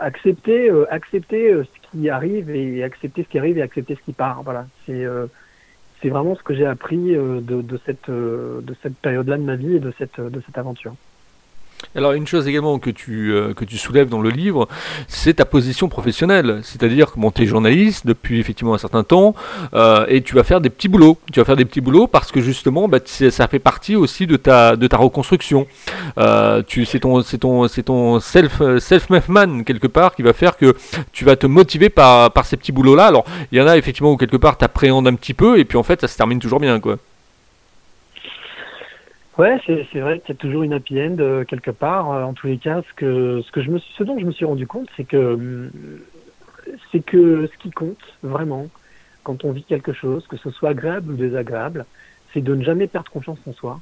accepter, 0.00 0.70
accepter 0.90 1.62
ce 1.64 1.90
qui 1.90 2.08
arrive 2.08 2.50
et 2.50 2.82
accepter 2.84 3.24
ce 3.24 3.28
qui 3.28 3.38
arrive 3.38 3.58
et 3.58 3.62
accepter 3.62 3.94
ce 3.96 4.00
qui 4.02 4.12
part. 4.12 4.42
Voilà, 4.42 4.66
c'est 6.00 6.08
vraiment 6.08 6.34
ce 6.34 6.42
que 6.42 6.54
j'ai 6.54 6.66
appris 6.66 7.14
euh, 7.14 7.40
de, 7.40 7.62
de, 7.62 7.80
cette, 7.84 8.08
euh, 8.08 8.60
de 8.62 8.74
cette 8.82 8.96
période-là 8.96 9.36
de 9.36 9.42
ma 9.42 9.56
vie 9.56 9.76
et 9.76 9.80
de 9.80 9.92
cette, 9.98 10.20
de 10.20 10.40
cette 10.46 10.56
aventure. 10.58 10.94
Alors 11.96 12.12
une 12.12 12.26
chose 12.26 12.46
également 12.46 12.78
que 12.78 12.90
tu, 12.90 13.32
euh, 13.32 13.52
que 13.52 13.64
tu 13.64 13.76
soulèves 13.76 14.08
dans 14.08 14.20
le 14.20 14.30
livre, 14.30 14.68
c'est 15.08 15.34
ta 15.34 15.44
position 15.44 15.88
professionnelle. 15.88 16.60
C'est-à-dire 16.62 17.12
que 17.12 17.30
tu 17.34 17.42
es 17.42 17.46
journaliste 17.46 18.06
depuis 18.06 18.38
effectivement 18.38 18.74
un 18.74 18.78
certain 18.78 19.02
temps 19.02 19.34
euh, 19.74 20.04
et 20.08 20.22
tu 20.22 20.34
vas 20.34 20.44
faire 20.44 20.60
des 20.60 20.70
petits 20.70 20.88
boulots. 20.88 21.18
Tu 21.32 21.40
vas 21.40 21.44
faire 21.44 21.56
des 21.56 21.64
petits 21.64 21.80
boulots 21.80 22.06
parce 22.06 22.30
que 22.30 22.40
justement 22.40 22.86
bah, 22.86 22.98
ça 23.04 23.48
fait 23.48 23.58
partie 23.58 23.96
aussi 23.96 24.26
de 24.26 24.36
ta, 24.36 24.76
de 24.76 24.86
ta 24.86 24.96
reconstruction. 24.98 25.66
Euh, 26.18 26.62
c'est 26.86 27.00
ton, 27.00 27.22
ton, 27.22 27.66
ton 27.68 28.20
self, 28.20 28.62
self 28.78 29.08
man 29.28 29.64
quelque 29.64 29.88
part 29.88 30.14
qui 30.14 30.22
va 30.22 30.32
faire 30.32 30.56
que 30.56 30.76
tu 31.12 31.24
vas 31.24 31.36
te 31.36 31.46
motiver 31.46 31.88
par, 31.88 32.32
par 32.32 32.44
ces 32.44 32.56
petits 32.56 32.72
boulots-là. 32.72 33.06
Alors 33.06 33.24
il 33.50 33.58
y 33.58 33.60
en 33.60 33.66
a 33.66 33.76
effectivement 33.76 34.12
où 34.12 34.16
quelque 34.16 34.36
part 34.36 34.58
tu 34.58 34.64
appréhendes 34.64 35.08
un 35.08 35.14
petit 35.14 35.34
peu 35.34 35.58
et 35.58 35.64
puis 35.64 35.76
en 35.76 35.82
fait 35.82 36.00
ça 36.00 36.08
se 36.08 36.16
termine 36.16 36.38
toujours 36.38 36.60
bien. 36.60 36.78
quoi. 36.78 36.98
Ouais, 39.38 39.58
c'est 39.64 40.00
vrai 40.00 40.20
qu'il 40.20 40.30
y 40.30 40.32
a 40.32 40.40
toujours 40.40 40.62
une 40.64 40.72
happy 40.72 41.00
end 41.00 41.16
euh, 41.20 41.44
quelque 41.44 41.70
part. 41.70 42.10
Euh, 42.10 42.24
en 42.24 42.34
tous 42.34 42.46
les 42.48 42.58
cas, 42.58 42.82
ce 42.82 42.94
que 42.94 43.40
ce 43.42 43.50
que 43.52 43.62
je 43.62 43.70
me 43.70 43.78
ce 43.78 44.02
dont 44.02 44.18
je 44.18 44.26
me 44.26 44.32
suis 44.32 44.44
rendu 44.44 44.66
compte, 44.66 44.88
c'est 44.96 45.04
que 45.04 45.16
euh, 45.16 45.70
c'est 46.92 47.00
que 47.00 47.46
ce 47.46 47.56
qui 47.58 47.70
compte 47.70 48.02
vraiment 48.22 48.66
quand 49.22 49.44
on 49.44 49.52
vit 49.52 49.64
quelque 49.64 49.92
chose, 49.92 50.26
que 50.26 50.36
ce 50.36 50.50
soit 50.50 50.70
agréable 50.70 51.12
ou 51.12 51.16
désagréable, 51.16 51.86
c'est 52.32 52.40
de 52.42 52.54
ne 52.54 52.64
jamais 52.64 52.86
perdre 52.88 53.10
confiance 53.10 53.38
en 53.46 53.52
soi, 53.52 53.80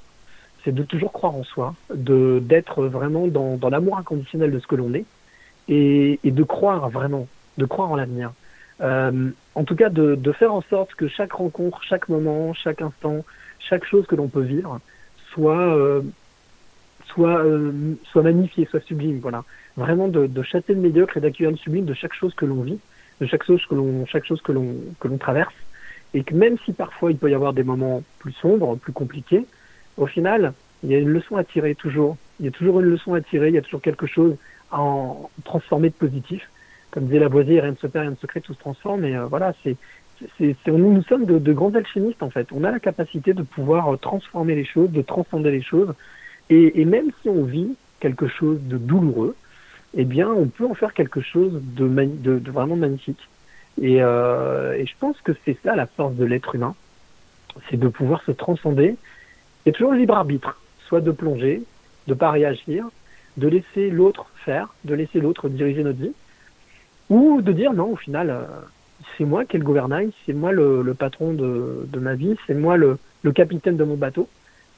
c'est 0.65 0.75
de 0.75 0.83
toujours 0.83 1.13
croire 1.13 1.35
en 1.35 1.45
soi, 1.45 1.75
de 1.95 2.41
d'être 2.41 2.85
vraiment 2.87 3.27
dans, 3.27 3.57
dans 3.57 3.71
l'amour 3.71 3.99
inconditionnel 3.99 4.51
de 4.53 4.59
ce 4.59 4.67
que 4.67 4.77
l'on 4.77 4.93
est 4.95 5.07
et, 5.69 6.21
et, 6.25 6.31
de 6.31 6.43
croire 6.43 6.89
vraiment, 6.91 7.29
de 7.59 7.65
croire 7.67 7.91
en 7.91 7.97
l'avenir. 7.97 8.33
Euh, 8.81 9.31
en 9.55 9.65
tout 9.65 9.77
cas, 9.77 9.89
de, 9.91 10.15
de 10.15 10.33
faire 10.33 10.53
en 10.55 10.63
sorte 10.63 10.95
que 10.95 11.09
chaque 11.09 11.33
rencontre, 11.33 11.83
chaque 11.83 12.09
moment, 12.09 12.55
chaque 12.55 12.81
instant, 12.83 13.25
chaque 13.59 13.85
chose 13.85 14.07
que 14.07 14.15
l'on 14.17 14.29
peut 14.29 14.43
vivre, 14.43 14.81
soit 15.33 15.75
euh, 15.77 16.03
soit 17.07 17.39
euh, 17.39 17.95
soit 18.05 18.23
magnifié, 18.23 18.67
soit 18.71 18.81
sublime. 18.81 19.19
Voilà, 19.21 19.45
vraiment 19.77 20.09
de, 20.09 20.27
de 20.27 20.43
chasser 20.43 20.75
le 20.75 20.81
médiocre 20.81 21.17
et 21.17 21.21
d'accueillir 21.21 21.51
le 21.51 21.57
sublime 21.57 21.85
de 21.85 21.95
chaque 21.95 22.15
chose 22.15 22.35
que 22.35 22.45
l'on 22.45 22.63
vit, 22.63 22.79
de 23.21 23.27
chaque 23.27 23.45
chose 23.45 23.65
que 23.67 23.75
l'on 23.75 24.07
chaque 24.07 24.25
chose 24.25 24.43
que 24.43 24.53
l'on 24.53 24.77
que 25.01 25.09
l'on 25.09 25.19
traverse, 25.19 25.55
et 26.15 26.25
que 26.25 26.35
même 26.35 26.57
si 26.65 26.73
parfois 26.73 27.11
il 27.11 27.19
peut 27.19 27.31
y 27.31 27.35
avoir 27.35 27.53
des 27.53 27.65
moments 27.65 28.03
plus 28.19 28.33
sombres, 28.33 28.77
plus 28.77 28.93
compliqués, 28.93 29.47
au 29.97 30.07
final, 30.07 30.53
il 30.83 30.91
y 30.91 30.95
a 30.95 30.99
une 30.99 31.09
leçon 31.09 31.37
à 31.37 31.45
tirer 31.45 31.75
toujours. 31.75 32.17
Il 32.39 32.47
y 32.47 32.49
a 32.49 32.53
toujours 32.53 32.81
une 32.81 32.87
leçon 32.87 33.15
à 33.15 33.21
tirer. 33.21 33.49
Il 33.49 33.55
y 33.55 33.59
a 33.59 33.63
toujours 33.63 33.83
quelque 33.83 34.07
chose 34.07 34.37
à 34.71 34.81
en 34.81 35.29
transformer 35.45 35.89
de 35.89 35.95
positif. 35.95 36.49
Comme 36.91 37.05
disait 37.07 37.19
Lavoisier, 37.19 37.61
rien 37.61 37.73
ne 37.73 37.77
se 37.77 37.87
perd, 37.87 38.03
rien 38.03 38.11
ne 38.13 38.17
se 38.17 38.27
crée, 38.27 38.41
tout 38.41 38.55
se 38.55 38.59
transforme. 38.59 39.05
Et 39.05 39.17
euh, 39.17 39.27
voilà, 39.27 39.53
c'est 39.63 39.77
nous, 40.67 41.03
sommes 41.03 41.25
de, 41.25 41.53
grands 41.53 41.75
alchimistes 41.75 42.23
en 42.23 42.31
fait. 42.31 42.49
On 42.53 42.65
a 42.65 42.71
la 42.71 42.81
capacité 42.81 43.35
de 43.35 43.43
pouvoir 43.43 43.93
euh, 43.93 43.97
transformer 43.97 44.55
les 44.55 44.65
choses, 44.65 44.91
de 44.91 45.03
transcender 45.03 45.51
les 45.51 45.63
choses. 45.63 45.95
Et, 46.51 46.81
et, 46.81 46.85
même 46.85 47.11
si 47.23 47.29
on 47.29 47.45
vit 47.45 47.77
quelque 48.01 48.27
chose 48.27 48.59
de 48.63 48.79
douloureux, 48.79 49.37
eh 49.95 50.05
bien, 50.05 50.29
on 50.29 50.47
peut 50.47 50.67
en 50.67 50.75
faire 50.75 50.95
quelque 50.95 51.21
chose 51.21 51.61
de, 51.63 52.51
vraiment 52.51 52.77
magnifique. 52.77 53.29
Et, 53.81 54.03
euh, 54.03 54.75
et, 54.75 54.87
je 54.87 54.95
pense 54.99 55.21
que 55.23 55.33
c'est 55.45 55.57
ça 55.63 55.77
la 55.77 55.87
force 55.87 56.15
de 56.15 56.25
l'être 56.25 56.55
humain, 56.55 56.75
c'est 57.71 57.79
de 57.79 57.89
pouvoir 57.89 58.23
se 58.25 58.33
transcender. 58.33 58.97
A 59.67 59.73
toujours 59.73 59.93
le 59.93 59.99
libre 59.99 60.15
arbitre, 60.15 60.61
soit 60.87 61.01
de 61.01 61.11
plonger, 61.11 61.63
de 62.07 62.15
pas 62.15 62.31
réagir, 62.31 62.87
de 63.37 63.49
laisser 63.49 63.91
l'autre 63.91 64.27
faire, 64.45 64.75
de 64.85 64.95
laisser 64.95 65.21
l'autre 65.21 65.49
diriger 65.49 65.83
notre 65.83 65.99
vie, 65.99 66.15
ou 67.09 67.41
de 67.41 67.53
dire 67.53 67.73
non, 67.73 67.93
au 67.93 67.97
final. 67.97 68.31
Euh, 68.31 68.45
c'est 69.19 69.25
moi 69.25 69.45
qui 69.45 69.57
ai 69.57 69.59
le 69.59 69.65
gouvernail, 69.65 70.13
c'est 70.25 70.33
moi 70.33 70.53
le, 70.53 70.95
patron 70.95 71.33
de, 71.33 71.99
ma 71.99 72.15
vie, 72.15 72.37
c'est 72.47 72.55
moi 72.55 72.77
le, 72.77 72.99
capitaine 73.35 73.77
de 73.77 73.85
mon 73.85 73.97
bateau. 73.97 74.29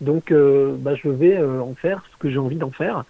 Donc, 0.01 0.33
euh, 0.33 0.75
bah, 0.79 0.95
je 0.95 1.09
vais 1.11 1.37
euh, 1.37 1.61
en 1.61 1.75
faire 1.75 2.03
ce 2.11 2.17
que 2.17 2.31
j'ai 2.31 2.39
envie 2.39 2.57
d'en 2.57 2.71
faire, 2.71 3.05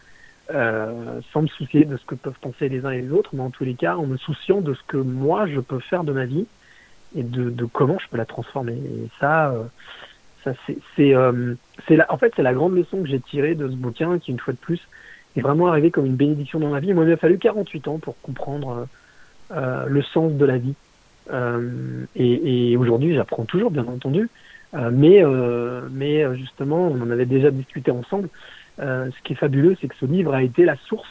euh, 0.52 1.20
sans 1.32 1.42
me 1.42 1.46
soucier 1.46 1.84
de 1.84 1.96
ce 1.96 2.04
que 2.04 2.16
peuvent 2.16 2.38
penser 2.40 2.68
les 2.68 2.84
uns 2.84 2.90
et 2.90 3.00
les 3.00 3.12
autres, 3.12 3.30
mais 3.32 3.42
en 3.42 3.50
tous 3.50 3.64
les 3.64 3.74
cas, 3.74 3.96
en 3.96 4.06
me 4.06 4.16
souciant 4.16 4.60
de 4.60 4.74
ce 4.74 4.82
que 4.88 4.96
moi 4.96 5.46
je 5.46 5.60
peux 5.60 5.78
faire 5.78 6.02
de 6.02 6.12
ma 6.12 6.26
vie 6.26 6.46
et 7.14 7.22
de, 7.22 7.64
comment 7.64 7.98
je 8.00 8.08
peux 8.08 8.16
la 8.16 8.26
transformer. 8.26 8.72
Et 8.74 9.08
ça, 9.20 9.54
c'est, 10.96 11.14
en 11.16 12.18
fait, 12.18 12.32
c'est 12.34 12.42
la 12.42 12.54
grande 12.54 12.74
leçon 12.74 13.02
que 13.02 13.08
j'ai 13.08 13.20
tirée 13.20 13.54
de 13.54 13.68
ce 13.68 13.74
bouquin, 13.74 14.18
qui 14.18 14.32
une 14.32 14.40
fois 14.40 14.52
de 14.52 14.58
plus 14.58 14.80
est 15.36 15.40
vraiment 15.40 15.68
arrivé 15.68 15.92
comme 15.92 16.06
une 16.06 16.16
bénédiction 16.16 16.58
dans 16.58 16.70
ma 16.70 16.80
vie. 16.80 16.92
Moi, 16.92 17.04
il 17.04 17.10
m'a 17.10 17.16
fallu 17.16 17.38
48 17.38 17.88
ans 17.88 17.98
pour 17.98 18.20
comprendre 18.20 18.88
le 19.50 20.02
sens 20.02 20.32
de 20.32 20.44
la 20.44 20.58
vie. 20.58 20.74
Euh, 21.32 22.04
et, 22.16 22.72
et 22.72 22.76
aujourd'hui, 22.76 23.14
j'apprends 23.14 23.44
toujours, 23.44 23.70
bien 23.70 23.86
entendu. 23.86 24.28
Euh, 24.74 24.90
mais, 24.92 25.24
euh, 25.24 25.88
mais 25.90 26.36
justement, 26.36 26.88
on 26.88 27.00
en 27.00 27.10
avait 27.10 27.26
déjà 27.26 27.50
discuté 27.50 27.90
ensemble. 27.90 28.28
ce 28.78 29.22
qui 29.24 29.32
est 29.34 29.36
fabuleux, 29.36 29.76
c'est 29.80 29.88
que 29.88 29.96
ce 29.96 30.06
livre 30.06 30.34
a 30.34 30.42
été 30.42 30.64
la 30.64 30.76
source 30.76 31.08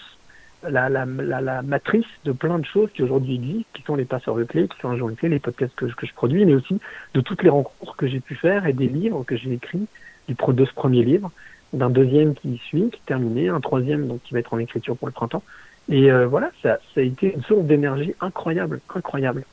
la, 0.67 0.89
la, 0.89 1.05
la, 1.05 1.39
la, 1.39 1.61
matrice 1.61 2.05
de 2.25 2.33
plein 2.33 2.59
de 2.59 2.65
choses 2.65 2.89
qui 2.93 3.01
aujourd'hui 3.01 3.35
existent, 3.35 3.69
qui 3.73 3.81
sont 3.83 3.95
les 3.95 4.03
passeurs 4.03 4.35
de 4.35 4.43
clés, 4.43 4.67
qui 4.67 4.77
sont 4.81 4.91
les 4.91 5.15
clés, 5.15 5.29
les 5.29 5.39
podcasts 5.39 5.73
que, 5.73 5.85
que, 5.85 6.05
je 6.05 6.13
produis, 6.13 6.45
mais 6.45 6.53
aussi 6.53 6.81
de 7.13 7.21
toutes 7.21 7.43
les 7.43 7.49
rencontres 7.49 7.95
que 7.95 8.07
j'ai 8.07 8.19
pu 8.19 8.35
faire 8.35 8.65
et 8.65 8.73
des 8.73 8.87
livres 8.87 9.23
que 9.23 9.37
j'ai 9.37 9.53
écrits, 9.53 9.87
du 10.27 10.35
de 10.35 10.65
ce 10.65 10.73
premier 10.73 11.03
livre, 11.05 11.31
d'un 11.71 11.89
deuxième 11.89 12.35
qui 12.35 12.57
suit, 12.57 12.89
qui 12.89 12.97
est 12.97 13.05
terminé, 13.05 13.47
un 13.47 13.61
troisième 13.61 14.07
donc 14.07 14.21
qui 14.23 14.33
va 14.33 14.41
être 14.41 14.53
en 14.53 14.59
écriture 14.59 14.97
pour 14.97 15.07
le 15.07 15.13
printemps. 15.13 15.43
Et 15.87 16.11
voilà, 16.25 16.51
ça, 16.61 16.79
ça 16.93 16.99
a 16.99 17.03
été 17.03 17.33
une 17.33 17.43
source 17.43 17.63
d'énergie 17.63 18.13
incroyable, 18.19 18.81
incroyable. 18.93 19.45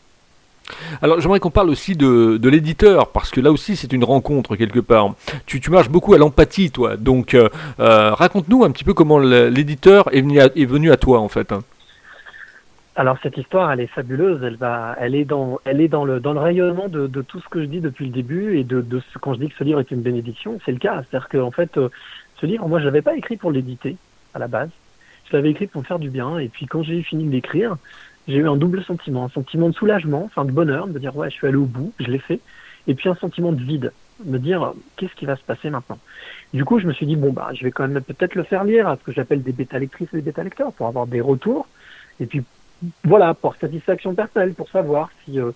Alors 1.03 1.21
j'aimerais 1.21 1.41
qu'on 1.41 1.51
parle 1.51 1.71
aussi 1.71 1.95
de, 1.95 2.37
de 2.37 2.49
l'éditeur, 2.49 3.09
parce 3.13 3.31
que 3.31 3.41
là 3.41 3.51
aussi 3.51 3.77
c'est 3.77 3.93
une 3.93 4.05
rencontre 4.05 4.57
quelque 4.57 4.81
part. 4.81 5.15
Tu, 5.47 5.61
tu 5.61 5.71
marches 5.71 5.89
beaucoup 5.89 6.15
à 6.15 6.19
l'empathie, 6.19 6.71
toi. 6.71 6.97
Donc 6.97 7.35
euh, 7.35 7.49
euh, 7.81 8.13
raconte-nous 8.15 8.65
un 8.65 8.71
petit 8.71 8.85
peu 8.85 8.95
comment 8.95 9.19
l'éditeur 9.19 10.15
est, 10.15 10.23
venu 10.23 10.41
à, 10.41 10.47
est 10.47 10.67
venu 10.67 10.91
à 10.91 10.97
toi 10.97 11.21
en 11.21 11.29
fait. 11.29 11.53
Alors 12.99 13.19
cette 13.23 13.37
histoire, 13.37 13.71
elle 13.71 13.81
est 13.81 13.87
fabuleuse. 13.89 14.43
Elle 14.43 14.57
va, 14.57 14.97
elle 14.99 15.15
est 15.15 15.27
dans, 15.27 15.61
elle 15.65 15.83
est 15.83 15.89
dans 15.89 16.05
le 16.05 16.19
dans 16.19 16.33
le 16.33 16.41
rayonnement 16.41 16.89
de, 16.89 17.07
tout 17.23 17.41
ce 17.41 17.49
que 17.49 17.61
je 17.61 17.67
dis 17.67 17.81
depuis 17.81 18.07
le 18.07 18.13
début 18.13 18.59
et 18.59 18.65
de, 18.65 18.81
de 18.81 19.01
ce, 19.13 19.19
quand 19.19 19.35
je 19.35 19.41
dis 19.41 19.49
que 19.49 19.57
ce 19.59 19.65
livre 19.65 19.81
est 19.81 19.91
une 19.91 20.01
bénédiction, 20.01 20.59
c'est 20.65 20.73
le 20.73 20.79
cas. 20.79 21.03
C'est-à-dire 21.03 21.29
qu'en 21.29 21.51
fait, 21.51 21.77
euh, 21.77 21.91
ce 22.41 22.47
livre, 22.47 22.67
moi, 22.67 22.81
je 22.81 22.87
l'avais 22.87 23.03
pas 23.03 23.15
écrit 23.15 23.37
pour 23.37 23.51
l'éditer 23.51 23.97
à 24.35 24.39
la 24.39 24.49
base. 24.49 24.71
Je 25.31 25.37
l'avais 25.37 25.51
écrit 25.51 25.67
pour 25.67 25.83
me 25.83 25.87
faire 25.87 25.99
du 25.99 26.09
bien. 26.09 26.39
Et 26.39 26.49
puis 26.49 26.67
quand 26.67 26.83
j'ai 26.83 27.03
fini 27.03 27.25
de 27.25 27.31
l'écrire, 27.31 27.77
j'ai 28.29 28.39
eu 28.39 28.49
un 28.49 28.57
double 28.57 28.83
sentiment, 28.83 29.25
un 29.25 29.29
sentiment 29.29 29.69
de 29.69 29.75
soulagement, 29.75 30.25
enfin 30.25 30.45
de 30.45 30.53
bonheur, 30.53 30.87
de 30.87 30.93
me 30.93 30.99
dire 30.99 31.17
ouais, 31.17 31.31
je 31.31 31.37
suis 31.37 31.47
allé 31.47 31.57
au 31.57 31.65
bout, 31.65 31.93
je 32.01 32.07
l'ai 32.07 32.19
fait, 32.19 32.41
et 32.87 32.95
puis 32.95 33.09
un 33.09 33.15
sentiment 33.15 33.53
de 33.53 33.63
vide, 33.63 33.93
de 34.25 34.31
me 34.31 34.39
dire 34.39 34.73
qu'est-ce 34.97 35.15
qui 35.15 35.27
va 35.27 35.37
se 35.37 35.43
passer 35.43 35.71
maintenant? 35.71 35.99
Du 36.53 36.65
coup, 36.65 36.79
je 36.79 36.87
me 36.87 36.93
suis 36.93 37.07
dit 37.07 37.17
bon 37.17 37.33
bah, 37.33 37.51
je 37.55 37.65
vais 37.65 37.71
quand 37.71 37.87
même 37.87 38.03
peut-être 38.03 38.35
le 38.35 38.43
faire 38.43 38.65
lire 38.65 38.89
à 38.89 38.97
ce 38.97 39.03
que 39.03 39.13
j'appelle 39.13 39.43
des 39.43 39.53
bêta 39.53 39.79
lectrices 39.79 40.09
et 40.13 40.17
des 40.17 40.23
bêta 40.23 40.43
lecteurs 40.43 40.73
pour 40.73 40.87
avoir 40.87 41.07
des 41.07 41.21
retours, 41.21 41.67
et 42.21 42.27
puis 42.27 42.43
voilà 43.05 43.35
pour 43.35 43.55
satisfaction 43.57 44.15
personnelle, 44.15 44.55
pour 44.55 44.69
savoir 44.69 45.11
si, 45.25 45.41
euh, 45.41 45.53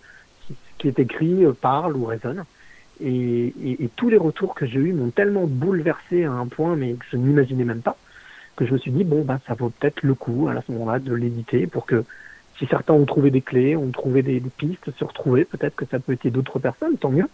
ce 0.48 0.54
qui 0.78 0.88
est 0.88 0.98
écrit 0.98 1.44
euh, 1.44 1.52
parle 1.52 1.96
ou 1.96 2.04
résonne. 2.06 2.44
Et, 3.02 3.54
et, 3.64 3.84
et, 3.84 3.88
tous 3.96 4.10
les 4.10 4.18
retours 4.18 4.54
que 4.54 4.66
j'ai 4.66 4.78
eus 4.78 4.92
m'ont 4.92 5.08
tellement 5.08 5.46
bouleversé 5.46 6.24
à 6.24 6.32
un 6.32 6.46
point, 6.46 6.76
mais 6.76 6.92
que 6.92 7.04
je 7.10 7.16
n'imaginais 7.16 7.64
même 7.64 7.80
pas, 7.80 7.96
que 8.56 8.66
je 8.66 8.74
me 8.74 8.78
suis 8.78 8.90
dit 8.90 9.04
bon 9.04 9.22
bah 9.22 9.40
ça 9.46 9.54
vaut 9.54 9.70
peut-être 9.70 10.02
le 10.02 10.14
coup 10.14 10.48
à 10.48 10.60
ce 10.60 10.70
moment-là 10.72 10.98
de 10.98 11.14
l'éditer 11.14 11.66
pour 11.66 11.86
que 11.86 12.04
si 12.60 12.66
certains 12.66 12.92
ont 12.92 13.06
trouvé 13.06 13.30
des 13.30 13.40
clés, 13.40 13.74
ont 13.74 13.90
trouvé 13.90 14.22
des, 14.22 14.38
pistes, 14.40 14.90
se 14.96 15.04
retrouver, 15.04 15.46
peut-être 15.46 15.74
que 15.74 15.86
ça 15.86 15.98
peut 15.98 16.12
être 16.12 16.28
d'autres 16.28 16.58
personnes, 16.58 16.98
tant 16.98 17.08
mieux. 17.08 17.26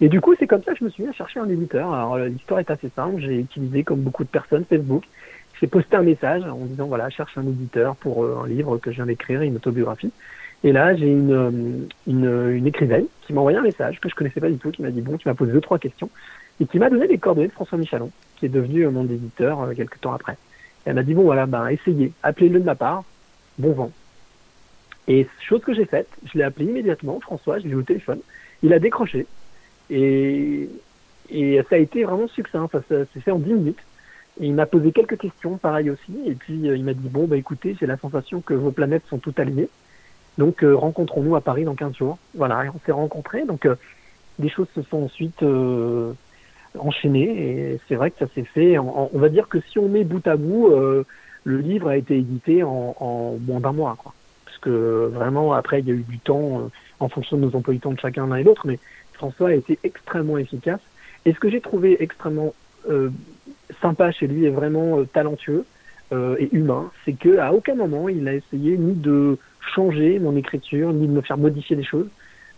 Et 0.00 0.08
du 0.08 0.22
coup, 0.22 0.34
c'est 0.38 0.46
comme 0.46 0.62
ça 0.62 0.72
que 0.72 0.78
je 0.78 0.84
me 0.84 0.90
suis 0.90 1.02
mis 1.02 1.10
à 1.10 1.12
chercher 1.12 1.38
un 1.38 1.48
éditeur. 1.48 1.92
Alors, 1.92 2.16
l'histoire 2.16 2.60
est 2.60 2.70
assez 2.70 2.88
simple. 2.96 3.20
J'ai 3.20 3.40
utilisé, 3.40 3.84
comme 3.84 4.00
beaucoup 4.00 4.24
de 4.24 4.28
personnes, 4.28 4.64
Facebook. 4.64 5.04
j'ai 5.60 5.66
posté 5.66 5.96
un 5.96 6.02
message 6.02 6.42
en 6.44 6.64
disant 6.64 6.86
voilà, 6.86 7.10
cherche 7.10 7.36
un 7.36 7.46
éditeur 7.46 7.94
pour 7.96 8.24
un 8.24 8.48
livre 8.48 8.78
que 8.78 8.90
je 8.90 8.96
viens 8.96 9.06
d'écrire, 9.06 9.42
une 9.42 9.56
autobiographie. 9.56 10.10
Et 10.64 10.72
là, 10.72 10.96
j'ai 10.96 11.08
une, 11.08 11.86
une, 12.06 12.50
une, 12.56 12.66
écrivaine 12.66 13.04
qui 13.26 13.34
m'a 13.34 13.40
envoyé 13.40 13.58
un 13.58 13.62
message 13.62 14.00
que 14.00 14.08
je 14.08 14.14
connaissais 14.14 14.40
pas 14.40 14.48
du 14.48 14.56
tout, 14.56 14.70
qui 14.70 14.80
m'a 14.80 14.90
dit 14.90 15.02
bon, 15.02 15.18
tu 15.18 15.28
m'as 15.28 15.34
posé 15.34 15.52
deux 15.52 15.60
trois 15.60 15.78
questions 15.78 16.08
et 16.58 16.64
qui 16.64 16.78
m'a 16.78 16.88
donné 16.88 17.06
les 17.06 17.18
coordonnées 17.18 17.48
de 17.48 17.52
François 17.52 17.76
Michalon, 17.76 18.10
qui 18.36 18.46
est 18.46 18.48
devenu 18.48 18.86
mon 18.86 19.04
éditeur 19.04 19.68
quelques 19.76 20.00
temps 20.00 20.14
après. 20.14 20.32
Et 20.32 20.90
elle 20.90 20.94
m'a 20.94 21.02
dit 21.02 21.12
bon 21.12 21.24
voilà, 21.24 21.44
ben 21.44 21.68
essayez, 21.68 22.12
appelez-le 22.22 22.60
de 22.60 22.64
ma 22.64 22.74
part, 22.74 23.04
bon 23.58 23.72
vent. 23.72 23.90
Et 25.06 25.26
chose 25.40 25.60
que 25.62 25.74
j'ai 25.74 25.84
faite, 25.84 26.08
je 26.24 26.38
l'ai 26.38 26.44
appelé 26.44 26.66
immédiatement, 26.66 27.20
François, 27.20 27.58
je 27.58 27.64
l'ai 27.64 27.72
eu 27.72 27.76
au 27.76 27.82
téléphone, 27.82 28.20
il 28.62 28.72
a 28.72 28.78
décroché 28.78 29.26
et, 29.90 30.68
et 31.30 31.60
ça 31.68 31.76
a 31.76 31.78
été 31.78 32.04
vraiment 32.04 32.28
succinct, 32.28 32.68
ça 32.72 32.80
s'est 32.88 33.20
fait 33.20 33.30
en 33.30 33.38
10 33.38 33.52
minutes. 33.52 33.84
Il 34.40 34.54
m'a 34.54 34.66
posé 34.66 34.90
quelques 34.90 35.18
questions, 35.18 35.58
pareil 35.58 35.90
aussi, 35.90 36.12
et 36.26 36.34
puis 36.34 36.68
euh, 36.68 36.76
il 36.76 36.84
m'a 36.84 36.94
dit 36.94 37.08
bon 37.08 37.26
bah 37.26 37.36
écoutez, 37.36 37.76
j'ai 37.78 37.86
la 37.86 37.96
sensation 37.96 38.40
que 38.40 38.54
vos 38.54 38.72
planètes 38.72 39.04
sont 39.08 39.18
toutes 39.18 39.38
alignées, 39.38 39.68
donc 40.38 40.64
euh, 40.64 40.74
rencontrons-nous 40.74 41.36
à 41.36 41.40
Paris 41.40 41.64
dans 41.64 41.74
15 41.74 41.94
jours. 41.94 42.18
Voilà, 42.34 42.64
et 42.64 42.68
on 42.68 42.80
s'est 42.84 42.92
rencontrés, 42.92 43.44
donc 43.44 43.66
euh, 43.66 43.76
des 44.40 44.48
choses 44.48 44.66
se 44.74 44.82
sont 44.82 45.04
ensuite 45.04 45.44
enchaînées, 46.76 47.72
et 47.72 47.80
c'est 47.86 47.94
vrai 47.94 48.10
que 48.10 48.18
ça 48.18 48.26
s'est 48.34 48.44
fait. 48.44 48.78
on 48.78 49.10
va 49.12 49.28
dire 49.28 49.48
que 49.48 49.60
si 49.60 49.78
on 49.78 49.88
met 49.88 50.02
bout 50.02 50.26
à 50.26 50.34
bout, 50.34 50.72
le 51.44 51.58
livre 51.58 51.88
a 51.88 51.96
été 51.96 52.16
édité 52.18 52.64
en, 52.64 52.96
en 52.98 53.36
moins 53.38 53.60
d'un 53.60 53.72
mois, 53.72 53.96
quoi. 53.96 54.12
Que 54.64 55.10
vraiment 55.12 55.52
après 55.52 55.80
il 55.80 55.88
y 55.88 55.90
a 55.90 55.94
eu 55.94 56.04
du 56.08 56.18
temps 56.18 56.70
en 56.98 57.08
fonction 57.10 57.36
de 57.36 57.42
nos 57.42 57.54
emplois 57.54 57.74
du 57.74 57.80
temps 57.80 57.92
de 57.92 58.00
chacun 58.00 58.26
l'un 58.26 58.36
et 58.36 58.42
l'autre, 58.42 58.66
mais 58.66 58.78
François 59.12 59.50
a 59.50 59.52
été 59.52 59.78
extrêmement 59.84 60.38
efficace. 60.38 60.80
Et 61.26 61.32
ce 61.34 61.38
que 61.38 61.50
j'ai 61.50 61.60
trouvé 61.60 62.02
extrêmement 62.02 62.54
euh, 62.88 63.10
sympa 63.80 64.10
chez 64.10 64.26
lui 64.26 64.44
et 64.44 64.50
vraiment 64.50 64.98
euh, 64.98 65.04
talentueux 65.04 65.64
euh, 66.12 66.36
et 66.38 66.48
humain, 66.54 66.90
c'est 67.04 67.14
que 67.14 67.38
à 67.38 67.52
aucun 67.52 67.74
moment 67.74 68.08
il 68.08 68.26
a 68.28 68.34
essayé 68.34 68.76
ni 68.76 68.94
de 68.94 69.38
changer 69.74 70.18
mon 70.18 70.36
écriture, 70.36 70.92
ni 70.92 71.06
de 71.06 71.12
me 71.12 71.20
faire 71.20 71.38
modifier 71.38 71.76
des 71.76 71.84
choses. 71.84 72.08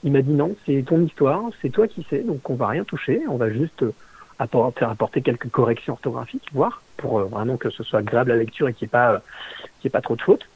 Il 0.04 0.12
m'a 0.12 0.22
dit 0.22 0.32
non, 0.32 0.54
c'est 0.64 0.84
ton 0.86 1.02
histoire, 1.02 1.42
c'est 1.62 1.70
toi 1.70 1.88
qui 1.88 2.06
sais, 2.08 2.20
donc 2.20 2.48
on 2.50 2.54
va 2.54 2.68
rien 2.68 2.84
toucher, 2.84 3.22
on 3.28 3.36
va 3.36 3.50
juste 3.50 3.84
apporter, 4.38 4.84
apporter 4.84 5.22
quelques 5.22 5.48
corrections 5.48 5.94
orthographiques, 5.94 6.48
voir, 6.52 6.82
pour 6.96 7.20
vraiment 7.20 7.56
que 7.56 7.70
ce 7.70 7.82
soit 7.82 8.00
agréable 8.00 8.30
à 8.30 8.34
la 8.34 8.40
lecture 8.40 8.68
et 8.68 8.74
qu'il 8.74 8.86
n'y 8.86 8.90
pas, 8.90 9.22
qu'il 9.80 9.88
ait 9.88 9.90
pas 9.90 10.02
trop 10.02 10.16
de 10.16 10.22
fautes. 10.22 10.46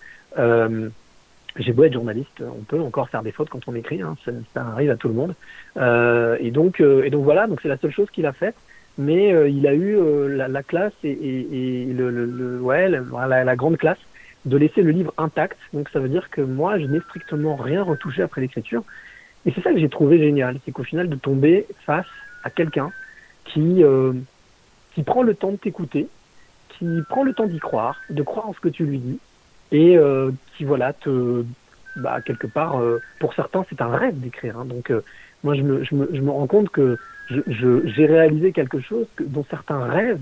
J'ai 1.56 1.72
beau 1.72 1.84
être 1.84 1.92
journaliste, 1.92 2.42
on 2.42 2.62
peut 2.62 2.80
encore 2.80 3.08
faire 3.08 3.22
des 3.22 3.32
fautes 3.32 3.48
quand 3.48 3.66
on 3.66 3.74
écrit, 3.74 4.02
hein, 4.02 4.16
ça, 4.54 4.62
arrive 4.62 4.90
à 4.90 4.96
tout 4.96 5.08
le 5.08 5.14
monde. 5.14 5.34
Euh, 5.76 6.36
et 6.40 6.50
donc, 6.50 6.80
et 6.80 7.10
donc 7.10 7.24
voilà, 7.24 7.46
donc 7.46 7.60
c'est 7.62 7.68
la 7.68 7.76
seule 7.76 7.92
chose 7.92 8.10
qu'il 8.10 8.26
a 8.26 8.32
faite 8.32 8.54
mais 9.00 9.32
euh, 9.32 9.48
il 9.48 9.66
a 9.66 9.74
eu 9.74 9.96
euh, 9.96 10.28
la, 10.28 10.48
la, 10.48 10.62
classe 10.62 10.92
et, 11.04 11.10
et 11.10 11.86
le, 11.86 12.10
le, 12.10 12.60
ouais, 12.60 12.88
la, 12.88 13.44
la, 13.44 13.56
grande 13.56 13.78
classe 13.78 13.98
de 14.44 14.56
laisser 14.56 14.82
le 14.82 14.90
livre 14.90 15.14
intact. 15.16 15.58
Donc 15.72 15.88
ça 15.90 16.00
veut 16.00 16.08
dire 16.08 16.28
que 16.30 16.42
moi, 16.42 16.78
je 16.78 16.84
n'ai 16.84 17.00
strictement 17.00 17.56
rien 17.56 17.82
retouché 17.82 18.22
après 18.22 18.40
l'écriture. 18.40 18.82
Et 19.46 19.52
c'est 19.52 19.62
ça 19.62 19.72
que 19.72 19.78
j'ai 19.78 19.88
trouvé 19.88 20.18
génial, 20.18 20.58
c'est 20.64 20.72
qu'au 20.72 20.84
final 20.84 21.08
de 21.08 21.16
tomber 21.16 21.66
face 21.86 22.06
à 22.44 22.50
quelqu'un 22.50 22.92
qui 23.46 23.82
euh, 23.82 24.12
qui 24.94 25.02
prend 25.02 25.22
le 25.22 25.34
temps 25.34 25.52
de 25.52 25.56
t'écouter, 25.56 26.08
qui 26.68 26.86
prend 27.08 27.22
le 27.22 27.32
temps 27.32 27.46
d'y 27.46 27.58
croire, 27.58 27.96
de 28.10 28.22
croire 28.22 28.48
en 28.48 28.52
ce 28.52 28.60
que 28.60 28.68
tu 28.68 28.84
lui 28.84 28.98
dis, 28.98 29.18
et 29.72 29.96
euh, 29.96 30.30
qui 30.60 30.66
voilà 30.66 30.92
te 30.92 31.42
bah 31.96 32.20
quelque 32.20 32.46
part 32.46 32.80
pour 33.18 33.32
certains 33.32 33.64
c'est 33.70 33.80
un 33.80 33.96
rêve 33.96 34.20
d'écrire. 34.20 34.58
Hein. 34.58 34.66
Donc 34.66 34.92
moi 35.42 35.54
je 35.54 35.62
me, 35.62 35.84
je 35.84 35.94
me 35.94 36.08
je 36.12 36.20
me 36.20 36.30
rends 36.30 36.46
compte 36.46 36.68
que 36.68 36.98
j'ai 37.46 38.06
réalisé 38.06 38.52
quelque 38.52 38.80
chose 38.80 39.06
que, 39.16 39.24
dont 39.24 39.44
certains 39.48 39.84
rêvent. 39.84 40.20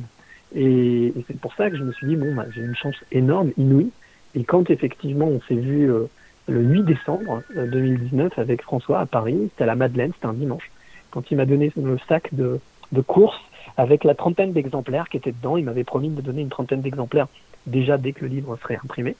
Et, 0.55 1.13
c'est 1.27 1.39
pour 1.41 1.55
ça 1.55 1.71
que 1.71 1.77
je 1.77 1.83
me 1.83 1.93
suis 1.93 2.07
dit, 2.07 2.17
bon, 2.17 2.35
bah, 2.35 2.47
j'ai 2.55 2.63
une 2.63 2.77
chance 2.77 2.97
énorme, 3.13 3.53
inouïe. 3.57 3.91
Et 4.35 4.45
quand 4.45 4.71
effectivement 4.71 5.27
on 5.27 5.41
s'est 5.49 5.55
vu 5.55 5.91
euh, 5.91 6.05
le 6.49 6.61
8 6.61 6.83
décembre 6.85 7.43
2019 7.57 8.33
euh, 8.39 8.43
avec 8.43 8.63
François 8.63 9.01
à 9.01 9.07
Paris, 9.07 9.39
c'était 9.51 9.65
à 9.65 9.67
la 9.67 9.75
Madeleine, 9.75 10.13
c'était 10.15 10.27
un 10.27 10.35
dimanche, 10.35 10.71
quand 11.11 11.31
il 11.31 11.39
m'a 11.39 11.47
donné 11.47 11.73
le 11.77 11.99
sac 12.09 12.29
de, 12.33 12.61
de 12.93 13.01
course 13.01 13.41
avec 13.77 14.05
la 14.05 14.15
trentaine 14.15 14.53
d'exemplaires 14.53 15.09
qui 15.09 15.17
étaient 15.17 15.33
dedans, 15.33 15.57
il 15.57 15.65
m'avait 15.65 15.85
promis 15.85 16.11
de 16.11 16.21
donner 16.21 16.43
une 16.43 16.49
trentaine 16.49 16.83
d'exemplaires 16.83 17.29
déjà 17.67 17.97
dès 17.97 18.13
que 18.13 18.23
le 18.23 18.29
livre 18.29 18.59
serait 18.63 18.79
imprimé. 18.83 19.17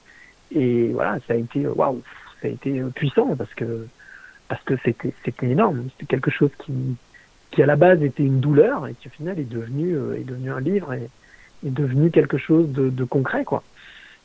Et 0.51 0.89
voilà, 0.93 1.19
ça 1.27 1.33
a 1.33 1.37
été 1.37 1.67
waouh, 1.67 2.01
ça 2.41 2.47
a 2.47 2.51
été 2.51 2.81
puissant 2.95 3.35
parce 3.35 3.53
que 3.53 3.87
parce 4.47 4.61
que 4.63 4.75
c'était 4.83 5.13
c'était 5.23 5.47
énorme, 5.47 5.89
c'était 5.91 6.07
quelque 6.07 6.31
chose 6.31 6.51
qui 6.59 6.73
qui 7.51 7.63
à 7.63 7.65
la 7.65 7.75
base 7.75 8.01
était 8.03 8.23
une 8.23 8.39
douleur 8.39 8.87
et 8.87 8.93
qui 8.95 9.07
au 9.07 9.11
final 9.11 9.39
est 9.39 9.49
devenu 9.49 9.95
euh, 9.95 10.15
est 10.15 10.23
devenu 10.23 10.51
un 10.51 10.59
livre 10.59 10.93
et 10.93 11.09
est 11.65 11.71
devenu 11.71 12.09
quelque 12.11 12.37
chose 12.37 12.69
de, 12.69 12.89
de 12.89 13.03
concret 13.03 13.43
quoi. 13.45 13.63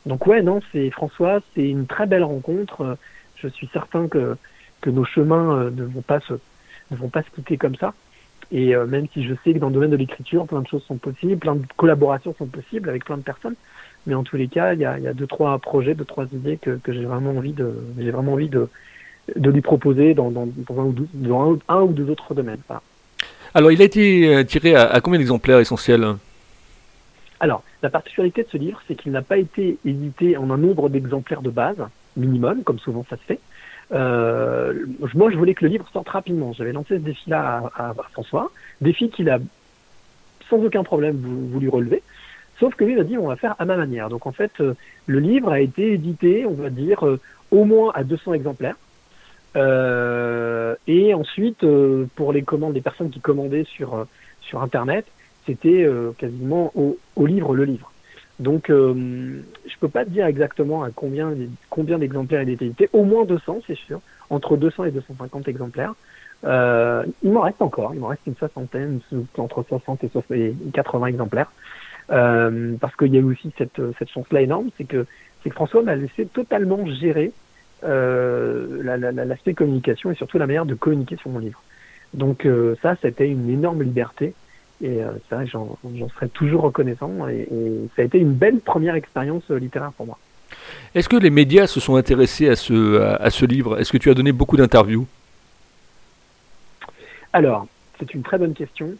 Donc 0.06 0.26
ouais 0.26 0.42
non 0.42 0.60
c'est 0.72 0.90
François 0.90 1.40
c'est 1.54 1.68
une 1.68 1.86
très 1.86 2.06
belle 2.06 2.24
rencontre. 2.24 2.96
Je 3.36 3.48
suis 3.48 3.68
certain 3.72 4.08
que 4.08 4.36
que 4.80 4.90
nos 4.90 5.04
chemins 5.04 5.58
euh, 5.58 5.70
ne 5.70 5.84
vont 5.84 6.02
pas 6.02 6.20
se 6.20 6.34
ne 6.90 6.96
vont 6.96 7.08
pas 7.08 7.22
se 7.22 7.30
quitter 7.30 7.56
comme 7.56 7.76
ça. 7.76 7.94
Et 8.50 8.74
euh, 8.74 8.86
même 8.86 9.06
si 9.12 9.24
je 9.24 9.34
sais 9.42 9.54
que 9.54 9.58
dans 9.58 9.68
le 9.68 9.74
domaine 9.74 9.90
de 9.90 9.96
l'écriture, 9.96 10.46
plein 10.46 10.60
de 10.60 10.68
choses 10.68 10.84
sont 10.84 10.96
possibles, 10.96 11.38
plein 11.38 11.56
de 11.56 11.64
collaborations 11.76 12.34
sont 12.34 12.46
possibles 12.46 12.88
avec 12.88 13.04
plein 13.04 13.16
de 13.16 13.22
personnes, 13.22 13.56
mais 14.06 14.14
en 14.14 14.22
tous 14.22 14.36
les 14.36 14.48
cas, 14.48 14.74
il 14.74 14.80
y 14.80 14.84
a, 14.84 14.98
il 14.98 15.04
y 15.04 15.08
a 15.08 15.14
deux 15.14 15.26
trois 15.26 15.58
projets, 15.58 15.94
deux 15.94 16.04
trois 16.04 16.26
idées 16.32 16.56
que, 16.56 16.78
que 16.82 16.92
j'ai 16.92 17.04
vraiment 17.04 17.30
envie 17.30 17.52
de 17.52 17.72
j'ai 17.98 18.10
vraiment 18.10 18.34
envie 18.34 18.48
de 18.48 18.68
de 19.36 19.50
lui 19.50 19.62
proposer 19.62 20.14
dans, 20.14 20.30
dans, 20.30 20.46
dans, 20.46 20.80
un, 20.80 20.84
ou 20.84 20.92
deux, 20.92 21.08
dans 21.14 21.58
un, 21.68 21.80
ou 21.82 21.92
deux 21.92 22.10
autres 22.10 22.34
domaines. 22.34 22.60
Voilà. 22.68 22.82
Alors, 23.54 23.70
il 23.70 23.80
a 23.80 23.84
été 23.84 24.34
euh, 24.34 24.44
tiré 24.44 24.74
à, 24.74 25.00
combien 25.00 25.18
d'exemplaires 25.18 25.60
essentiels? 25.60 26.06
Alors, 27.40 27.62
la 27.82 27.90
particularité 27.90 28.42
de 28.42 28.48
ce 28.50 28.56
livre, 28.56 28.80
c'est 28.86 28.94
qu'il 28.94 29.12
n'a 29.12 29.22
pas 29.22 29.38
été 29.38 29.78
édité 29.84 30.36
en 30.36 30.50
un 30.50 30.58
nombre 30.58 30.88
d'exemplaires 30.88 31.42
de 31.42 31.50
base, 31.50 31.78
minimum, 32.16 32.64
comme 32.64 32.78
souvent 32.78 33.06
ça 33.08 33.16
se 33.16 33.22
fait. 33.22 33.40
Euh, 33.92 34.74
moi, 35.14 35.30
je 35.30 35.36
voulais 35.36 35.54
que 35.54 35.64
le 35.64 35.70
livre 35.70 35.86
sorte 35.92 36.08
rapidement. 36.08 36.52
J'avais 36.52 36.72
lancé 36.72 36.96
ce 36.96 37.02
défi-là 37.02 37.70
à, 37.76 37.90
à, 37.90 37.94
François, 38.12 38.50
défi 38.80 39.08
qu'il 39.10 39.30
a 39.30 39.38
sans 40.50 40.58
aucun 40.58 40.82
problème 40.82 41.16
voulu 41.52 41.68
relever. 41.68 42.02
Sauf 42.58 42.74
que 42.74 42.84
lui, 42.84 42.92
il 42.92 42.98
a 43.00 43.04
dit, 43.04 43.18
on 43.18 43.28
va 43.28 43.36
faire 43.36 43.54
à 43.58 43.64
ma 43.64 43.76
manière. 43.76 44.08
Donc, 44.08 44.26
en 44.26 44.32
fait, 44.32 44.52
euh, 44.60 44.74
le 45.06 45.18
livre 45.18 45.50
a 45.50 45.60
été 45.60 45.92
édité, 45.92 46.46
on 46.46 46.54
va 46.54 46.70
dire, 46.70 47.04
au 47.50 47.64
moins 47.64 47.92
à 47.94 48.04
200 48.04 48.34
exemplaires. 48.34 48.76
Euh, 49.56 50.74
et 50.86 51.14
ensuite, 51.14 51.62
euh, 51.64 52.06
pour 52.16 52.32
les 52.32 52.42
commandes 52.42 52.74
des 52.74 52.80
personnes 52.80 53.10
qui 53.10 53.20
commandaient 53.20 53.64
sur 53.64 53.94
euh, 53.94 54.04
sur 54.40 54.62
Internet, 54.62 55.06
c'était 55.46 55.86
quasiment 56.18 56.70
au, 56.74 56.98
au, 57.16 57.26
livre 57.26 57.54
le 57.54 57.64
livre. 57.64 57.90
Donc, 58.38 58.68
je 58.68 59.78
peux 59.78 59.88
pas 59.88 60.04
te 60.04 60.10
dire 60.10 60.26
exactement 60.26 60.82
à 60.82 60.90
combien 60.90 61.32
combien 61.70 61.98
d'exemplaires 61.98 62.42
il 62.42 62.50
était 62.50 62.66
édité. 62.66 62.88
Au 62.92 63.04
moins 63.04 63.24
200, 63.24 63.60
c'est 63.66 63.76
sûr, 63.76 64.00
entre 64.30 64.56
200 64.56 64.84
et 64.84 64.90
250 64.90 65.48
exemplaires. 65.48 65.94
Euh, 66.44 67.04
il 67.22 67.32
m'en 67.32 67.42
reste 67.42 67.62
encore, 67.62 67.94
il 67.94 68.00
m'en 68.00 68.08
reste 68.08 68.22
une 68.26 68.36
soixantaine, 68.36 69.00
entre 69.38 69.64
60 69.66 70.04
et 70.32 70.54
80 70.72 71.06
exemplaires. 71.06 71.50
Euh, 72.10 72.74
parce 72.80 72.94
qu'il 72.96 73.14
y 73.14 73.16
a 73.16 73.20
eu 73.20 73.24
aussi 73.24 73.50
cette, 73.56 73.80
cette 73.98 74.10
chance-là 74.10 74.42
énorme, 74.42 74.70
c'est 74.76 74.84
que, 74.84 75.06
François 75.50 75.82
m'a 75.82 75.94
laissé 75.94 76.24
totalement 76.24 76.86
gérer 76.86 77.30
euh, 77.84 78.82
l'aspect 78.82 79.50
la, 79.50 79.54
communication 79.54 80.10
et 80.10 80.14
surtout 80.14 80.38
la 80.38 80.46
manière 80.46 80.64
de 80.64 80.72
communiquer 80.72 81.16
sur 81.16 81.28
mon 81.28 81.38
livre. 81.38 81.62
Donc 82.14 82.46
euh, 82.46 82.76
ça, 82.80 82.96
c'était 83.02 83.28
une 83.28 83.50
énorme 83.50 83.82
liberté 83.82 84.32
et 84.82 85.02
euh, 85.02 85.10
c'est 85.28 85.34
vrai 85.34 85.44
que 85.44 85.50
j'en 85.50 86.08
serai 86.16 86.28
toujours 86.30 86.62
reconnaissant 86.62 87.28
et, 87.28 87.46
et, 87.50 87.88
ça 87.94 88.02
a 88.02 88.04
été 88.04 88.18
une 88.18 88.32
belle 88.32 88.60
première 88.60 88.94
expérience 88.94 89.42
euh, 89.50 89.58
littéraire 89.58 89.92
pour 89.92 90.06
moi. 90.06 90.18
Est-ce 90.94 91.08
que 91.08 91.16
les 91.16 91.30
médias 91.30 91.66
se 91.66 91.80
sont 91.80 91.96
intéressés 91.96 92.48
à 92.48 92.56
ce, 92.56 93.00
à, 93.00 93.16
à 93.16 93.30
ce 93.30 93.44
livre? 93.44 93.78
Est-ce 93.78 93.92
que 93.92 93.98
tu 93.98 94.10
as 94.10 94.14
donné 94.14 94.32
beaucoup 94.32 94.56
d'interviews? 94.56 95.06
Alors, 97.32 97.66
c'est 97.98 98.14
une 98.14 98.22
très 98.22 98.38
bonne 98.38 98.54
question. 98.54 98.90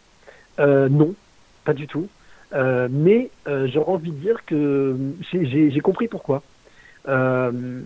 Euh, 0.59 0.89
non, 0.89 1.13
pas 1.63 1.73
du 1.73 1.87
tout. 1.87 2.07
Euh, 2.53 2.87
mais 2.89 3.29
j'aurais 3.45 3.91
envie 3.91 4.11
de 4.11 4.17
dire 4.17 4.45
que 4.45 4.95
j'ai 5.31 5.79
compris 5.81 6.07
pourquoi. 6.07 6.43
Euh, 7.07 7.81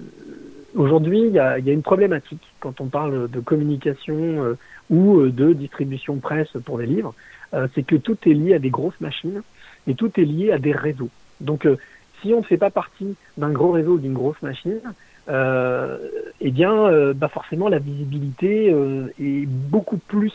Aujourd'hui, 0.75 1.21
il 1.21 1.31
y 1.31 1.39
a, 1.39 1.57
y 1.57 1.69
a, 1.69 1.73
une 1.73 1.81
problématique 1.81 2.41
quand 2.59 2.79
on 2.79 2.87
parle 2.87 3.29
de 3.29 3.39
communication 3.39 4.15
euh, 4.17 4.57
ou 4.89 5.19
euh, 5.19 5.31
de 5.31 5.53
distribution 5.53 6.17
presse 6.17 6.49
pour 6.63 6.77
des 6.77 6.85
livres, 6.85 7.15
euh, 7.53 7.67
c'est 7.73 7.83
que 7.83 7.95
tout 7.95 8.17
est 8.25 8.33
lié 8.33 8.53
à 8.53 8.59
des 8.59 8.69
grosses 8.69 8.99
machines 9.01 9.41
et 9.87 9.95
tout 9.95 10.11
est 10.19 10.25
lié 10.25 10.51
à 10.51 10.59
des 10.59 10.71
réseaux. 10.71 11.09
Donc, 11.41 11.65
euh, 11.65 11.77
si 12.21 12.33
on 12.33 12.39
ne 12.39 12.43
fait 12.43 12.57
pas 12.57 12.69
partie 12.69 13.15
d'un 13.37 13.49
gros 13.49 13.71
réseau 13.71 13.93
ou 13.93 13.97
d'une 13.97 14.13
grosse 14.13 14.41
machine, 14.41 14.81
eh 15.29 16.51
bien, 16.51 17.13
bah 17.13 17.27
forcément, 17.27 17.69
la 17.69 17.77
visibilité 17.77 18.75
est 19.19 19.45
beaucoup 19.45 19.97
plus 19.97 20.33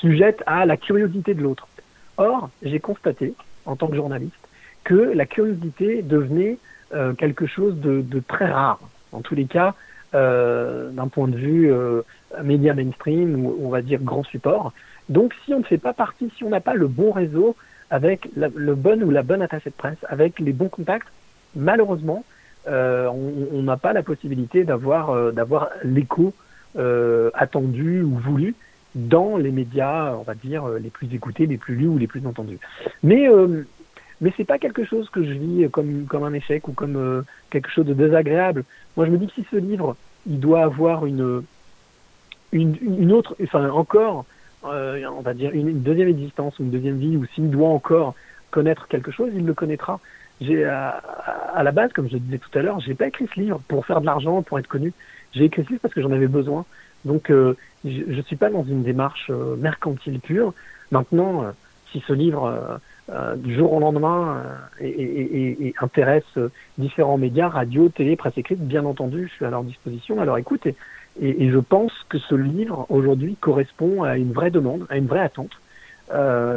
sujette 0.00 0.42
à 0.44 0.66
la 0.66 0.76
curiosité 0.76 1.32
de 1.34 1.40
l'autre. 1.40 1.68
Or, 2.20 2.50
j'ai 2.62 2.80
constaté, 2.80 3.32
en 3.64 3.76
tant 3.76 3.86
que 3.86 3.96
journaliste, 3.96 4.34
que 4.84 4.94
la 4.94 5.24
curiosité 5.24 6.02
devenait 6.02 6.58
euh, 6.92 7.14
quelque 7.14 7.46
chose 7.46 7.76
de, 7.80 8.04
très 8.28 8.50
rare. 8.50 8.78
En 9.12 9.22
tous 9.22 9.34
les 9.34 9.46
cas, 9.46 9.74
euh, 10.14 10.90
d'un 10.90 11.08
point 11.08 11.28
de 11.28 11.36
vue 11.36 11.72
euh, 11.72 12.02
média 12.42 12.74
mainstream 12.74 13.46
ou 13.46 13.56
on 13.62 13.70
va 13.70 13.80
dire 13.80 14.00
grand 14.02 14.22
support. 14.22 14.74
Donc 15.08 15.34
si 15.44 15.54
on 15.54 15.60
ne 15.60 15.64
fait 15.64 15.78
pas 15.78 15.94
partie, 15.94 16.30
si 16.36 16.44
on 16.44 16.50
n'a 16.50 16.60
pas 16.60 16.74
le 16.74 16.88
bon 16.88 17.10
réseau, 17.10 17.56
avec 17.88 18.28
le 18.36 18.74
bon 18.74 19.02
ou 19.02 19.10
la 19.10 19.22
bonne 19.22 19.40
attaché 19.40 19.70
de 19.70 19.74
presse, 19.74 19.98
avec 20.06 20.40
les 20.40 20.52
bons 20.52 20.68
contacts, 20.68 21.08
malheureusement, 21.56 22.22
on 22.66 23.62
n'a 23.62 23.76
pas 23.78 23.92
la 23.92 24.04
possibilité 24.04 24.62
d'avoir 24.62 25.16
l'écho 25.82 26.32
attendu 27.34 28.02
ou 28.02 28.16
voulu 28.18 28.54
dans 28.94 29.36
les 29.36 29.50
médias, 29.50 30.14
on 30.14 30.22
va 30.22 30.34
dire, 30.34 30.66
les 30.68 30.90
plus 30.90 31.12
écoutés, 31.14 31.46
les 31.46 31.58
plus 31.58 31.74
lus 31.74 31.88
ou 31.88 31.98
les 31.98 32.06
plus 32.06 32.26
entendus. 32.26 32.58
Mais 33.02 33.28
mais 34.20 34.32
c'est 34.36 34.44
pas 34.44 34.58
quelque 34.58 34.84
chose 34.84 35.08
que 35.10 35.24
je 35.24 35.32
vis 35.32 35.70
comme 35.70 36.06
comme 36.06 36.24
un 36.24 36.32
échec 36.32 36.68
ou 36.68 36.72
comme 36.72 37.24
quelque 37.50 37.70
chose 37.70 37.86
de 37.86 37.94
désagréable. 37.94 38.64
Moi, 38.96 39.06
je 39.06 39.10
me 39.10 39.18
dis 39.18 39.26
que 39.28 39.34
si 39.34 39.46
ce 39.50 39.56
livre, 39.56 39.96
il 40.26 40.40
doit 40.40 40.62
avoir 40.62 41.06
une 41.06 41.42
une, 42.52 43.12
autre, 43.12 43.36
enfin 43.42 43.70
encore, 43.70 44.24
on 44.62 45.20
va 45.22 45.34
dire 45.34 45.52
une, 45.52 45.82
deuxième 45.82 46.08
existence 46.08 46.58
ou 46.58 46.64
une 46.64 46.70
deuxième 46.70 46.98
vie, 46.98 47.16
ou 47.16 47.24
s'il 47.34 47.50
doit 47.50 47.68
encore 47.68 48.14
connaître 48.50 48.88
quelque 48.88 49.10
chose, 49.10 49.30
il 49.34 49.46
le 49.46 49.54
connaîtra 49.54 50.00
à, 50.42 51.62
la 51.62 51.72
base, 51.72 51.92
comme 51.92 52.08
je 52.08 52.16
disais 52.16 52.38
tout 52.38 52.58
à 52.58 52.62
l'heure, 52.62 52.80
j'ai 52.80 52.94
pas 52.94 53.08
écrit 53.08 53.28
ce 53.34 53.40
livre 53.40 53.60
pour 53.68 53.84
faire 53.84 54.00
de 54.00 54.06
l'argent, 54.06 54.42
pour 54.42 54.58
être 54.58 54.68
connu. 54.68 54.92
J'ai 55.32 55.44
écrit 55.44 55.64
ce 55.64 55.68
livre 55.68 55.80
parce 55.82 55.94
que 55.94 56.02
j'en 56.02 56.12
avais 56.12 56.26
besoin. 56.26 56.64
Donc, 57.04 57.30
euh, 57.30 57.56
je, 57.84 58.02
je 58.08 58.20
suis 58.22 58.36
pas 58.36 58.50
dans 58.50 58.64
une 58.64 58.82
démarche 58.82 59.28
euh, 59.30 59.56
mercantile 59.56 60.20
pure. 60.20 60.54
Maintenant, 60.90 61.44
euh, 61.44 61.50
si 61.92 62.02
ce 62.06 62.12
livre 62.12 62.78
du 63.38 63.56
jour 63.56 63.72
au 63.72 63.80
lendemain 63.80 64.44
et, 64.78 64.86
et, 64.86 65.66
et, 65.66 65.74
intéresse 65.80 66.38
différents 66.78 67.18
médias, 67.18 67.48
radio, 67.48 67.88
télé, 67.88 68.14
presse 68.14 68.38
écrite, 68.38 68.60
bien 68.60 68.84
entendu, 68.84 69.26
je 69.26 69.34
suis 69.34 69.44
à 69.44 69.50
leur 69.50 69.64
disposition. 69.64 70.20
Alors, 70.20 70.38
écoutez, 70.38 70.76
et, 71.20 71.50
je 71.50 71.58
pense 71.58 71.92
que 72.08 72.18
ce 72.18 72.36
livre 72.36 72.86
aujourd'hui 72.88 73.34
correspond 73.40 74.04
à 74.04 74.16
une 74.16 74.32
vraie 74.32 74.52
demande, 74.52 74.86
à 74.88 74.96
une 74.98 75.08
vraie 75.08 75.22
attente, 75.22 75.50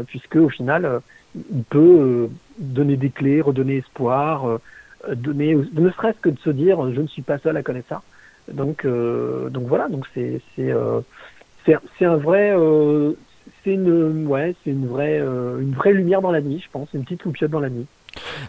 puisque 0.06 0.36
au 0.36 0.50
final 0.50 1.02
il 1.36 1.64
peut 1.64 1.80
euh, 1.80 2.28
donner 2.60 2.96
des 2.96 3.10
clés, 3.10 3.42
redonner 3.42 3.78
espoir, 3.78 4.48
euh, 4.48 4.60
donner, 5.16 5.56
ne 5.56 5.90
serait-ce 5.92 6.20
que 6.20 6.30
de 6.30 6.40
se 6.40 6.50
dire 6.50 6.94
je 6.94 7.02
ne 7.02 7.08
suis 7.08 7.22
pas 7.22 7.38
seul 7.40 7.58
à 7.58 7.64
connaître 7.64 7.90
ça. 7.90 8.02
Donc, 8.52 8.86
euh, 8.86 9.50
donc 9.50 9.68
voilà, 9.68 9.88
donc 9.88 10.06
c'est 10.14 10.42
c'est 10.56 10.74
c'est 11.66 12.06
un 12.06 12.18
vrai 12.18 12.54
c'est 13.64 13.74
une 13.74 14.28
ouais 14.28 14.56
c'est 14.64 14.72
une 14.72 14.88
vraie 14.88 15.18
une 15.18 15.74
vraie 15.74 15.94
lumière 15.94 16.22
dans 16.22 16.32
la 16.32 16.42
nuit, 16.42 16.62
je 16.64 16.70
pense, 16.72 16.90
une 16.94 17.04
petite 17.04 17.24
loupiote 17.24 17.52
dans 17.52 17.60
la 17.60 17.70
nuit. 17.70 17.86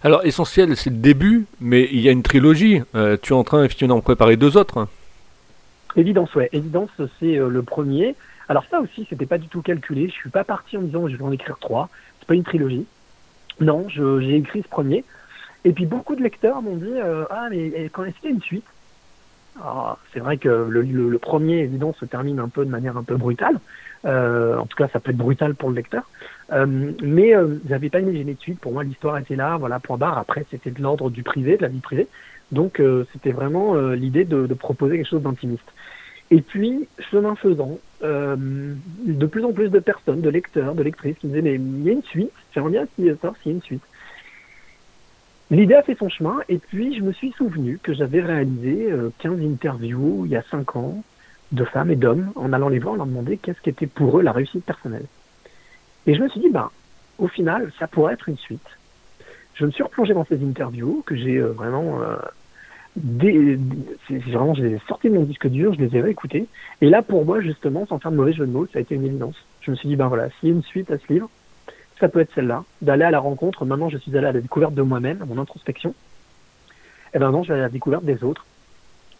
Alors 0.02 0.24
essentiel, 0.24 0.76
c'est 0.76 0.90
le 0.90 0.96
début, 0.96 1.46
mais 1.60 1.88
il 1.90 2.00
y 2.00 2.08
a 2.08 2.12
une 2.12 2.22
trilogie. 2.22 2.82
tu 3.22 3.32
es 3.32 3.36
en 3.36 3.44
train 3.44 3.64
effectivement 3.64 3.94
d'en 3.94 4.00
préparer 4.00 4.36
deux 4.36 4.56
autres. 4.56 4.88
Évidence, 5.96 6.34
ouais. 6.34 6.48
Évidence, 6.52 6.90
c'est 7.20 7.36
le 7.36 7.62
premier. 7.62 8.16
Alors 8.48 8.64
ça 8.70 8.80
aussi, 8.80 9.06
c'était 9.08 9.26
pas 9.26 9.38
du 9.38 9.46
tout 9.48 9.62
calculé. 9.62 10.08
Je 10.08 10.12
suis 10.12 10.28
pas 10.28 10.44
parti 10.44 10.76
en 10.76 10.82
disant 10.82 11.08
je 11.08 11.16
vais 11.16 11.24
en 11.24 11.32
écrire 11.32 11.56
trois 11.60 11.88
pas 12.24 12.34
une 12.34 12.44
trilogie. 12.44 12.86
Non, 13.60 13.86
j'ai 13.88 14.36
écrit 14.36 14.62
ce 14.62 14.68
premier. 14.68 15.04
Et 15.64 15.72
puis 15.72 15.86
beaucoup 15.86 16.14
de 16.14 16.22
lecteurs 16.22 16.60
m'ont 16.60 16.76
dit 16.76 16.84
euh, 16.86 17.24
Ah, 17.30 17.48
mais 17.50 17.88
quand 17.92 18.04
est-ce 18.04 18.16
qu'il 18.16 18.30
y 18.30 18.32
a 18.32 18.36
une 18.36 18.42
suite? 18.42 18.66
C'est 20.12 20.20
vrai 20.20 20.36
que 20.36 20.48
le, 20.48 21.18
premier, 21.18 21.60
évidemment, 21.60 21.94
se 21.94 22.04
termine 22.04 22.38
un 22.38 22.48
peu 22.48 22.64
de 22.64 22.70
manière 22.70 22.96
un 22.96 23.02
peu 23.02 23.16
brutale. 23.16 23.58
Euh, 24.04 24.58
en 24.58 24.66
tout 24.66 24.76
cas, 24.76 24.88
ça 24.92 25.00
peut 25.00 25.10
être 25.10 25.16
brutal 25.16 25.54
pour 25.54 25.70
le 25.70 25.76
lecteur. 25.76 26.02
Euh, 26.52 26.92
mais 27.02 27.34
euh, 27.34 27.56
j'avais 27.68 27.88
pas 27.88 28.00
imaginé 28.00 28.34
de 28.34 28.40
suite. 28.40 28.60
Pour 28.60 28.72
moi, 28.72 28.84
l'histoire 28.84 29.16
était 29.18 29.36
là, 29.36 29.56
voilà, 29.56 29.80
point 29.80 29.96
barre. 29.96 30.18
Après, 30.18 30.44
c'était 30.50 30.70
de 30.70 30.82
l'ordre 30.82 31.08
du 31.10 31.22
privé, 31.22 31.56
de 31.56 31.62
la 31.62 31.68
vie 31.68 31.80
privée. 31.80 32.08
Donc, 32.52 32.80
c'était 33.12 33.32
vraiment 33.32 33.74
l'idée 33.94 34.24
de, 34.24 34.46
de, 34.46 34.54
proposer 34.54 34.96
quelque 34.96 35.08
chose 35.08 35.22
d'intimiste. 35.22 35.64
Et 36.30 36.40
puis, 36.40 36.88
chemin 37.10 37.34
faisant, 37.36 37.78
euh, 38.02 38.36
de 38.36 39.26
plus 39.26 39.44
en 39.44 39.52
plus 39.52 39.68
de 39.68 39.78
personnes, 39.78 40.20
de 40.20 40.28
lecteurs, 40.28 40.74
de 40.74 40.82
lectrices 40.82 41.16
qui 41.18 41.26
me 41.26 41.32
disaient 41.32 41.42
mais 41.42 41.54
il 41.54 41.84
y 41.84 41.90
a 41.90 41.92
une 41.92 42.02
suite, 42.02 42.32
j'aimerais 42.54 42.70
bien 42.98 43.14
savoir 43.14 43.34
s'il 43.42 43.52
y 43.52 43.54
a 43.54 43.56
une 43.56 43.62
suite. 43.62 43.82
L'idée 45.50 45.74
a 45.74 45.82
fait 45.82 45.96
son 45.96 46.08
chemin 46.08 46.38
et 46.48 46.58
puis 46.58 46.96
je 46.96 47.02
me 47.02 47.12
suis 47.12 47.32
souvenu 47.32 47.78
que 47.82 47.92
j'avais 47.92 48.20
réalisé 48.20 48.88
15 49.18 49.32
euh, 49.32 49.52
interviews 49.52 50.22
il 50.24 50.32
y 50.32 50.36
a 50.36 50.42
5 50.50 50.76
ans 50.76 51.02
de 51.52 51.64
femmes 51.64 51.90
et 51.90 51.96
d'hommes 51.96 52.32
en 52.34 52.52
allant 52.52 52.68
les 52.68 52.78
voir, 52.78 52.96
leur 52.96 53.06
demander 53.06 53.36
qu'est-ce 53.36 53.60
qu'était 53.60 53.86
pour 53.86 54.18
eux 54.18 54.22
la 54.22 54.32
réussite 54.32 54.64
personnelle. 54.64 55.06
Et 56.06 56.14
je 56.14 56.22
me 56.22 56.28
suis 56.28 56.40
dit, 56.40 56.50
ben, 56.50 56.70
au 57.18 57.28
final, 57.28 57.70
ça 57.78 57.86
pourrait 57.86 58.14
être 58.14 58.28
une 58.28 58.38
suite. 58.38 58.66
Je 59.54 59.66
me 59.66 59.70
suis 59.70 59.82
replongé 59.82 60.14
dans 60.14 60.24
ces 60.24 60.42
interviews 60.42 61.02
que 61.06 61.14
j'ai 61.14 61.36
euh, 61.36 61.52
vraiment 61.52 62.00
des, 62.96 63.58
vraiment, 64.08 64.54
j'ai 64.54 64.80
sorti 64.86 65.08
de 65.08 65.14
mon 65.14 65.24
disque 65.24 65.48
dur, 65.48 65.74
je 65.74 65.80
les 65.80 65.96
ai 65.96 66.00
réécoutés. 66.00 66.46
Et 66.80 66.88
là, 66.88 67.02
pour 67.02 67.24
moi, 67.24 67.40
justement, 67.40 67.86
sans 67.86 67.98
faire 67.98 68.10
de 68.10 68.16
mauvais 68.16 68.32
jeu 68.32 68.46
de 68.46 68.52
mots, 68.52 68.66
ça 68.66 68.78
a 68.78 68.82
été 68.82 68.94
une 68.94 69.04
évidence. 69.04 69.36
Je 69.60 69.70
me 69.70 69.76
suis 69.76 69.88
dit, 69.88 69.96
ben 69.96 70.08
voilà, 70.08 70.28
s'il 70.30 70.48
y 70.48 70.52
a 70.52 70.54
une 70.54 70.62
suite 70.62 70.90
à 70.90 70.98
ce 70.98 71.12
livre, 71.12 71.28
ça 72.00 72.08
peut 72.08 72.20
être 72.20 72.32
celle-là, 72.34 72.64
d'aller 72.82 73.04
à 73.04 73.10
la 73.10 73.20
rencontre. 73.20 73.64
Maintenant, 73.64 73.88
je 73.88 73.98
suis 73.98 74.16
allé 74.16 74.26
à 74.26 74.32
la 74.32 74.40
découverte 74.40 74.74
de 74.74 74.82
moi-même, 74.82 75.22
à 75.22 75.24
mon 75.24 75.38
introspection. 75.38 75.94
Et 77.14 77.18
ben 77.18 77.30
non, 77.30 77.42
je 77.44 77.52
vais 77.52 77.58
à 77.58 77.62
la 77.62 77.68
découverte 77.68 78.04
des 78.04 78.24
autres 78.24 78.44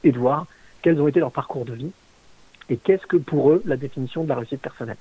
et 0.03 0.11
de 0.11 0.19
voir 0.19 0.47
quels 0.83 1.01
ont 1.01 1.09
été 1.09 1.21
leurs 1.21 1.33
parcours 1.33 1.65
de 1.65 1.75
vie 1.75 1.93
et 2.69 2.77
qu'est-ce 2.77 3.07
que 3.07 3.17
pour 3.17 3.53
eux 3.53 3.63
la 3.65 3.77
définition 3.77 4.25
de 4.25 4.29
la 4.29 4.37
réussite 4.37 4.61
personnelle. 4.61 4.97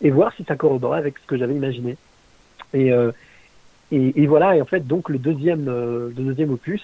Et 0.00 0.10
voir 0.10 0.32
si 0.34 0.44
ça 0.44 0.56
corroborait 0.56 0.98
avec 0.98 1.18
ce 1.18 1.26
que 1.26 1.36
j'avais 1.36 1.54
imaginé. 1.54 1.96
Et, 2.72 2.92
euh, 2.92 3.12
et, 3.90 4.26
voilà, 4.26 4.56
et 4.56 4.62
en 4.62 4.64
fait, 4.64 4.86
donc 4.86 5.08
le 5.10 5.18
deuxième, 5.18 5.68
euh, 5.68 6.08
le 6.16 6.24
deuxième 6.24 6.50
opus, 6.50 6.82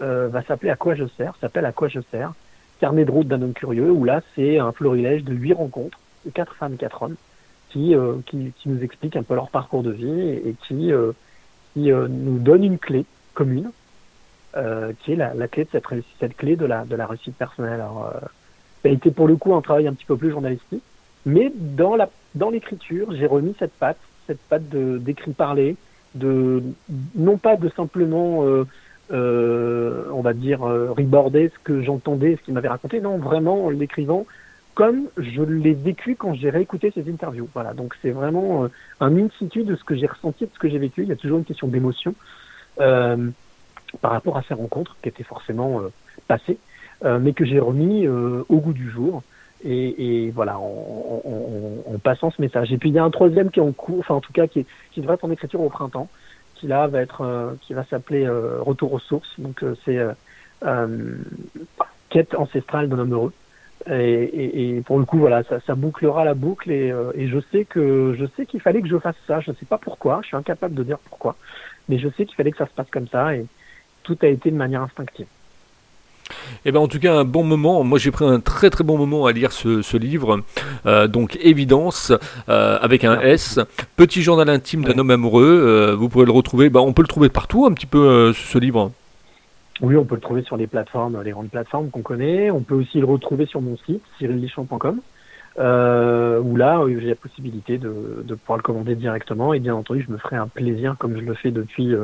euh, 0.00 0.28
va 0.28 0.42
s'appeler 0.42 0.70
À 0.70 0.76
quoi 0.76 0.94
je 0.94 1.04
sers, 1.16 1.36
s'appelle 1.40 1.64
À 1.64 1.72
quoi 1.72 1.88
je 1.88 2.00
sers, 2.10 2.32
carnet 2.80 3.04
de 3.04 3.10
route 3.10 3.28
d'un 3.28 3.40
homme 3.42 3.52
curieux, 3.52 3.90
où 3.90 4.04
là 4.04 4.22
c'est 4.34 4.58
un 4.58 4.72
florilège 4.72 5.22
de 5.22 5.34
huit 5.34 5.52
rencontres, 5.52 6.00
quatre 6.34 6.54
femmes, 6.56 6.76
quatre 6.76 7.02
hommes, 7.02 7.16
qui, 7.70 7.94
euh, 7.94 8.16
qui, 8.26 8.52
qui, 8.58 8.68
nous 8.68 8.82
expliquent 8.82 9.16
un 9.16 9.22
peu 9.22 9.34
leur 9.34 9.50
parcours 9.50 9.82
de 9.82 9.90
vie 9.90 10.20
et, 10.20 10.54
qui, 10.66 10.92
euh, 10.92 11.12
qui 11.72 11.90
nous 11.90 12.38
donnent 12.38 12.64
une 12.64 12.78
clé 12.78 13.04
commune, 13.34 13.70
qui 14.52 15.12
est 15.12 15.16
la, 15.16 15.32
la, 15.34 15.48
clé 15.48 15.64
de 15.64 15.70
cette, 15.70 15.84
cette 16.18 16.36
clé 16.36 16.56
de 16.56 16.66
la, 16.66 16.84
de 16.84 16.96
la 16.96 17.06
réussite 17.06 17.36
personnelle. 17.36 17.74
Alors, 17.74 18.12
ça 18.82 18.88
a 18.88 18.92
été 18.92 19.10
pour 19.10 19.28
le 19.28 19.36
coup 19.36 19.54
un 19.54 19.60
travail 19.60 19.86
un 19.86 19.94
petit 19.94 20.04
peu 20.04 20.16
plus 20.16 20.30
journalistique, 20.30 20.82
mais 21.24 21.52
dans 21.54 21.96
la 21.96 22.10
dans 22.34 22.50
l'écriture, 22.50 23.08
j'ai 23.12 23.26
remis 23.26 23.54
cette 23.58 23.72
patte, 23.72 23.98
cette 24.26 24.40
patte 24.40 24.68
d'écrit 24.68 25.32
parlé, 25.32 25.76
de 26.14 26.62
non 27.14 27.38
pas 27.38 27.56
de 27.56 27.68
simplement 27.70 28.44
euh, 28.44 28.66
euh, 29.12 30.04
on 30.12 30.20
va 30.20 30.32
dire, 30.32 30.62
euh, 30.64 30.94
ce 30.96 31.58
que 31.64 31.82
j'entendais, 31.82 32.36
ce 32.36 32.42
qu'il 32.42 32.54
m'avait 32.54 32.68
raconté. 32.68 33.00
Non, 33.00 33.18
vraiment 33.18 33.66
en 33.66 33.70
l'écrivant 33.70 34.26
comme 34.74 35.08
je 35.16 35.42
l'ai 35.42 35.74
vécu 35.74 36.16
quand 36.16 36.34
j'ai 36.34 36.50
réécouté 36.50 36.90
ces 36.94 37.10
interviews. 37.10 37.48
Voilà, 37.54 37.74
donc 37.74 37.94
c'est 38.02 38.10
vraiment 38.10 38.64
euh, 38.64 38.68
un 39.00 39.16
in 39.16 39.28
situ 39.38 39.64
de 39.64 39.76
ce 39.76 39.84
que 39.84 39.94
j'ai 39.94 40.06
ressenti, 40.06 40.44
de 40.44 40.50
ce 40.52 40.58
que 40.58 40.68
j'ai 40.68 40.78
vécu. 40.78 41.02
Il 41.02 41.08
y 41.08 41.12
a 41.12 41.16
toujours 41.16 41.38
une 41.38 41.44
question 41.44 41.68
d'émotion 41.68 42.14
euh, 42.80 43.28
par 44.00 44.12
rapport 44.12 44.36
à 44.36 44.42
ces 44.42 44.54
rencontres 44.54 44.96
qui 45.02 45.08
étaient 45.08 45.24
forcément 45.24 45.82
passées, 46.28 46.58
mais 47.02 47.32
que 47.32 47.44
j'ai 47.44 47.58
remis 47.58 48.06
au 48.06 48.58
goût 48.58 48.72
du 48.72 48.88
jour. 48.88 49.22
Et, 49.64 50.26
et 50.26 50.30
voilà, 50.30 50.58
en, 50.58 51.22
en, 51.24 51.94
en, 51.94 51.98
passant 51.98 52.30
ce 52.30 52.40
message. 52.40 52.72
Et 52.72 52.78
puis 52.78 52.88
il 52.88 52.94
y 52.94 52.98
a 52.98 53.04
un 53.04 53.10
troisième 53.10 53.50
qui 53.50 53.58
est 53.58 53.62
en 53.62 53.72
cours, 53.72 53.98
enfin 53.98 54.14
en 54.14 54.20
tout 54.20 54.32
cas 54.32 54.46
qui, 54.46 54.64
qui 54.92 55.00
devrait 55.00 55.16
être 55.16 55.24
en 55.24 55.30
écriture 55.30 55.60
au 55.60 55.68
printemps, 55.68 56.08
qui 56.60 56.66
là 56.66 56.86
va 56.86 57.00
être 57.00 57.22
euh, 57.22 57.54
qui 57.62 57.72
va 57.74 57.84
s'appeler 57.84 58.26
euh, 58.26 58.60
Retour 58.60 58.92
aux 58.92 58.98
sources. 58.98 59.32
Donc 59.38 59.62
euh, 59.62 59.74
c'est 59.84 59.98
quête 62.10 62.34
ancestrale 62.34 62.88
d'un 62.88 62.98
homme 62.98 63.12
heureux. 63.12 63.32
Et, 63.88 64.76
et, 64.76 64.80
pour 64.82 64.98
le 64.98 65.04
coup, 65.04 65.18
voilà, 65.18 65.42
ça, 65.44 65.58
ça 65.66 65.74
bouclera 65.74 66.24
la 66.24 66.34
boucle 66.34 66.70
et, 66.70 66.92
et, 67.14 67.28
je 67.28 67.38
sais 67.50 67.64
que 67.64 68.14
je 68.18 68.26
sais 68.36 68.44
qu'il 68.44 68.60
fallait 68.60 68.82
que 68.82 68.88
je 68.88 68.98
fasse 68.98 69.16
ça. 69.26 69.40
Je 69.40 69.50
ne 69.50 69.56
sais 69.56 69.66
pas 69.66 69.78
pourquoi, 69.78 70.20
je 70.22 70.28
suis 70.28 70.36
incapable 70.36 70.74
de 70.74 70.82
dire 70.82 70.98
pourquoi, 70.98 71.36
mais 71.88 71.98
je 71.98 72.08
sais 72.08 72.26
qu'il 72.26 72.34
fallait 72.34 72.50
que 72.50 72.58
ça 72.58 72.66
se 72.66 72.74
passe 72.74 72.90
comme 72.90 73.08
ça 73.08 73.34
et 73.34 73.46
tout 74.02 74.18
a 74.22 74.26
été 74.26 74.50
de 74.50 74.56
manière 74.56 74.82
instinctive. 74.82 75.26
Eh 76.64 76.72
ben, 76.72 76.80
en 76.80 76.88
tout 76.88 76.98
cas, 76.98 77.14
un 77.14 77.24
bon 77.24 77.42
moment. 77.42 77.82
Moi, 77.84 77.98
j'ai 77.98 78.10
pris 78.10 78.24
un 78.24 78.40
très 78.40 78.70
très 78.70 78.84
bon 78.84 78.96
moment 78.96 79.26
à 79.26 79.32
lire 79.32 79.52
ce, 79.52 79.96
livre. 79.96 80.40
Euh, 80.86 81.08
donc, 81.08 81.36
Évidence, 81.40 82.12
euh, 82.48 82.78
avec 82.80 83.04
un 83.04 83.20
S. 83.20 83.58
Petit 83.96 84.22
journal 84.22 84.48
intime 84.48 84.84
d'un 84.84 84.98
homme 84.98 85.10
amoureux. 85.10 85.44
Euh, 85.44 85.96
vous 85.96 86.08
pouvez 86.08 86.24
le 86.24 86.32
retrouver. 86.32 86.70
Ben, 86.70 86.80
on 86.80 86.92
peut 86.92 87.02
le 87.02 87.08
trouver 87.08 87.28
partout, 87.28 87.66
un 87.66 87.72
petit 87.72 87.86
peu, 87.86 88.32
ce 88.32 88.58
livre. 88.58 88.92
Oui, 89.80 89.96
on 89.96 90.04
peut 90.04 90.16
le 90.16 90.20
trouver 90.20 90.42
sur 90.42 90.56
les 90.56 90.66
plateformes, 90.66 91.22
les 91.22 91.30
grandes 91.30 91.50
plateformes 91.50 91.90
qu'on 91.90 92.02
connaît. 92.02 92.50
On 92.50 92.60
peut 92.60 92.74
aussi 92.74 92.98
le 93.00 93.06
retrouver 93.06 93.46
sur 93.46 93.60
mon 93.62 93.76
site, 93.78 94.02
cyrillichamp.com. 94.18 95.00
où 95.56 96.56
là, 96.56 96.84
j'ai 96.86 97.08
la 97.08 97.14
possibilité 97.14 97.78
de, 97.78 98.22
de, 98.24 98.34
pouvoir 98.34 98.58
le 98.58 98.62
commander 98.62 98.94
directement. 98.94 99.54
Et 99.54 99.58
bien 99.58 99.74
entendu, 99.74 100.04
je 100.06 100.12
me 100.12 100.18
ferai 100.18 100.36
un 100.36 100.48
plaisir, 100.48 100.96
comme 100.98 101.16
je 101.16 101.24
le 101.24 101.34
fais 101.34 101.50
depuis 101.50 101.94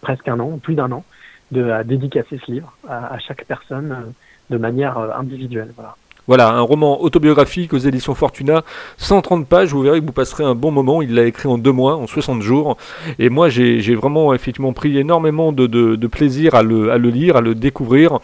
presque 0.00 0.28
un 0.28 0.40
an, 0.40 0.58
plus 0.58 0.74
d'un 0.74 0.92
an, 0.92 1.04
de 1.50 1.70
à 1.70 1.84
dédicacer 1.84 2.40
ce 2.44 2.50
livre 2.50 2.76
à, 2.88 3.18
chaque 3.18 3.44
personne 3.44 3.92
euh, 3.92 4.10
de 4.50 4.58
manière 4.58 4.98
euh, 4.98 5.10
individuelle. 5.12 5.72
Voilà. 5.74 5.96
Voilà, 6.26 6.50
un 6.50 6.60
roman 6.60 7.02
autobiographique 7.02 7.72
aux 7.72 7.78
éditions 7.78 8.14
Fortuna, 8.14 8.62
130 8.96 9.46
pages, 9.46 9.72
vous 9.72 9.82
verrez 9.82 10.00
que 10.00 10.06
vous 10.06 10.12
passerez 10.12 10.42
un 10.44 10.54
bon 10.54 10.72
moment. 10.72 11.02
Il 11.02 11.14
l'a 11.14 11.24
écrit 11.24 11.48
en 11.48 11.56
deux 11.56 11.72
mois, 11.72 11.96
en 11.96 12.06
60 12.06 12.42
jours. 12.42 12.76
Et 13.18 13.28
moi, 13.28 13.48
j'ai 13.48 13.94
vraiment 13.94 14.34
effectivement 14.34 14.72
pris 14.72 14.98
énormément 14.98 15.52
de, 15.52 16.06
plaisir 16.06 16.54
à 16.54 16.62
le, 16.62 16.90
à 16.90 16.98
le, 16.98 17.10
lire, 17.10 17.36
à 17.36 17.40
le 17.40 17.54
découvrir 17.54 18.18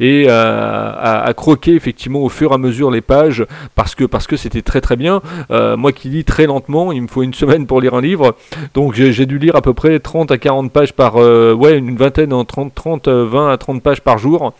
et 0.00 0.28
à, 0.28 1.32
croquer 1.36 1.74
effectivement 1.74 2.20
au 2.20 2.28
fur 2.28 2.52
et 2.52 2.54
à 2.54 2.58
mesure 2.58 2.90
les 2.90 3.00
pages 3.00 3.46
parce 3.74 3.94
que 3.94 4.04
parce 4.04 4.26
que 4.26 4.36
c'était 4.36 4.62
très 4.62 4.80
très 4.80 4.96
bien. 4.96 5.22
Euh, 5.50 5.76
moi 5.76 5.92
qui 5.92 6.08
lis 6.08 6.24
très 6.24 6.46
lentement, 6.46 6.90
il 6.92 7.02
me 7.02 7.08
faut 7.08 7.22
une 7.22 7.34
semaine 7.42 7.66
pour 7.66 7.80
lire 7.80 7.94
un 7.94 8.00
livre. 8.00 8.34
Donc 8.74 8.94
j'ai 8.94 9.26
dû 9.26 9.38
lire 9.38 9.56
à 9.56 9.62
peu 9.62 9.74
près 9.74 9.98
30 9.98 10.30
à 10.30 10.38
40 10.38 10.72
pages 10.72 10.92
par... 10.92 11.16
Euh, 11.16 11.54
ouais, 11.54 11.78
une 11.78 11.96
vingtaine, 11.96 12.30
30, 12.44 12.74
30, 12.74 13.08
20 13.08 13.50
à 13.50 13.56
30 13.56 13.82
pages 13.82 14.00
par 14.00 14.18
jour. 14.18 14.52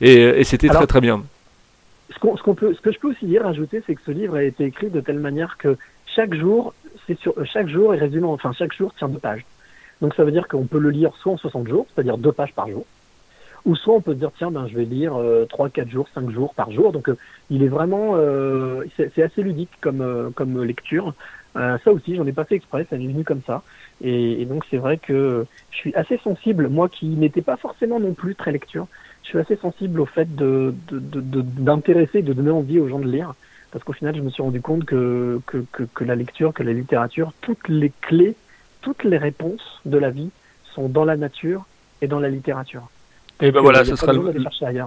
Et, 0.00 0.44
c'était 0.44 0.68
très 0.68 0.86
très 0.86 1.00
bien 1.00 1.22
ce, 2.10 2.18
qu'on, 2.18 2.54
peut, 2.54 2.74
ce 2.74 2.80
que 2.80 2.92
je 2.92 2.98
peux 2.98 3.10
aussi 3.10 3.26
dire, 3.26 3.46
ajouter, 3.46 3.82
c'est 3.86 3.94
que 3.94 4.02
ce 4.04 4.10
livre 4.10 4.36
a 4.36 4.42
été 4.42 4.64
écrit 4.64 4.90
de 4.90 5.00
telle 5.00 5.18
manière 5.18 5.56
que 5.56 5.76
chaque 6.06 6.34
jour, 6.34 6.74
c'est 7.06 7.18
sur, 7.18 7.34
chaque 7.46 7.68
jour 7.68 7.94
est 7.94 7.98
résumé, 7.98 8.26
enfin 8.26 8.52
chaque 8.52 8.72
jour 8.72 8.92
tient 8.94 9.08
deux 9.08 9.18
pages. 9.18 9.44
Donc 10.00 10.14
ça 10.14 10.24
veut 10.24 10.32
dire 10.32 10.48
qu'on 10.48 10.66
peut 10.66 10.78
le 10.78 10.90
lire 10.90 11.12
soit 11.16 11.32
en 11.32 11.36
60 11.36 11.68
jours, 11.68 11.86
c'est-à-dire 11.94 12.18
deux 12.18 12.32
pages 12.32 12.52
par 12.52 12.68
jour, 12.68 12.84
ou 13.64 13.74
soit 13.74 13.94
on 13.94 14.00
peut 14.00 14.14
dire 14.14 14.30
tiens 14.36 14.50
ben 14.50 14.66
je 14.66 14.76
vais 14.76 14.84
lire 14.84 15.16
euh, 15.16 15.46
trois, 15.46 15.70
4 15.70 15.88
jours, 15.88 16.08
5 16.14 16.30
jours 16.30 16.54
par 16.54 16.70
jour. 16.70 16.92
Donc 16.92 17.08
euh, 17.08 17.16
il 17.50 17.62
est 17.62 17.68
vraiment 17.68 18.12
euh, 18.14 18.84
c'est, 18.96 19.22
assez 19.22 19.42
ludique 19.42 19.70
comme 19.80 20.32
comme 20.34 20.62
lecture. 20.62 21.14
ça 21.54 21.92
aussi 21.92 22.16
j'en 22.16 22.26
ai 22.26 22.32
pas 22.32 22.44
fait 22.44 22.56
exprès, 22.56 22.86
ça 22.90 22.96
m'est 22.96 23.06
venu 23.06 23.24
comme 23.24 23.42
ça. 23.46 23.62
Et 24.02 24.44
donc 24.44 24.64
c'est 24.70 24.76
vrai 24.76 24.98
que 24.98 25.46
je 25.70 25.76
suis 25.76 25.94
assez 25.94 26.18
sensible, 26.18 26.68
moi 26.68 26.88
qui 26.88 27.06
n'étais 27.06 27.42
pas 27.42 27.56
forcément 27.56 28.00
non 28.00 28.12
plus 28.12 28.34
très 28.34 28.52
lecture, 28.52 28.88
je 29.24 29.30
suis 29.30 29.38
assez 29.38 29.56
sensible 29.56 30.00
au 30.00 30.06
fait 30.06 30.28
d'intéresser, 30.36 32.22
de, 32.22 32.28
de, 32.28 32.32
donner 32.34 32.50
envie 32.50 32.78
aux 32.78 32.88
gens 32.88 32.98
de 32.98 33.10
lire. 33.10 33.34
Parce 33.72 33.82
qu'au 33.82 33.92
final, 33.92 34.14
je 34.14 34.20
me 34.20 34.30
suis 34.30 34.42
rendu 34.42 34.60
compte 34.60 34.84
que, 34.84 35.40
la 36.00 36.14
lecture, 36.14 36.52
que 36.52 36.62
la 36.62 36.72
littérature, 36.72 37.32
toutes 37.40 37.68
les 37.68 37.90
clés, 38.02 38.36
toutes 38.82 39.02
les 39.02 39.18
réponses 39.18 39.80
de 39.86 39.98
la 39.98 40.10
vie 40.10 40.30
sont 40.74 40.88
dans 40.88 41.04
la 41.04 41.16
nature 41.16 41.64
et 42.02 42.06
dans 42.06 42.20
la 42.20 42.28
littérature. 42.28 42.88
Et 43.44 43.52
ben 43.52 43.60
voilà, 43.60 43.84
ce 43.84 43.94
sera, 43.94 44.12
le, 44.14 44.22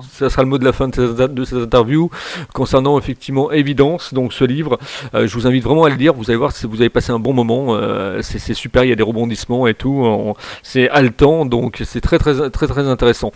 ça 0.02 0.30
sera 0.32 0.42
le 0.42 0.50
mot 0.50 0.58
de 0.58 0.66
la 0.66 0.74
fin 0.74 0.88
de 0.88 1.46
cette, 1.46 1.54
interview 1.54 2.10
concernant 2.54 2.98
effectivement 2.98 3.52
Évidence, 3.52 4.16
donc 4.16 4.34
ce 4.34 4.44
livre. 4.44 4.80
Euh, 5.14 5.28
je 5.28 5.34
vous 5.36 5.46
invite 5.46 5.64
vraiment 5.64 5.84
à 5.84 5.90
le 5.90 5.96
lire, 5.96 6.14
vous 6.14 6.32
allez 6.32 6.38
voir 6.38 6.52
si 6.52 6.66
vous 6.66 6.82
avez 6.82 6.90
passé 6.90 7.12
un 7.12 7.20
bon 7.20 7.34
moment, 7.34 7.76
euh, 7.76 8.22
c'est 8.24 8.56
super, 8.56 8.84
il 8.84 8.90
y 8.90 8.92
a 8.92 8.96
des 8.96 9.04
rebondissements 9.04 9.68
et 9.68 9.76
tout, 9.76 10.34
c'est 10.64 10.90
haletant, 10.90 11.46
donc 11.46 11.84
c'est 11.86 12.02
très 12.02 12.18
très 12.18 12.50
très 12.50 12.68
très 12.68 12.88
intéressant. 12.88 13.32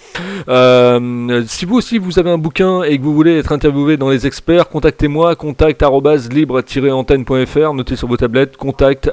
Euh, 0.50 1.44
si 1.46 1.66
vous 1.66 1.76
aussi 1.76 2.00
vous 2.00 2.18
avez 2.18 2.32
un 2.32 2.40
bouquin 2.40 2.82
et 2.82 2.98
que 2.98 3.04
vous 3.04 3.14
voulez 3.14 3.38
être 3.38 3.52
interviewé 3.52 3.98
dans 3.98 4.10
les 4.10 4.26
experts, 4.26 4.70
contactez-moi, 4.70 5.36
contact 5.36 5.84
libre-antenne.fr, 6.32 7.74
notez 7.76 7.96
sur 7.96 8.08
vos 8.08 8.18
tablettes, 8.18 8.58
contact 8.58 9.12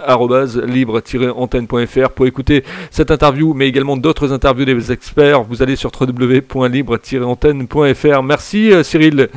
libre-antenne.fr 0.66 2.10
pour 2.14 2.26
écouter 2.26 2.64
cette 2.90 3.10
interview, 3.10 3.52
mais 3.52 3.68
également 3.68 3.98
d'autres 3.98 4.32
interviews 4.32 4.64
des 4.64 4.90
experts. 4.90 5.42
Vous 5.42 5.62
allez 5.62 5.76
sur 5.76 5.90
www.libre-antenne.fr. 6.00 8.22
Merci 8.22 8.72
euh, 8.72 8.82
Cyril. 8.82 9.28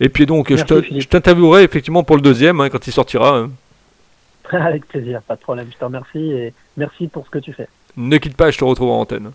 Et 0.00 0.08
puis 0.08 0.24
donc, 0.26 0.54
je 0.54 1.06
t'interviewerai 1.06 1.64
effectivement 1.64 2.02
pour 2.02 2.16
le 2.16 2.22
deuxième 2.22 2.60
hein, 2.60 2.70
quand 2.70 2.86
il 2.86 2.92
sortira. 2.92 3.38
Hein. 3.38 3.50
Avec 4.50 4.88
plaisir, 4.88 5.20
pas 5.22 5.36
de 5.36 5.40
problème. 5.40 5.68
Je 5.72 5.78
te 5.78 5.84
remercie 5.84 6.32
et 6.32 6.52
merci 6.76 7.06
pour 7.08 7.24
ce 7.26 7.30
que 7.30 7.38
tu 7.38 7.52
fais. 7.52 7.68
Ne 7.96 8.18
quitte 8.18 8.36
pas, 8.36 8.50
je 8.50 8.58
te 8.58 8.64
retrouve 8.64 8.90
en 8.90 9.00
antenne. 9.00 9.30